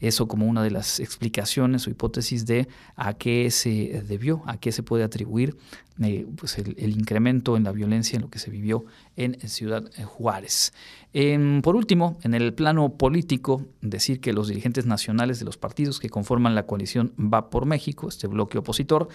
eso 0.00 0.28
como 0.28 0.46
una 0.46 0.62
de 0.62 0.70
las 0.70 1.00
explicaciones 1.00 1.86
o 1.86 1.90
hipótesis 1.90 2.46
de 2.46 2.68
a 2.96 3.14
qué 3.14 3.50
se 3.50 4.02
debió, 4.06 4.42
a 4.46 4.58
qué 4.58 4.72
se 4.72 4.82
puede 4.82 5.04
atribuir 5.04 5.56
eh, 6.02 6.26
pues 6.36 6.56
el, 6.56 6.90
incremento 6.98 7.58
en 7.58 7.64
la 7.64 7.72
violencia 7.72 8.16
en 8.16 8.22
lo 8.22 8.30
que 8.30 8.38
se 8.38 8.50
vivió 8.50 8.86
en 9.16 9.38
Ciudad 9.48 9.84
Juárez. 10.06 10.72
por 11.62 11.76
último, 11.76 12.18
en 12.22 12.32
el 12.32 12.54
plano 12.54 12.96
político, 12.96 13.66
decir 13.82 14.20
que 14.20 14.32
los 14.32 14.48
dirigentes 14.48 14.86
nacionales 14.86 15.38
de 15.40 15.44
los 15.44 15.58
partidos 15.58 16.00
que 16.00 16.08
conforman 16.08 16.54
la 16.54 16.64
coalición 16.64 17.12
Va 17.18 17.50
por 17.50 17.66
México, 17.66 18.08
este 18.08 18.28
bloque 18.28 18.56
opositor, 18.56 19.08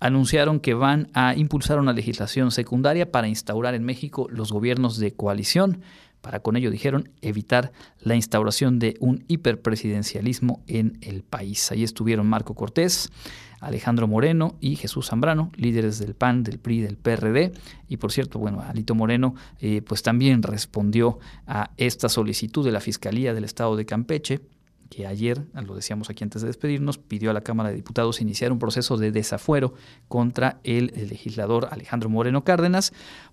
anunciaron 0.00 0.58
que 0.58 0.74
van 0.74 1.10
a 1.14 1.36
impulsar 1.36 1.78
una 1.78 1.92
legislación 1.92 2.50
secundaria 2.50 3.12
para 3.12 3.28
instaurar 3.28 3.74
en 3.74 3.84
México 3.84 4.26
los 4.28 4.50
gobiernos 4.50 4.98
de 4.98 5.12
coalición 5.12 5.80
para 6.22 6.40
con 6.40 6.56
ello, 6.56 6.70
dijeron, 6.70 7.10
evitar 7.20 7.72
la 8.00 8.14
instauración 8.14 8.78
de 8.78 8.96
un 9.00 9.24
hiperpresidencialismo 9.28 10.62
en 10.68 10.98
el 11.02 11.22
país. 11.22 11.70
Ahí 11.70 11.82
estuvieron 11.82 12.26
Marco 12.28 12.54
Cortés, 12.54 13.10
Alejandro 13.60 14.08
Moreno 14.08 14.56
y 14.60 14.76
Jesús 14.76 15.08
Zambrano, 15.08 15.52
líderes 15.56 15.98
del 15.98 16.14
PAN, 16.14 16.44
del 16.44 16.58
PRI, 16.58 16.80
del 16.80 16.96
PRD. 16.96 17.52
Y 17.88 17.96
por 17.98 18.12
cierto, 18.12 18.38
bueno, 18.38 18.60
Alito 18.60 18.94
Moreno 18.94 19.34
eh, 19.60 19.82
pues 19.82 20.02
también 20.02 20.42
respondió 20.42 21.18
a 21.46 21.70
esta 21.76 22.08
solicitud 22.08 22.64
de 22.64 22.72
la 22.72 22.80
Fiscalía 22.80 23.34
del 23.34 23.44
Estado 23.44 23.76
de 23.76 23.84
Campeche 23.84 24.40
que 24.92 25.06
ayer, 25.06 25.46
lo 25.54 25.74
decíamos 25.74 26.10
aquí 26.10 26.22
antes 26.22 26.42
de 26.42 26.48
despedirnos, 26.48 26.98
pidió 26.98 27.30
a 27.30 27.32
la 27.32 27.40
Cámara 27.40 27.70
de 27.70 27.76
Diputados 27.76 28.20
iniciar 28.20 28.52
un 28.52 28.58
proceso 28.58 28.98
de 28.98 29.10
desafuero 29.10 29.72
contra 30.06 30.60
el, 30.64 30.92
legislador 31.08 31.68
Alejandro 31.70 32.10
Moreno 32.10 32.44
Cárdenas 32.44 32.92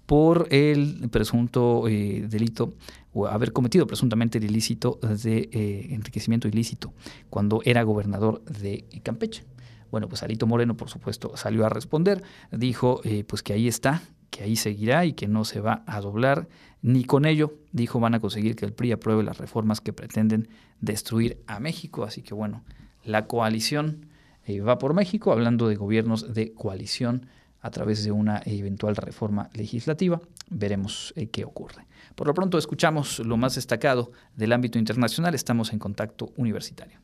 por 0.09 0.47
el 0.49 1.07
presunto 1.11 1.87
eh, 1.87 2.25
delito 2.27 2.73
o 3.13 3.27
haber 3.27 3.53
cometido 3.53 3.85
presuntamente 3.85 4.39
el 4.39 4.45
ilícito 4.45 4.97
de 5.03 5.49
eh, 5.51 5.87
enriquecimiento 5.91 6.47
ilícito 6.47 6.93
cuando 7.29 7.61
era 7.63 7.83
gobernador 7.83 8.43
de 8.45 8.85
Campeche. 9.03 9.43
Bueno, 9.91 10.09
pues 10.09 10.23
Alito 10.23 10.47
Moreno, 10.47 10.75
por 10.75 10.89
supuesto, 10.89 11.37
salió 11.37 11.63
a 11.63 11.69
responder, 11.69 12.23
dijo 12.51 13.01
eh, 13.03 13.23
pues 13.23 13.43
que 13.43 13.53
ahí 13.53 13.67
está, 13.67 14.01
que 14.31 14.41
ahí 14.41 14.55
seguirá 14.55 15.05
y 15.05 15.13
que 15.13 15.27
no 15.27 15.45
se 15.45 15.61
va 15.61 15.83
a 15.85 16.01
doblar, 16.01 16.47
ni 16.81 17.03
con 17.03 17.25
ello, 17.25 17.53
dijo, 17.71 17.99
van 17.99 18.15
a 18.15 18.19
conseguir 18.19 18.55
que 18.55 18.65
el 18.65 18.73
PRI 18.73 18.93
apruebe 18.93 19.21
las 19.21 19.37
reformas 19.37 19.79
que 19.79 19.93
pretenden 19.93 20.49
destruir 20.81 21.37
a 21.45 21.59
México. 21.59 22.03
Así 22.03 22.23
que 22.23 22.33
bueno, 22.33 22.63
la 23.03 23.27
coalición 23.27 24.07
va 24.67 24.79
por 24.79 24.95
México, 24.95 25.31
hablando 25.31 25.67
de 25.67 25.75
gobiernos 25.75 26.33
de 26.33 26.51
coalición 26.53 27.27
a 27.61 27.71
través 27.71 28.03
de 28.03 28.11
una 28.11 28.41
eventual 28.45 28.95
reforma 28.95 29.49
legislativa. 29.53 30.21
Veremos 30.49 31.13
eh, 31.15 31.27
qué 31.27 31.45
ocurre. 31.45 31.85
Por 32.15 32.27
lo 32.27 32.33
pronto 32.33 32.57
escuchamos 32.57 33.19
lo 33.19 33.37
más 33.37 33.55
destacado 33.55 34.11
del 34.35 34.53
ámbito 34.53 34.79
internacional. 34.79 35.35
Estamos 35.35 35.73
en 35.73 35.79
contacto 35.79 36.31
universitario. 36.37 36.99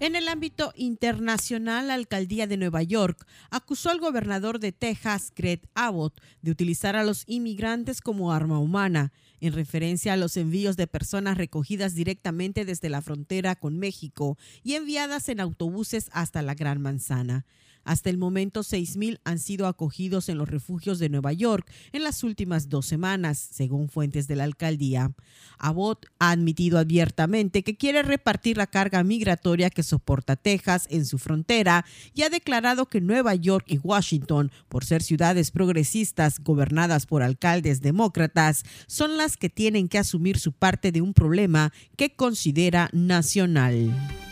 En 0.00 0.14
el 0.14 0.28
ámbito 0.28 0.72
internacional, 0.76 1.88
la 1.88 1.94
alcaldía 1.94 2.46
de 2.46 2.56
Nueva 2.56 2.84
York 2.84 3.26
acusó 3.50 3.90
al 3.90 3.98
gobernador 3.98 4.60
de 4.60 4.70
Texas, 4.70 5.32
Greg 5.34 5.68
Abbott, 5.74 6.20
de 6.40 6.52
utilizar 6.52 6.94
a 6.94 7.02
los 7.02 7.24
inmigrantes 7.26 8.00
como 8.00 8.32
arma 8.32 8.60
humana, 8.60 9.12
en 9.40 9.52
referencia 9.52 10.12
a 10.12 10.16
los 10.16 10.36
envíos 10.36 10.76
de 10.76 10.86
personas 10.86 11.38
recogidas 11.38 11.94
directamente 11.94 12.64
desde 12.64 12.88
la 12.88 13.02
frontera 13.02 13.56
con 13.56 13.78
México 13.78 14.36
y 14.62 14.74
enviadas 14.74 15.28
en 15.28 15.40
autobuses 15.40 16.10
hasta 16.12 16.42
la 16.42 16.54
Gran 16.54 16.80
Manzana. 16.80 17.46
Hasta 17.88 18.10
el 18.10 18.18
momento, 18.18 18.60
6.000 18.60 19.18
han 19.24 19.38
sido 19.38 19.66
acogidos 19.66 20.28
en 20.28 20.36
los 20.36 20.46
refugios 20.46 20.98
de 20.98 21.08
Nueva 21.08 21.32
York 21.32 21.66
en 21.92 22.04
las 22.04 22.22
últimas 22.22 22.68
dos 22.68 22.84
semanas, 22.84 23.38
según 23.38 23.88
fuentes 23.88 24.28
de 24.28 24.36
la 24.36 24.44
alcaldía. 24.44 25.12
Abbott 25.56 26.04
ha 26.18 26.32
admitido 26.32 26.78
abiertamente 26.78 27.62
que 27.62 27.78
quiere 27.78 28.02
repartir 28.02 28.58
la 28.58 28.66
carga 28.66 29.02
migratoria 29.04 29.70
que 29.70 29.82
soporta 29.82 30.36
Texas 30.36 30.86
en 30.90 31.06
su 31.06 31.16
frontera 31.16 31.86
y 32.12 32.24
ha 32.24 32.28
declarado 32.28 32.90
que 32.90 33.00
Nueva 33.00 33.34
York 33.34 33.64
y 33.68 33.78
Washington, 33.78 34.52
por 34.68 34.84
ser 34.84 35.02
ciudades 35.02 35.50
progresistas 35.50 36.40
gobernadas 36.40 37.06
por 37.06 37.22
alcaldes 37.22 37.80
demócratas, 37.80 38.64
son 38.86 39.16
las 39.16 39.38
que 39.38 39.48
tienen 39.48 39.88
que 39.88 39.96
asumir 39.96 40.38
su 40.38 40.52
parte 40.52 40.92
de 40.92 41.00
un 41.00 41.14
problema 41.14 41.72
que 41.96 42.14
considera 42.14 42.90
nacional. 42.92 44.27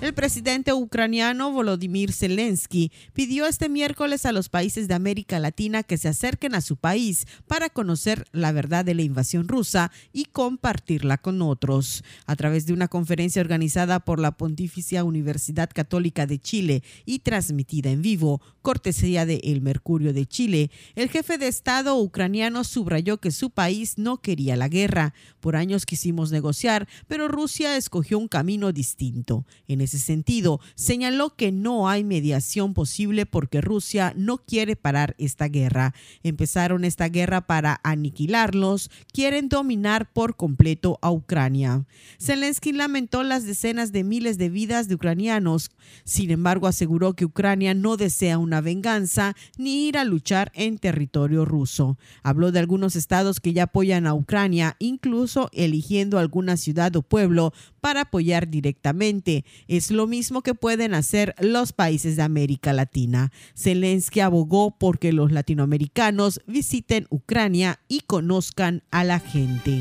El 0.00 0.14
presidente 0.14 0.72
ucraniano 0.72 1.52
Volodymyr 1.52 2.14
Zelensky 2.14 2.90
pidió 3.12 3.46
este 3.46 3.68
miércoles 3.68 4.24
a 4.24 4.32
los 4.32 4.48
países 4.48 4.88
de 4.88 4.94
América 4.94 5.38
Latina 5.38 5.82
que 5.82 5.98
se 5.98 6.08
acerquen 6.08 6.54
a 6.54 6.62
su 6.62 6.78
país 6.78 7.26
para 7.46 7.68
conocer 7.68 8.24
la 8.32 8.50
verdad 8.50 8.82
de 8.82 8.94
la 8.94 9.02
invasión 9.02 9.46
rusa 9.46 9.92
y 10.10 10.24
compartirla 10.24 11.18
con 11.18 11.42
otros. 11.42 12.02
A 12.24 12.34
través 12.34 12.64
de 12.64 12.72
una 12.72 12.88
conferencia 12.88 13.42
organizada 13.42 14.00
por 14.00 14.20
la 14.20 14.38
Pontificia 14.38 15.04
Universidad 15.04 15.68
Católica 15.68 16.26
de 16.26 16.38
Chile 16.38 16.82
y 17.04 17.18
transmitida 17.18 17.90
en 17.90 18.00
vivo, 18.00 18.40
cortesía 18.62 19.26
de 19.26 19.42
El 19.44 19.60
Mercurio 19.60 20.14
de 20.14 20.24
Chile, 20.24 20.70
el 20.94 21.10
jefe 21.10 21.36
de 21.36 21.48
Estado 21.48 21.94
ucraniano 21.98 22.64
subrayó 22.64 23.18
que 23.18 23.30
su 23.30 23.50
país 23.50 23.98
no 23.98 24.16
quería 24.22 24.56
la 24.56 24.68
guerra. 24.68 25.12
Por 25.40 25.56
años 25.56 25.84
quisimos 25.84 26.30
negociar, 26.32 26.88
pero 27.06 27.28
Rusia 27.28 27.76
escogió 27.76 28.18
un 28.18 28.28
camino 28.28 28.72
distinto. 28.72 29.44
En 29.68 29.82
ese 29.90 29.98
sentido, 29.98 30.60
señaló 30.76 31.34
que 31.34 31.50
no 31.50 31.88
hay 31.88 32.04
mediación 32.04 32.74
posible 32.74 33.26
porque 33.26 33.60
Rusia 33.60 34.12
no 34.16 34.38
quiere 34.38 34.76
parar 34.76 35.16
esta 35.18 35.48
guerra. 35.48 35.94
Empezaron 36.22 36.84
esta 36.84 37.08
guerra 37.08 37.46
para 37.46 37.80
aniquilarlos, 37.82 38.90
quieren 39.12 39.48
dominar 39.48 40.12
por 40.12 40.36
completo 40.36 40.98
a 41.02 41.10
Ucrania. 41.10 41.86
Zelensky 42.20 42.72
lamentó 42.72 43.24
las 43.24 43.44
decenas 43.44 43.90
de 43.90 44.04
miles 44.04 44.38
de 44.38 44.48
vidas 44.48 44.86
de 44.86 44.94
ucranianos, 44.94 45.70
sin 46.04 46.30
embargo 46.30 46.68
aseguró 46.68 47.14
que 47.14 47.24
Ucrania 47.24 47.74
no 47.74 47.96
desea 47.96 48.38
una 48.38 48.60
venganza 48.60 49.34
ni 49.58 49.88
ir 49.88 49.98
a 49.98 50.04
luchar 50.04 50.52
en 50.54 50.78
territorio 50.78 51.44
ruso. 51.44 51.98
Habló 52.22 52.52
de 52.52 52.60
algunos 52.60 52.94
estados 52.94 53.40
que 53.40 53.52
ya 53.52 53.64
apoyan 53.64 54.06
a 54.06 54.14
Ucrania, 54.14 54.76
incluso 54.78 55.50
eligiendo 55.52 56.18
alguna 56.18 56.56
ciudad 56.56 56.94
o 56.94 57.02
pueblo 57.02 57.52
para 57.80 58.02
apoyar 58.02 58.48
directamente. 58.48 59.44
Es 59.68 59.90
lo 59.90 60.06
mismo 60.06 60.42
que 60.42 60.54
pueden 60.54 60.94
hacer 60.94 61.34
los 61.38 61.72
países 61.72 62.16
de 62.16 62.22
América 62.22 62.72
Latina. 62.72 63.32
Zelensky 63.56 64.20
abogó 64.20 64.76
porque 64.78 65.12
los 65.12 65.32
latinoamericanos 65.32 66.40
visiten 66.46 67.06
Ucrania 67.10 67.80
y 67.88 68.00
conozcan 68.00 68.82
a 68.90 69.04
la 69.04 69.18
gente. 69.18 69.80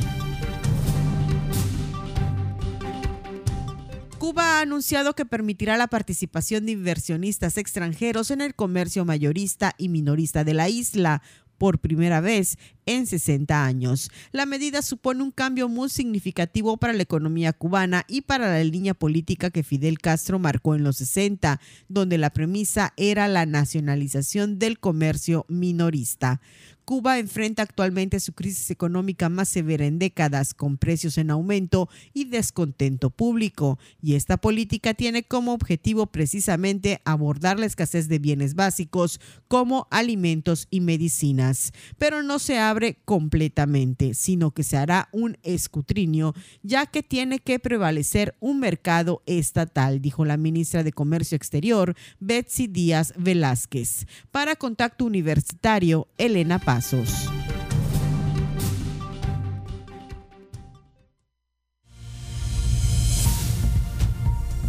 Cuba 4.20 4.58
ha 4.58 4.62
anunciado 4.62 5.16
que 5.16 5.26
permitirá 5.26 5.78
la 5.78 5.88
participación 5.88 6.66
de 6.66 6.74
inversionistas 6.74 7.58
extranjeros 7.58 8.32
en 8.32 8.42
el 8.42 8.54
comercio 8.54 9.06
mayorista 9.06 9.76
y 9.78 9.88
minorista 9.88 10.44
de 10.44 10.54
la 10.54 10.68
isla. 10.68 11.22
Por 11.60 11.78
primera 11.78 12.22
vez, 12.22 12.58
en 12.88 13.06
60 13.06 13.66
años. 13.66 14.10
La 14.32 14.48
medida 14.48 14.82
supone 14.82 15.22
un 15.22 15.30
cambio 15.32 15.70
muy 15.70 15.90
significativo 15.90 16.78
para 16.78 16.94
la 16.94 17.04
economía 17.04 17.54
cubana 17.54 18.06
y 18.08 18.22
para 18.22 18.48
la 18.48 18.64
línea 18.64 18.96
política 18.96 19.52
que 19.52 19.62
Fidel 19.62 20.00
Castro 20.00 20.40
marcó 20.40 20.74
en 20.74 20.84
los 20.84 20.98
60, 20.98 21.62
donde 21.88 22.18
la 22.18 22.32
premisa 22.32 22.94
era 22.98 23.28
la 23.28 23.46
nacionalización 23.46 24.58
del 24.58 24.80
comercio 24.80 25.46
minorista. 25.50 26.42
Cuba 26.90 27.20
enfrenta 27.20 27.62
actualmente 27.62 28.20
su 28.20 28.34
crisis 28.34 28.72
económica 28.72 29.30
más 29.30 29.48
severa 29.48 29.86
en 29.86 30.00
décadas, 30.00 30.56
con 30.56 30.80
precios 30.80 31.20
en 31.20 31.30
aumento 31.30 31.88
y 32.16 32.26
descontento 32.26 33.12
público, 33.12 33.78
y 34.02 34.16
esta 34.16 34.38
política 34.38 34.96
tiene 34.96 35.22
como 35.22 35.54
objetivo 35.54 36.08
precisamente 36.08 37.00
abordar 37.06 37.60
la 37.60 37.68
escasez 37.68 38.08
de 38.08 38.18
bienes 38.18 38.56
básicos 38.56 39.22
como 39.48 39.88
alimentos 39.92 40.68
y 40.72 40.82
medicinas. 40.82 41.74
Pero 42.00 42.24
no 42.24 42.40
se 42.40 42.58
abre 42.58 42.98
completamente, 43.06 44.16
sino 44.16 44.50
que 44.50 44.64
se 44.64 44.76
hará 44.76 45.10
un 45.12 45.38
escrutinio, 45.44 46.34
ya 46.64 46.88
que 46.88 47.04
tiene 47.04 47.38
que 47.38 47.60
prevalecer 47.60 48.36
un 48.40 48.60
mercado 48.60 49.22
estatal, 49.28 50.02
dijo 50.02 50.26
la 50.26 50.38
ministra 50.38 50.82
de 50.82 50.92
Comercio 50.92 51.36
Exterior, 51.36 51.96
Betsy 52.20 52.66
Díaz 52.66 53.14
Velázquez. 53.16 54.08
Para 54.32 54.56
Contacto 54.56 55.06
Universitario, 55.06 56.08
Elena 56.18 56.58
Paz. 56.58 56.79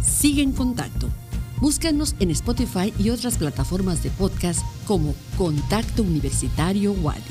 Sigue 0.01 0.41
en 0.41 0.51
contacto. 0.51 1.09
Búscanos 1.61 2.15
en 2.19 2.31
Spotify 2.31 2.93
y 2.99 3.09
otras 3.11 3.37
plataformas 3.37 4.03
de 4.03 4.09
podcast 4.09 4.61
como 4.85 5.15
Contacto 5.37 6.03
Universitario 6.03 6.91
Wadi. 6.93 7.21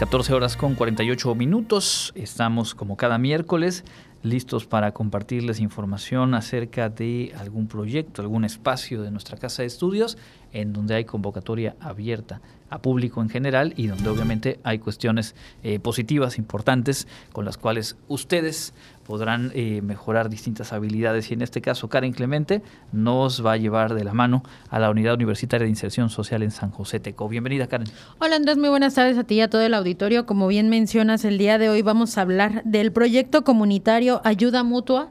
14 0.00 0.32
horas 0.32 0.56
con 0.56 0.74
48 0.74 1.34
minutos. 1.34 2.12
Estamos 2.14 2.74
como 2.74 2.96
cada 2.96 3.18
miércoles 3.18 3.84
listos 4.22 4.66
para 4.66 4.92
compartirles 4.92 5.60
información 5.60 6.34
acerca 6.34 6.88
de 6.88 7.32
algún 7.38 7.66
proyecto, 7.66 8.22
algún 8.22 8.44
espacio 8.44 9.02
de 9.02 9.10
nuestra 9.10 9.38
casa 9.38 9.62
de 9.62 9.68
estudios 9.68 10.18
en 10.52 10.72
donde 10.72 10.94
hay 10.94 11.04
convocatoria 11.04 11.76
abierta 11.80 12.40
a 12.70 12.80
público 12.80 13.20
en 13.20 13.28
general 13.28 13.74
y 13.76 13.88
donde 13.88 14.08
obviamente 14.08 14.60
hay 14.62 14.78
cuestiones 14.78 15.34
eh, 15.64 15.80
positivas, 15.80 16.38
importantes, 16.38 17.08
con 17.32 17.44
las 17.44 17.58
cuales 17.58 17.96
ustedes 18.06 18.74
podrán 19.04 19.50
eh, 19.54 19.82
mejorar 19.82 20.30
distintas 20.30 20.72
habilidades 20.72 21.30
y 21.30 21.34
en 21.34 21.42
este 21.42 21.60
caso 21.60 21.88
Karen 21.88 22.12
Clemente 22.12 22.62
nos 22.92 23.44
va 23.44 23.52
a 23.52 23.56
llevar 23.56 23.94
de 23.94 24.04
la 24.04 24.14
mano 24.14 24.44
a 24.68 24.78
la 24.78 24.88
Unidad 24.88 25.14
Universitaria 25.14 25.64
de 25.64 25.70
Inserción 25.70 26.10
Social 26.10 26.44
en 26.44 26.52
San 26.52 26.70
José 26.70 27.00
Teco. 27.00 27.28
Bienvenida 27.28 27.66
Karen. 27.66 27.88
Hola 28.20 28.36
Andrés, 28.36 28.56
muy 28.56 28.68
buenas 28.68 28.94
tardes 28.94 29.18
a 29.18 29.24
ti 29.24 29.36
y 29.36 29.40
a 29.40 29.50
todo 29.50 29.62
el 29.62 29.74
auditorio. 29.74 30.26
Como 30.26 30.46
bien 30.46 30.68
mencionas, 30.68 31.24
el 31.24 31.38
día 31.38 31.58
de 31.58 31.68
hoy 31.68 31.82
vamos 31.82 32.18
a 32.18 32.22
hablar 32.22 32.62
del 32.64 32.92
proyecto 32.92 33.42
comunitario 33.42 34.09
Ayuda 34.24 34.64
Mutua 34.64 35.10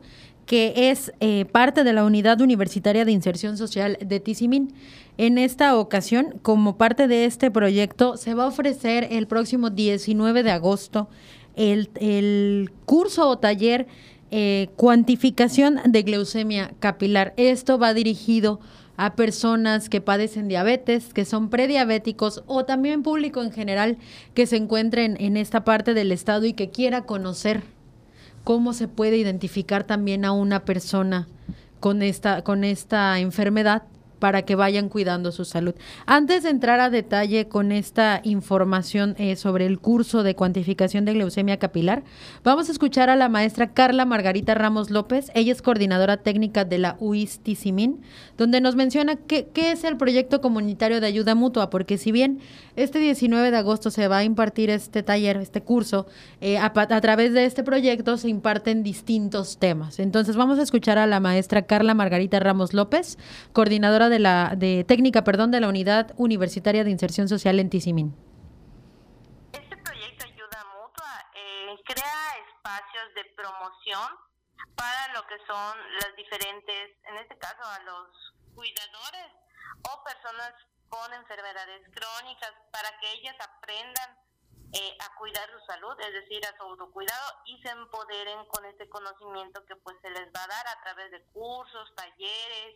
que 0.49 0.89
es 0.89 1.13
eh, 1.19 1.45
parte 1.45 1.83
de 1.83 1.93
la 1.93 2.03
Unidad 2.03 2.41
Universitaria 2.41 3.05
de 3.05 3.11
Inserción 3.11 3.55
Social 3.55 3.99
de 4.03 4.19
Tizimín. 4.19 4.73
En 5.19 5.37
esta 5.37 5.77
ocasión, 5.77 6.39
como 6.41 6.75
parte 6.75 7.07
de 7.07 7.25
este 7.25 7.51
proyecto, 7.51 8.17
se 8.17 8.33
va 8.33 8.45
a 8.45 8.47
ofrecer 8.47 9.07
el 9.11 9.27
próximo 9.27 9.69
19 9.69 10.41
de 10.41 10.49
agosto 10.49 11.07
el, 11.55 12.71
curso 12.85 13.29
o 13.29 13.37
taller 13.37 13.85
eh, 14.31 14.69
Cuantificación 14.75 15.81
de 15.85 16.01
Glucemia 16.01 16.71
Capilar. 16.79 17.35
Esto 17.37 17.77
va 17.77 17.93
dirigido 17.93 18.59
a 18.97 19.15
personas 19.15 19.87
que 19.87 20.01
padecen 20.01 20.47
diabetes, 20.47 21.13
que 21.13 21.25
son 21.25 21.49
prediabéticos 21.51 22.43
o 22.47 22.65
también 22.65 23.03
público 23.03 23.43
en 23.43 23.51
general 23.51 23.97
que 24.33 24.47
se 24.47 24.57
encuentren 24.57 25.15
en 25.19 25.37
esta 25.37 25.63
parte 25.63 25.93
del 25.93 26.11
estado 26.11 26.45
y 26.45 26.53
que 26.53 26.71
quiera 26.71 27.03
conocer 27.03 27.61
cómo 28.49 28.73
se 28.73 28.87
puede 28.87 29.15
identificar 29.15 29.83
también 29.83 30.25
a 30.25 30.31
una 30.31 30.65
persona 30.65 31.27
con 31.79 32.01
esta, 32.01 32.43
con 32.43 32.63
esta 32.63 33.19
enfermedad 33.19 33.83
para 34.19 34.43
que 34.43 34.55
vayan 34.55 34.89
cuidando 34.89 35.31
su 35.31 35.45
salud. 35.45 35.75
Antes 36.05 36.43
de 36.43 36.49
entrar 36.49 36.79
a 36.79 36.89
detalle 36.89 37.47
con 37.47 37.71
esta 37.71 38.21
información 38.23 39.15
eh, 39.17 39.35
sobre 39.35 39.65
el 39.65 39.79
curso 39.79 40.23
de 40.23 40.35
cuantificación 40.35 41.05
de 41.05 41.13
glucemia 41.13 41.57
capilar, 41.57 42.03
vamos 42.43 42.69
a 42.69 42.71
escuchar 42.71 43.09
a 43.09 43.15
la 43.15 43.29
maestra 43.29 43.73
Carla 43.73 44.05
Margarita 44.05 44.53
Ramos 44.53 44.89
López. 44.89 45.31
Ella 45.33 45.51
es 45.51 45.61
coordinadora 45.61 46.17
técnica 46.17 46.65
de 46.65 46.77
la 46.77 46.95
UIS 46.99 47.41
donde 48.37 48.61
nos 48.61 48.75
menciona 48.75 49.15
qué, 49.15 49.47
qué 49.53 49.71
es 49.71 49.83
el 49.83 49.97
proyecto 49.97 50.41
comunitario 50.41 51.01
de 51.01 51.07
ayuda 51.07 51.35
mutua, 51.35 51.69
porque 51.69 51.97
si 51.97 52.11
bien 52.11 52.39
este 52.75 52.99
19 52.99 53.51
de 53.51 53.57
agosto 53.57 53.91
se 53.91 54.07
va 54.07 54.19
a 54.19 54.23
impartir 54.23 54.69
este 54.69 55.03
taller, 55.03 55.37
este 55.37 55.61
curso, 55.61 56.05
eh, 56.41 56.57
a, 56.57 56.71
a 56.73 57.01
través 57.01 57.33
de 57.33 57.45
este 57.45 57.63
proyecto 57.63 58.17
se 58.17 58.29
imparten 58.29 58.83
distintos 58.83 59.57
temas. 59.57 59.99
Entonces 59.99 60.35
vamos 60.35 60.59
a 60.59 60.63
escuchar 60.63 60.97
a 60.97 61.07
la 61.07 61.19
maestra 61.19 61.63
Carla 61.63 61.93
Margarita 61.93 62.39
Ramos 62.39 62.73
López, 62.73 63.17
coordinadora 63.53 64.08
de 64.09 64.19
la 64.19 64.53
de 64.55 64.83
técnica, 64.83 65.23
perdón, 65.23 65.51
de 65.51 65.59
la 65.59 65.67
Unidad 65.67 66.13
Universitaria 66.17 66.83
de 66.83 66.91
Inserción 66.91 67.29
Social 67.29 67.59
en 67.59 67.69
Tizimín. 67.69 68.15
Este 69.53 69.77
proyecto 69.77 70.25
Ayuda 70.25 70.65
Mutua 70.73 71.13
eh, 71.33 71.75
crea 71.85 72.23
espacios 72.49 73.13
de 73.15 73.23
promoción 73.35 74.09
para 74.75 75.13
lo 75.13 75.21
que 75.27 75.37
son 75.45 75.77
las 76.01 76.15
diferentes, 76.15 76.97
en 77.03 77.17
este 77.17 77.37
caso 77.37 77.63
a 77.63 77.79
los 77.83 78.07
cuidadores 78.55 79.31
o 79.83 80.03
personas 80.03 80.53
con 80.89 81.13
enfermedades 81.13 81.81
crónicas 81.93 82.51
para 82.71 82.89
que 82.99 83.11
ellas 83.13 83.35
aprendan 83.39 84.28
eh, 84.73 84.97
a 84.99 85.15
cuidar 85.15 85.49
su 85.51 85.65
salud, 85.65 85.99
es 85.99 86.13
decir, 86.13 86.45
a 86.45 86.55
su 86.55 86.63
autocuidado 86.63 87.41
y 87.45 87.59
se 87.61 87.69
empoderen 87.69 88.45
con 88.47 88.65
este 88.65 88.87
conocimiento 88.87 89.65
que 89.65 89.75
pues 89.77 89.97
se 90.01 90.09
les 90.11 90.27
va 90.27 90.43
a 90.43 90.47
dar 90.47 90.67
a 90.67 90.81
través 90.83 91.11
de 91.11 91.23
cursos, 91.33 91.95
talleres, 91.95 92.75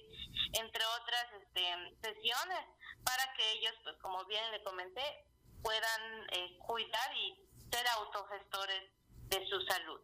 entre 0.54 0.84
otras 0.86 1.26
este, 1.39 1.62
sesiones, 2.02 2.66
para 3.06 3.32
que 3.36 3.52
ellos, 3.52 3.74
pues 3.84 3.96
como 4.02 4.26
bien 4.26 4.50
le 4.52 4.64
comenté, 4.64 5.26
puedan 5.62 6.28
eh, 6.32 6.58
cuidar 6.66 7.16
y 7.16 7.48
ser 7.72 7.88
autogestores 7.89 8.91
de 9.30 9.48
su 9.48 9.62
salud. 9.62 10.02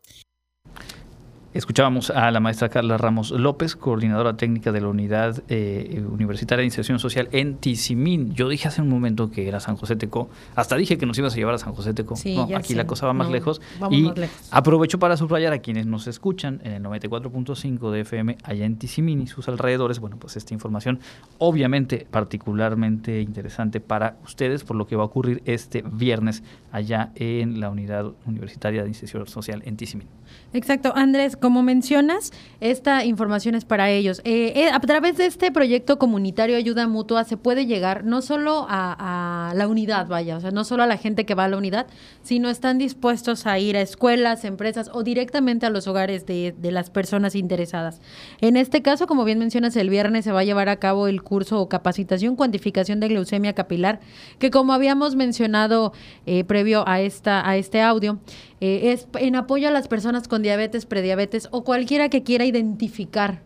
Escuchábamos 1.51 2.11
a 2.11 2.29
la 2.29 2.39
maestra 2.39 2.69
Carla 2.69 2.99
Ramos 2.99 3.31
López, 3.31 3.75
coordinadora 3.75 4.37
técnica 4.37 4.71
de 4.71 4.81
la 4.81 4.87
Unidad 4.87 5.41
eh, 5.49 6.05
Universitaria 6.07 6.59
de 6.61 6.65
Inserción 6.65 6.99
Social 6.99 7.27
en 7.31 7.57
Tizimín. 7.57 8.35
Yo 8.35 8.49
dije 8.49 8.67
hace 8.67 8.83
un 8.83 8.89
momento 8.89 9.31
que 9.31 9.47
era 9.47 9.59
San 9.59 9.75
José 9.75 9.95
Teco, 9.95 10.29
hasta 10.55 10.75
dije 10.75 10.99
que 10.99 11.07
nos 11.07 11.17
ibas 11.17 11.33
a 11.33 11.37
llevar 11.37 11.55
a 11.55 11.57
San 11.57 11.73
José 11.73 11.95
Teco. 11.95 12.13
no, 12.23 12.55
aquí 12.55 12.75
la 12.75 12.85
cosa 12.85 13.07
va 13.07 13.13
más 13.13 13.31
lejos. 13.31 13.61
Y 13.89 14.11
aprovecho 14.51 14.99
para 14.99 15.17
subrayar 15.17 15.51
a 15.51 15.57
quienes 15.57 15.87
nos 15.87 16.05
escuchan 16.05 16.61
en 16.63 16.73
el 16.73 16.83
94.5 16.83 17.89
de 17.89 18.01
FM 18.01 18.37
allá 18.43 18.65
en 18.65 18.77
Tizimín 18.77 19.23
y 19.23 19.25
sus 19.25 19.47
alrededores. 19.49 19.97
Bueno, 19.97 20.17
pues 20.19 20.37
esta 20.37 20.53
información 20.53 20.99
obviamente 21.39 22.05
particularmente 22.11 23.21
interesante 23.21 23.79
para 23.79 24.17
ustedes 24.23 24.63
por 24.63 24.75
lo 24.75 24.85
que 24.85 24.95
va 24.95 25.01
a 25.01 25.07
ocurrir 25.07 25.41
este 25.45 25.81
viernes 25.81 26.43
allá 26.71 27.11
en 27.15 27.59
la 27.59 27.71
Unidad 27.71 28.11
Universitaria 28.27 28.83
de 28.83 28.89
Inserción 28.89 29.25
Social 29.25 29.63
en 29.65 29.77
Tizimín. 29.77 30.07
Exacto, 30.53 30.93
Andrés 30.95 31.38
como 31.39 31.63
mencionas, 31.63 32.31
esta 32.61 33.05
información 33.05 33.55
es 33.55 33.65
para 33.65 33.89
ellos. 33.89 34.21
Eh, 34.23 34.53
eh, 34.55 34.69
a 34.71 34.79
través 34.79 35.17
de 35.17 35.25
este 35.25 35.51
proyecto 35.51 35.97
comunitario 35.97 36.57
Ayuda 36.57 36.87
Mutua 36.87 37.23
se 37.23 37.37
puede 37.37 37.65
llegar 37.65 38.03
no 38.03 38.21
solo 38.21 38.65
a, 38.69 39.53
la 39.55 39.67
unidad, 39.67 40.07
vaya, 40.07 40.37
o 40.37 40.39
sea, 40.39 40.51
no 40.51 40.63
solo 40.63 40.83
a 40.83 40.87
la 40.87 40.97
gente 40.97 41.25
que 41.25 41.35
va 41.35 41.45
a 41.45 41.47
la 41.47 41.57
unidad, 41.57 41.87
sino 42.21 42.49
están 42.49 42.77
dispuestos 42.77 43.45
a 43.45 43.57
ir 43.59 43.77
a 43.77 43.81
escuelas, 43.81 44.45
empresas 44.45 44.89
o 44.93 45.03
directamente 45.03 45.65
a 45.65 45.69
los 45.69 45.87
hogares 45.87 46.25
de, 46.25 46.53
las 46.61 46.89
personas 46.89 47.35
interesadas. 47.35 47.99
En 48.41 48.55
este 48.55 48.81
caso, 48.81 49.07
como 49.07 49.23
bien 49.23 49.39
mencionas, 49.39 49.75
el 49.75 49.89
viernes 49.89 50.25
se 50.25 50.31
va 50.31 50.41
a 50.41 50.43
llevar 50.43 50.69
a 50.69 50.77
cabo 50.77 51.07
el 51.07 51.23
curso 51.23 51.59
o 51.59 51.69
capacitación 51.69 52.35
cuantificación 52.35 52.99
de 52.99 53.07
glucemia 53.07 53.53
capilar, 53.53 53.99
que 54.37 54.51
como 54.51 54.73
habíamos 54.73 55.15
mencionado 55.15 55.93
eh, 56.25 56.43
previo 56.43 56.87
a, 56.87 57.01
esta, 57.01 57.47
a 57.47 57.57
este 57.57 57.81
audio, 57.81 58.19
eh, 58.61 58.91
es 58.91 59.07
en 59.19 59.35
apoyo 59.35 59.67
a 59.67 59.71
las 59.71 59.87
personas 59.87 60.27
con 60.27 60.41
diabetes, 60.41 60.85
prediabetes 60.85 61.47
o 61.51 61.63
cualquiera 61.63 62.09
que 62.09 62.23
quiera 62.23 62.45
identificar 62.45 63.41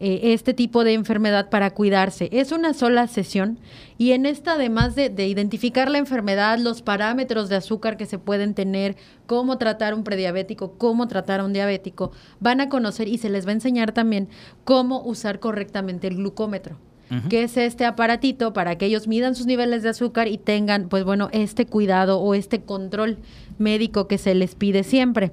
eh, 0.00 0.32
este 0.32 0.54
tipo 0.54 0.82
de 0.82 0.94
enfermedad 0.94 1.50
para 1.50 1.70
cuidarse. 1.70 2.28
Es 2.32 2.50
una 2.50 2.74
sola 2.74 3.06
sesión 3.06 3.60
y 3.96 4.12
en 4.12 4.26
esta, 4.26 4.54
además 4.54 4.94
de, 4.96 5.08
de, 5.08 5.28
identificar 5.28 5.90
la 5.90 5.98
enfermedad, 5.98 6.58
los 6.58 6.82
parámetros 6.82 7.48
de 7.48 7.56
azúcar 7.56 7.96
que 7.96 8.06
se 8.06 8.18
pueden 8.18 8.54
tener, 8.54 8.96
cómo 9.26 9.58
tratar 9.58 9.94
un 9.94 10.02
prediabético, 10.02 10.72
cómo 10.78 11.06
tratar 11.06 11.40
a 11.40 11.44
un 11.44 11.52
diabético, 11.52 12.10
van 12.40 12.60
a 12.60 12.68
conocer 12.68 13.06
y 13.06 13.18
se 13.18 13.30
les 13.30 13.46
va 13.46 13.50
a 13.50 13.54
enseñar 13.54 13.92
también 13.92 14.28
cómo 14.64 15.02
usar 15.02 15.38
correctamente 15.38 16.08
el 16.08 16.16
glucómetro 16.16 16.78
que 17.28 17.42
es 17.42 17.56
este 17.56 17.84
aparatito 17.84 18.52
para 18.52 18.78
que 18.78 18.86
ellos 18.86 19.08
midan 19.08 19.34
sus 19.34 19.46
niveles 19.46 19.82
de 19.82 19.88
azúcar 19.88 20.28
y 20.28 20.38
tengan, 20.38 20.88
pues 20.88 21.04
bueno, 21.04 21.28
este 21.32 21.66
cuidado 21.66 22.20
o 22.20 22.34
este 22.34 22.62
control 22.62 23.18
médico 23.58 24.06
que 24.06 24.18
se 24.18 24.34
les 24.34 24.54
pide 24.54 24.84
siempre. 24.84 25.32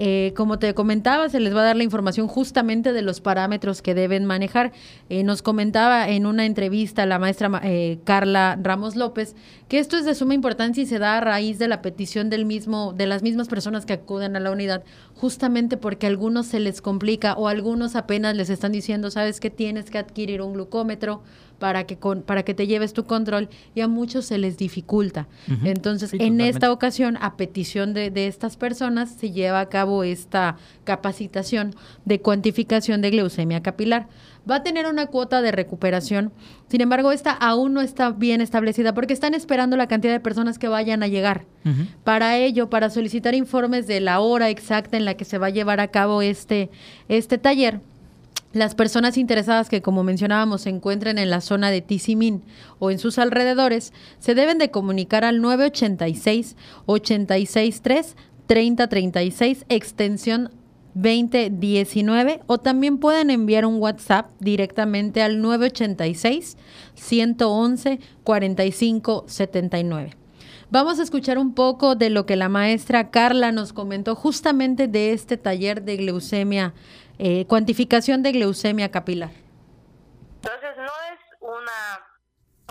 Eh, 0.00 0.32
como 0.36 0.60
te 0.60 0.72
comentaba, 0.74 1.28
se 1.28 1.40
les 1.40 1.54
va 1.54 1.62
a 1.62 1.64
dar 1.64 1.76
la 1.76 1.82
información 1.82 2.28
justamente 2.28 2.92
de 2.92 3.02
los 3.02 3.20
parámetros 3.20 3.82
que 3.82 3.94
deben 3.94 4.24
manejar. 4.24 4.70
Eh, 5.08 5.24
nos 5.24 5.42
comentaba 5.42 6.08
en 6.08 6.24
una 6.24 6.46
entrevista 6.46 7.04
la 7.04 7.18
maestra 7.18 7.60
eh, 7.64 7.98
Carla 8.04 8.56
Ramos 8.62 8.94
López 8.94 9.34
que 9.68 9.78
esto 9.78 9.98
es 9.98 10.06
de 10.06 10.14
suma 10.14 10.34
importancia 10.34 10.82
y 10.82 10.86
se 10.86 10.98
da 10.98 11.18
a 11.18 11.20
raíz 11.20 11.58
de 11.58 11.68
la 11.68 11.82
petición 11.82 12.30
del 12.30 12.46
mismo, 12.46 12.94
de 12.94 13.06
las 13.06 13.22
mismas 13.22 13.48
personas 13.48 13.84
que 13.84 13.92
acuden 13.92 14.34
a 14.34 14.40
la 14.40 14.50
unidad, 14.50 14.82
justamente 15.18 15.76
porque 15.76 16.06
a 16.06 16.10
algunos 16.10 16.46
se 16.46 16.60
les 16.60 16.80
complica 16.80 17.34
o 17.34 17.48
algunos 17.48 17.96
apenas 17.96 18.36
les 18.36 18.50
están 18.50 18.70
diciendo, 18.70 19.10
sabes 19.10 19.40
que 19.40 19.50
tienes 19.50 19.90
que 19.90 19.98
adquirir 19.98 20.40
un 20.42 20.52
glucómetro 20.52 21.22
para 21.58 21.84
que, 21.84 21.96
con, 21.96 22.22
para 22.22 22.44
que 22.44 22.54
te 22.54 22.68
lleves 22.68 22.92
tu 22.92 23.04
control 23.04 23.48
y 23.74 23.80
a 23.80 23.88
muchos 23.88 24.26
se 24.26 24.38
les 24.38 24.56
dificulta. 24.56 25.26
Entonces, 25.64 26.12
en 26.14 26.40
esta 26.40 26.70
ocasión, 26.70 27.18
a 27.20 27.36
petición 27.36 27.94
de, 27.94 28.10
de, 28.10 28.28
estas 28.28 28.56
personas, 28.56 29.10
se 29.10 29.32
lleva 29.32 29.58
a 29.58 29.68
cabo 29.68 30.04
esta 30.04 30.56
capacitación 30.84 31.74
de 32.04 32.20
cuantificación 32.20 33.02
de 33.02 33.10
glucemia 33.10 33.60
capilar. 33.60 34.06
Va 34.48 34.56
a 34.56 34.62
tener 34.62 34.86
una 34.86 35.06
cuota 35.06 35.42
de 35.42 35.52
recuperación, 35.52 36.32
sin 36.68 36.80
embargo, 36.80 37.12
esta 37.12 37.32
aún 37.32 37.74
no 37.74 37.80
está 37.80 38.10
bien 38.10 38.40
establecida 38.40 38.94
porque 38.94 39.14
están 39.14 39.34
esperando 39.34 39.76
la 39.76 39.88
cantidad 39.88 40.12
de 40.12 40.20
personas 40.20 40.58
que 40.58 40.68
vayan 40.68 41.02
a 41.02 41.08
llegar. 41.08 41.44
Para 42.02 42.38
ello, 42.38 42.70
para 42.70 42.88
solicitar 42.88 43.34
informes 43.34 43.86
de 43.86 44.00
la 44.00 44.20
hora 44.20 44.48
exacta 44.48 44.96
en 44.96 45.04
la 45.04 45.14
que 45.14 45.26
se 45.26 45.36
va 45.36 45.48
a 45.48 45.50
llevar 45.50 45.80
a 45.80 45.88
cabo 45.88 46.22
este, 46.22 46.70
este 47.08 47.36
taller, 47.36 47.80
las 48.52 48.74
personas 48.74 49.18
interesadas 49.18 49.68
que, 49.68 49.82
como 49.82 50.02
mencionábamos, 50.02 50.62
se 50.62 50.70
encuentren 50.70 51.18
en 51.18 51.28
la 51.28 51.42
zona 51.42 51.70
de 51.70 51.82
Tizimín 51.82 52.42
o 52.78 52.90
en 52.90 52.98
sus 52.98 53.18
alrededores, 53.18 53.92
se 54.18 54.34
deben 54.34 54.56
de 54.56 54.70
comunicar 54.70 55.24
al 55.24 55.42
986 55.42 56.56
863 56.86 58.16
3036 58.46 59.66
extensión 59.68 60.50
2019 60.94 62.40
o 62.46 62.58
también 62.58 62.98
pueden 62.98 63.30
enviar 63.30 63.64
un 63.64 63.80
WhatsApp 63.80 64.30
directamente 64.40 65.22
al 65.22 65.40
986 65.40 66.56
111 66.94 68.00
45 68.24 69.24
79. 69.26 70.16
Vamos 70.70 71.00
a 71.00 71.02
escuchar 71.02 71.38
un 71.38 71.54
poco 71.54 71.94
de 71.94 72.10
lo 72.10 72.26
que 72.26 72.36
la 72.36 72.50
maestra 72.50 73.10
Carla 73.10 73.52
nos 73.52 73.72
comentó 73.72 74.14
justamente 74.14 74.86
de 74.86 75.12
este 75.12 75.36
taller 75.38 75.82
de 75.82 75.96
glucemia 75.96 76.74
eh, 77.18 77.46
cuantificación 77.46 78.22
de 78.22 78.32
glucemia 78.32 78.90
capilar. 78.90 79.30
Entonces 80.36 80.76
no 80.76 80.92
es 81.12 81.20
una, 81.40 82.06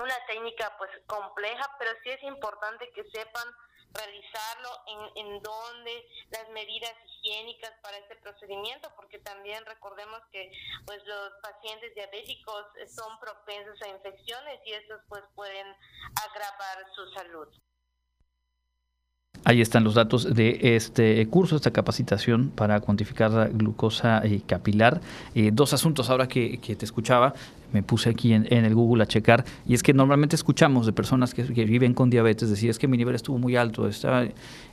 una 0.01 0.15
técnica 0.28 0.72
pues 0.78 0.91
compleja, 1.05 1.70
pero 1.80 1.91
sí 2.03 2.11
es 2.11 2.24
importante 2.24 2.89
que 2.95 3.03
sepan 3.05 3.43
realizarlo 3.93 4.69
en, 4.88 5.27
en 5.27 5.41
donde 5.41 6.07
las 6.29 6.49
medidas 6.49 6.93
higiénicas 7.05 7.73
para 7.81 7.97
este 7.97 8.15
procedimiento, 8.17 8.91
porque 8.95 9.19
también 9.19 9.65
recordemos 9.65 10.21
que 10.31 10.51
pues 10.85 11.03
los 11.05 11.33
pacientes 11.41 11.93
diabéticos 11.95 12.65
son 12.95 13.19
propensos 13.19 13.81
a 13.81 13.88
infecciones 13.88 14.59
y 14.65 14.73
estos 14.73 15.01
pues 15.07 15.23
pueden 15.35 15.67
agravar 16.23 16.85
su 16.95 17.11
salud. 17.11 17.47
Ahí 19.47 19.61
están 19.61 19.85
los 19.85 19.93
datos 19.93 20.35
de 20.35 20.59
este 20.75 21.25
curso, 21.27 21.55
esta 21.55 21.71
capacitación 21.71 22.51
para 22.53 22.81
cuantificar 22.81 23.31
la 23.31 23.47
glucosa 23.47 24.19
eh, 24.25 24.41
capilar. 24.45 24.99
Eh, 25.35 25.51
dos 25.53 25.71
asuntos 25.71 26.09
ahora 26.09 26.27
que, 26.27 26.59
te 26.77 26.83
escuchaba, 26.83 27.33
me 27.71 27.81
puse 27.81 28.09
aquí 28.09 28.33
en, 28.33 28.45
el 28.51 28.75
Google 28.75 29.03
a 29.03 29.05
checar, 29.05 29.45
y 29.65 29.73
es 29.73 29.83
que 29.83 29.93
normalmente 29.93 30.35
escuchamos 30.35 30.85
de 30.85 30.91
personas 30.91 31.33
que, 31.33 31.43
viven 31.43 31.93
con 31.93 32.09
diabetes 32.09 32.49
decir, 32.49 32.69
es 32.69 32.77
que 32.77 32.89
mi 32.89 32.97
nivel 32.97 33.15
estuvo 33.15 33.37
muy 33.37 33.55
alto, 33.55 33.87
está, 33.87 34.27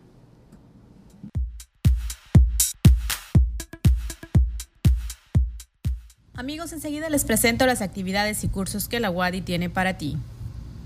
Amigos, 6.34 6.74
enseguida 6.74 7.12
les 7.12 7.24
presento 7.24 7.68
las 7.68 7.84
actividades 7.84 8.43
y 8.43 8.47
cursos 8.47 8.88
que 8.88 8.99
la 8.99 9.12
UADI 9.12 9.41
tiene 9.41 9.70
para 9.70 9.95
ti. 9.99 10.18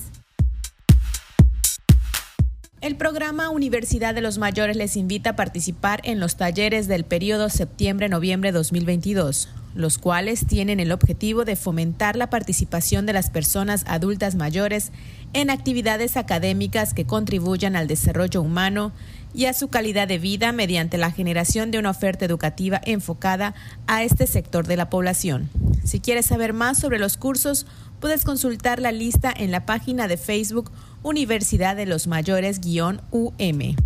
El 2.82 2.96
programa 2.96 3.48
Universidad 3.48 4.14
de 4.14 4.20
los 4.20 4.36
Mayores 4.38 4.76
les 4.76 4.96
invita 4.96 5.30
a 5.30 5.36
participar 5.36 6.00
en 6.04 6.20
los 6.20 6.36
talleres 6.36 6.86
del 6.86 7.04
periodo 7.04 7.48
septiembre-noviembre 7.48 8.52
2022, 8.52 9.48
los 9.76 9.98
cuales 9.98 10.46
tienen 10.46 10.80
el 10.80 10.90
objetivo 10.90 11.44
de 11.44 11.54
fomentar 11.54 12.16
la 12.16 12.30
participación 12.30 13.06
de 13.06 13.12
las 13.12 13.30
personas 13.30 13.84
adultas 13.86 14.34
mayores 14.34 14.90
en 15.32 15.50
actividades 15.50 16.16
académicas 16.16 16.94
que 16.94 17.04
contribuyan 17.04 17.76
al 17.76 17.86
desarrollo 17.86 18.40
humano 18.40 18.92
y 19.34 19.44
a 19.44 19.52
su 19.52 19.68
calidad 19.68 20.08
de 20.08 20.18
vida 20.18 20.52
mediante 20.52 20.96
la 20.96 21.10
generación 21.10 21.70
de 21.70 21.78
una 21.78 21.90
oferta 21.90 22.24
educativa 22.24 22.80
enfocada 22.84 23.54
a 23.86 24.02
este 24.02 24.26
sector 24.26 24.66
de 24.66 24.76
la 24.76 24.88
población. 24.88 25.50
Si 25.84 26.00
quieres 26.00 26.26
saber 26.26 26.54
más 26.54 26.78
sobre 26.78 26.98
los 26.98 27.16
cursos, 27.18 27.66
puedes 28.00 28.24
consultar 28.24 28.80
la 28.80 28.92
lista 28.92 29.32
en 29.36 29.50
la 29.50 29.66
página 29.66 30.08
de 30.08 30.16
Facebook 30.16 30.72
Universidad 31.02 31.76
de 31.76 31.86
los 31.86 32.06
Mayores-UM. 32.06 33.85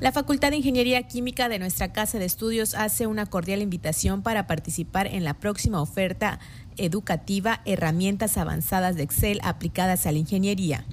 La 0.00 0.10
Facultad 0.12 0.50
de 0.50 0.56
Ingeniería 0.56 1.02
Química 1.02 1.50
de 1.50 1.58
nuestra 1.58 1.92
Casa 1.92 2.18
de 2.18 2.24
Estudios 2.24 2.74
hace 2.74 3.06
una 3.06 3.26
cordial 3.26 3.60
invitación 3.60 4.22
para 4.22 4.46
participar 4.46 5.06
en 5.06 5.24
la 5.24 5.34
próxima 5.34 5.82
oferta 5.82 6.40
educativa 6.78 7.60
Herramientas 7.66 8.38
Avanzadas 8.38 8.96
de 8.96 9.02
Excel 9.02 9.40
aplicadas 9.42 10.06
a 10.06 10.12
la 10.12 10.16
ingeniería. 10.16 10.86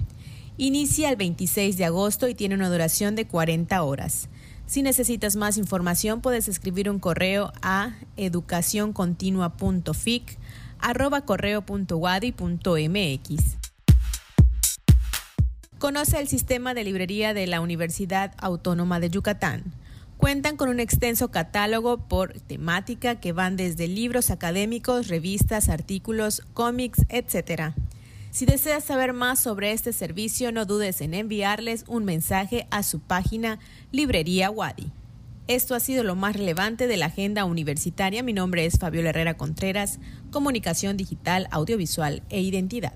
Inicia 0.58 1.08
el 1.08 1.16
26 1.16 1.78
de 1.78 1.86
agosto 1.86 2.28
y 2.28 2.34
tiene 2.34 2.54
una 2.54 2.68
duración 2.68 3.14
de 3.14 3.26
40 3.26 3.82
horas. 3.82 4.28
Si 4.66 4.82
necesitas 4.82 5.36
más 5.36 5.56
información, 5.56 6.20
puedes 6.20 6.46
escribir 6.46 6.90
un 6.90 6.98
correo 6.98 7.54
a 7.62 7.94
educacioncontinua.fic 8.18 10.38
Conoce 15.78 16.18
el 16.18 16.26
sistema 16.26 16.74
de 16.74 16.82
librería 16.82 17.34
de 17.34 17.46
la 17.46 17.60
Universidad 17.60 18.34
Autónoma 18.38 18.98
de 18.98 19.10
Yucatán. 19.10 19.62
Cuentan 20.16 20.56
con 20.56 20.70
un 20.70 20.80
extenso 20.80 21.30
catálogo 21.30 21.98
por 21.98 22.32
temática 22.32 23.20
que 23.20 23.30
van 23.32 23.56
desde 23.56 23.86
libros 23.86 24.32
académicos, 24.32 25.06
revistas, 25.06 25.68
artículos, 25.68 26.42
cómics, 26.52 27.06
etc. 27.10 27.74
Si 28.32 28.44
deseas 28.44 28.82
saber 28.82 29.12
más 29.12 29.38
sobre 29.38 29.70
este 29.70 29.92
servicio, 29.92 30.50
no 30.50 30.66
dudes 30.66 31.00
en 31.00 31.14
enviarles 31.14 31.84
un 31.86 32.04
mensaje 32.04 32.66
a 32.72 32.82
su 32.82 32.98
página 32.98 33.60
Librería 33.92 34.50
Wadi. 34.50 34.90
Esto 35.46 35.76
ha 35.76 35.80
sido 35.80 36.02
lo 36.02 36.16
más 36.16 36.34
relevante 36.34 36.88
de 36.88 36.96
la 36.96 37.06
agenda 37.06 37.44
universitaria. 37.44 38.24
Mi 38.24 38.32
nombre 38.32 38.66
es 38.66 38.80
Fabiola 38.80 39.10
Herrera 39.10 39.36
Contreras, 39.36 40.00
Comunicación 40.32 40.96
Digital, 40.96 41.46
Audiovisual 41.52 42.24
e 42.30 42.40
Identidad. 42.40 42.94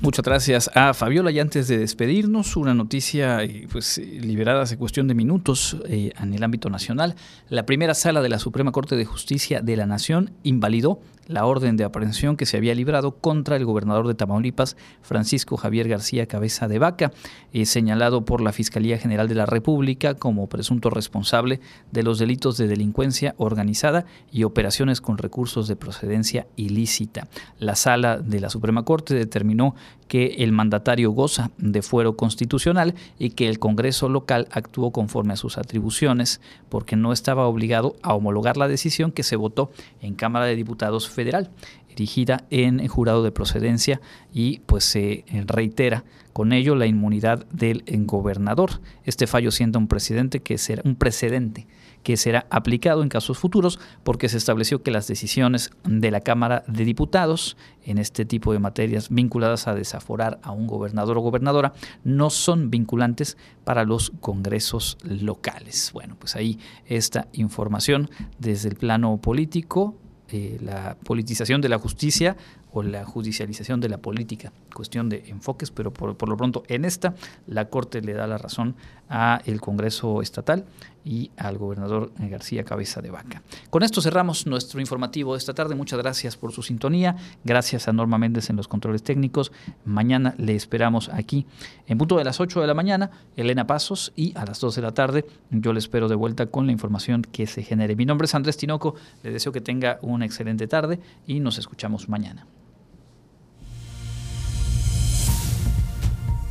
Muchas 0.00 0.24
gracias 0.24 0.70
a 0.74 0.94
Fabiola. 0.94 1.32
Y 1.32 1.40
antes 1.40 1.66
de 1.66 1.76
despedirnos, 1.76 2.56
una 2.56 2.72
noticia 2.72 3.42
eh, 3.42 3.66
pues, 3.68 3.98
liberada 3.98 4.62
hace 4.62 4.78
cuestión 4.78 5.08
de 5.08 5.14
minutos 5.14 5.76
eh, 5.88 6.12
en 6.22 6.34
el 6.34 6.44
ámbito 6.44 6.70
nacional. 6.70 7.16
La 7.48 7.66
primera 7.66 7.94
sala 7.94 8.22
de 8.22 8.28
la 8.28 8.38
Suprema 8.38 8.70
Corte 8.70 8.94
de 8.94 9.04
Justicia 9.04 9.60
de 9.60 9.76
la 9.76 9.86
Nación 9.86 10.30
invalidó 10.44 11.00
la 11.28 11.44
orden 11.44 11.76
de 11.76 11.84
aprehensión 11.84 12.36
que 12.36 12.46
se 12.46 12.56
había 12.56 12.74
librado 12.74 13.12
contra 13.12 13.56
el 13.56 13.64
gobernador 13.64 14.08
de 14.08 14.14
Tamaulipas, 14.14 14.76
Francisco 15.02 15.56
Javier 15.56 15.86
García 15.88 16.26
Cabeza 16.26 16.66
de 16.66 16.78
Vaca, 16.78 17.12
eh, 17.52 17.66
señalado 17.66 18.24
por 18.24 18.40
la 18.40 18.52
Fiscalía 18.52 18.98
General 18.98 19.28
de 19.28 19.34
la 19.34 19.46
República 19.46 20.14
como 20.14 20.48
presunto 20.48 20.90
responsable 20.90 21.60
de 21.92 22.02
los 22.02 22.18
delitos 22.18 22.56
de 22.56 22.66
delincuencia 22.66 23.34
organizada 23.36 24.06
y 24.32 24.44
operaciones 24.44 25.00
con 25.00 25.18
recursos 25.18 25.68
de 25.68 25.76
procedencia 25.76 26.46
ilícita. 26.56 27.28
La 27.58 27.76
sala 27.76 28.18
de 28.18 28.40
la 28.40 28.48
Suprema 28.48 28.84
Corte 28.84 29.14
determinó 29.14 29.74
que 30.08 30.36
el 30.38 30.52
mandatario 30.52 31.10
goza 31.10 31.50
de 31.58 31.82
fuero 31.82 32.16
constitucional 32.16 32.94
y 33.18 33.30
que 33.30 33.48
el 33.48 33.58
Congreso 33.58 34.08
local 34.08 34.48
actuó 34.50 34.90
conforme 34.90 35.34
a 35.34 35.36
sus 35.36 35.58
atribuciones 35.58 36.40
porque 36.68 36.96
no 36.96 37.12
estaba 37.12 37.46
obligado 37.46 37.94
a 38.02 38.14
homologar 38.14 38.56
la 38.56 38.68
decisión 38.68 39.12
que 39.12 39.22
se 39.22 39.36
votó 39.36 39.70
en 40.00 40.14
Cámara 40.14 40.46
de 40.46 40.56
Diputados 40.56 41.08
Federal, 41.08 41.50
erigida 41.90 42.44
en 42.50 42.86
jurado 42.88 43.22
de 43.22 43.32
procedencia 43.32 44.00
y 44.32 44.60
pues 44.60 44.84
se 44.84 45.24
reitera 45.46 46.04
con 46.32 46.52
ello 46.52 46.74
la 46.74 46.86
inmunidad 46.86 47.46
del 47.46 47.82
gobernador. 47.86 48.80
Este 49.04 49.26
fallo 49.26 49.50
sienta 49.50 49.78
un 49.78 49.88
precedente 49.88 50.40
que 50.40 50.56
será 50.56 50.82
un 50.84 50.94
precedente 50.94 51.66
que 52.08 52.16
será 52.16 52.46
aplicado 52.48 53.02
en 53.02 53.10
casos 53.10 53.36
futuros 53.36 53.78
porque 54.02 54.30
se 54.30 54.38
estableció 54.38 54.82
que 54.82 54.90
las 54.90 55.06
decisiones 55.08 55.72
de 55.84 56.10
la 56.10 56.22
Cámara 56.22 56.64
de 56.66 56.86
Diputados 56.86 57.58
en 57.84 57.98
este 57.98 58.24
tipo 58.24 58.54
de 58.54 58.58
materias 58.58 59.10
vinculadas 59.10 59.68
a 59.68 59.74
desaforar 59.74 60.40
a 60.42 60.52
un 60.52 60.66
gobernador 60.66 61.18
o 61.18 61.20
gobernadora 61.20 61.74
no 62.04 62.30
son 62.30 62.70
vinculantes 62.70 63.36
para 63.64 63.84
los 63.84 64.10
congresos 64.22 64.96
locales. 65.02 65.90
Bueno, 65.92 66.16
pues 66.18 66.34
ahí 66.34 66.58
esta 66.86 67.28
información 67.34 68.08
desde 68.38 68.70
el 68.70 68.76
plano 68.76 69.18
político, 69.18 69.94
eh, 70.30 70.56
la 70.62 70.96
politización 71.04 71.60
de 71.60 71.68
la 71.68 71.78
justicia 71.78 72.38
o 72.72 72.82
la 72.82 73.04
judicialización 73.04 73.80
de 73.80 73.88
la 73.88 73.98
política. 73.98 74.52
Cuestión 74.74 75.08
de 75.08 75.24
enfoques, 75.28 75.70
pero 75.70 75.92
por, 75.92 76.16
por, 76.16 76.28
lo 76.28 76.36
pronto 76.36 76.62
en 76.68 76.84
esta 76.84 77.14
la 77.46 77.68
Corte 77.68 78.00
le 78.00 78.14
da 78.14 78.26
la 78.26 78.38
razón 78.38 78.74
a 79.08 79.40
el 79.46 79.60
Congreso 79.60 80.22
Estatal 80.22 80.64
y 81.04 81.30
al 81.38 81.56
gobernador 81.56 82.12
García 82.18 82.64
Cabeza 82.64 83.00
de 83.00 83.10
Vaca. 83.10 83.42
Con 83.70 83.82
esto 83.82 84.02
cerramos 84.02 84.46
nuestro 84.46 84.80
informativo 84.80 85.32
de 85.32 85.38
esta 85.38 85.54
tarde. 85.54 85.74
Muchas 85.74 85.98
gracias 85.98 86.36
por 86.36 86.52
su 86.52 86.62
sintonía. 86.62 87.16
Gracias 87.44 87.88
a 87.88 87.92
Norma 87.92 88.18
Méndez 88.18 88.50
en 88.50 88.56
los 88.56 88.68
controles 88.68 89.02
técnicos. 89.02 89.50
Mañana 89.86 90.34
le 90.36 90.54
esperamos 90.54 91.08
aquí 91.08 91.46
en 91.86 91.96
punto 91.96 92.18
de 92.18 92.24
las 92.24 92.40
8 92.40 92.60
de 92.60 92.66
la 92.66 92.74
mañana, 92.74 93.10
Elena 93.36 93.66
Pasos, 93.66 94.12
y 94.16 94.36
a 94.36 94.44
las 94.44 94.60
2 94.60 94.74
de 94.76 94.82
la 94.82 94.92
tarde 94.92 95.24
yo 95.50 95.72
le 95.72 95.78
espero 95.78 96.08
de 96.08 96.14
vuelta 96.14 96.46
con 96.46 96.66
la 96.66 96.72
información 96.72 97.22
que 97.22 97.46
se 97.46 97.62
genere. 97.62 97.96
Mi 97.96 98.04
nombre 98.04 98.26
es 98.26 98.34
Andrés 98.34 98.58
Tinoco. 98.58 98.94
Le 99.22 99.30
deseo 99.30 99.52
que 99.52 99.62
tenga 99.62 99.98
una 100.02 100.26
excelente 100.26 100.66
tarde 100.66 101.00
y 101.26 101.40
nos 101.40 101.56
escuchamos 101.56 102.08
mañana. 102.08 102.46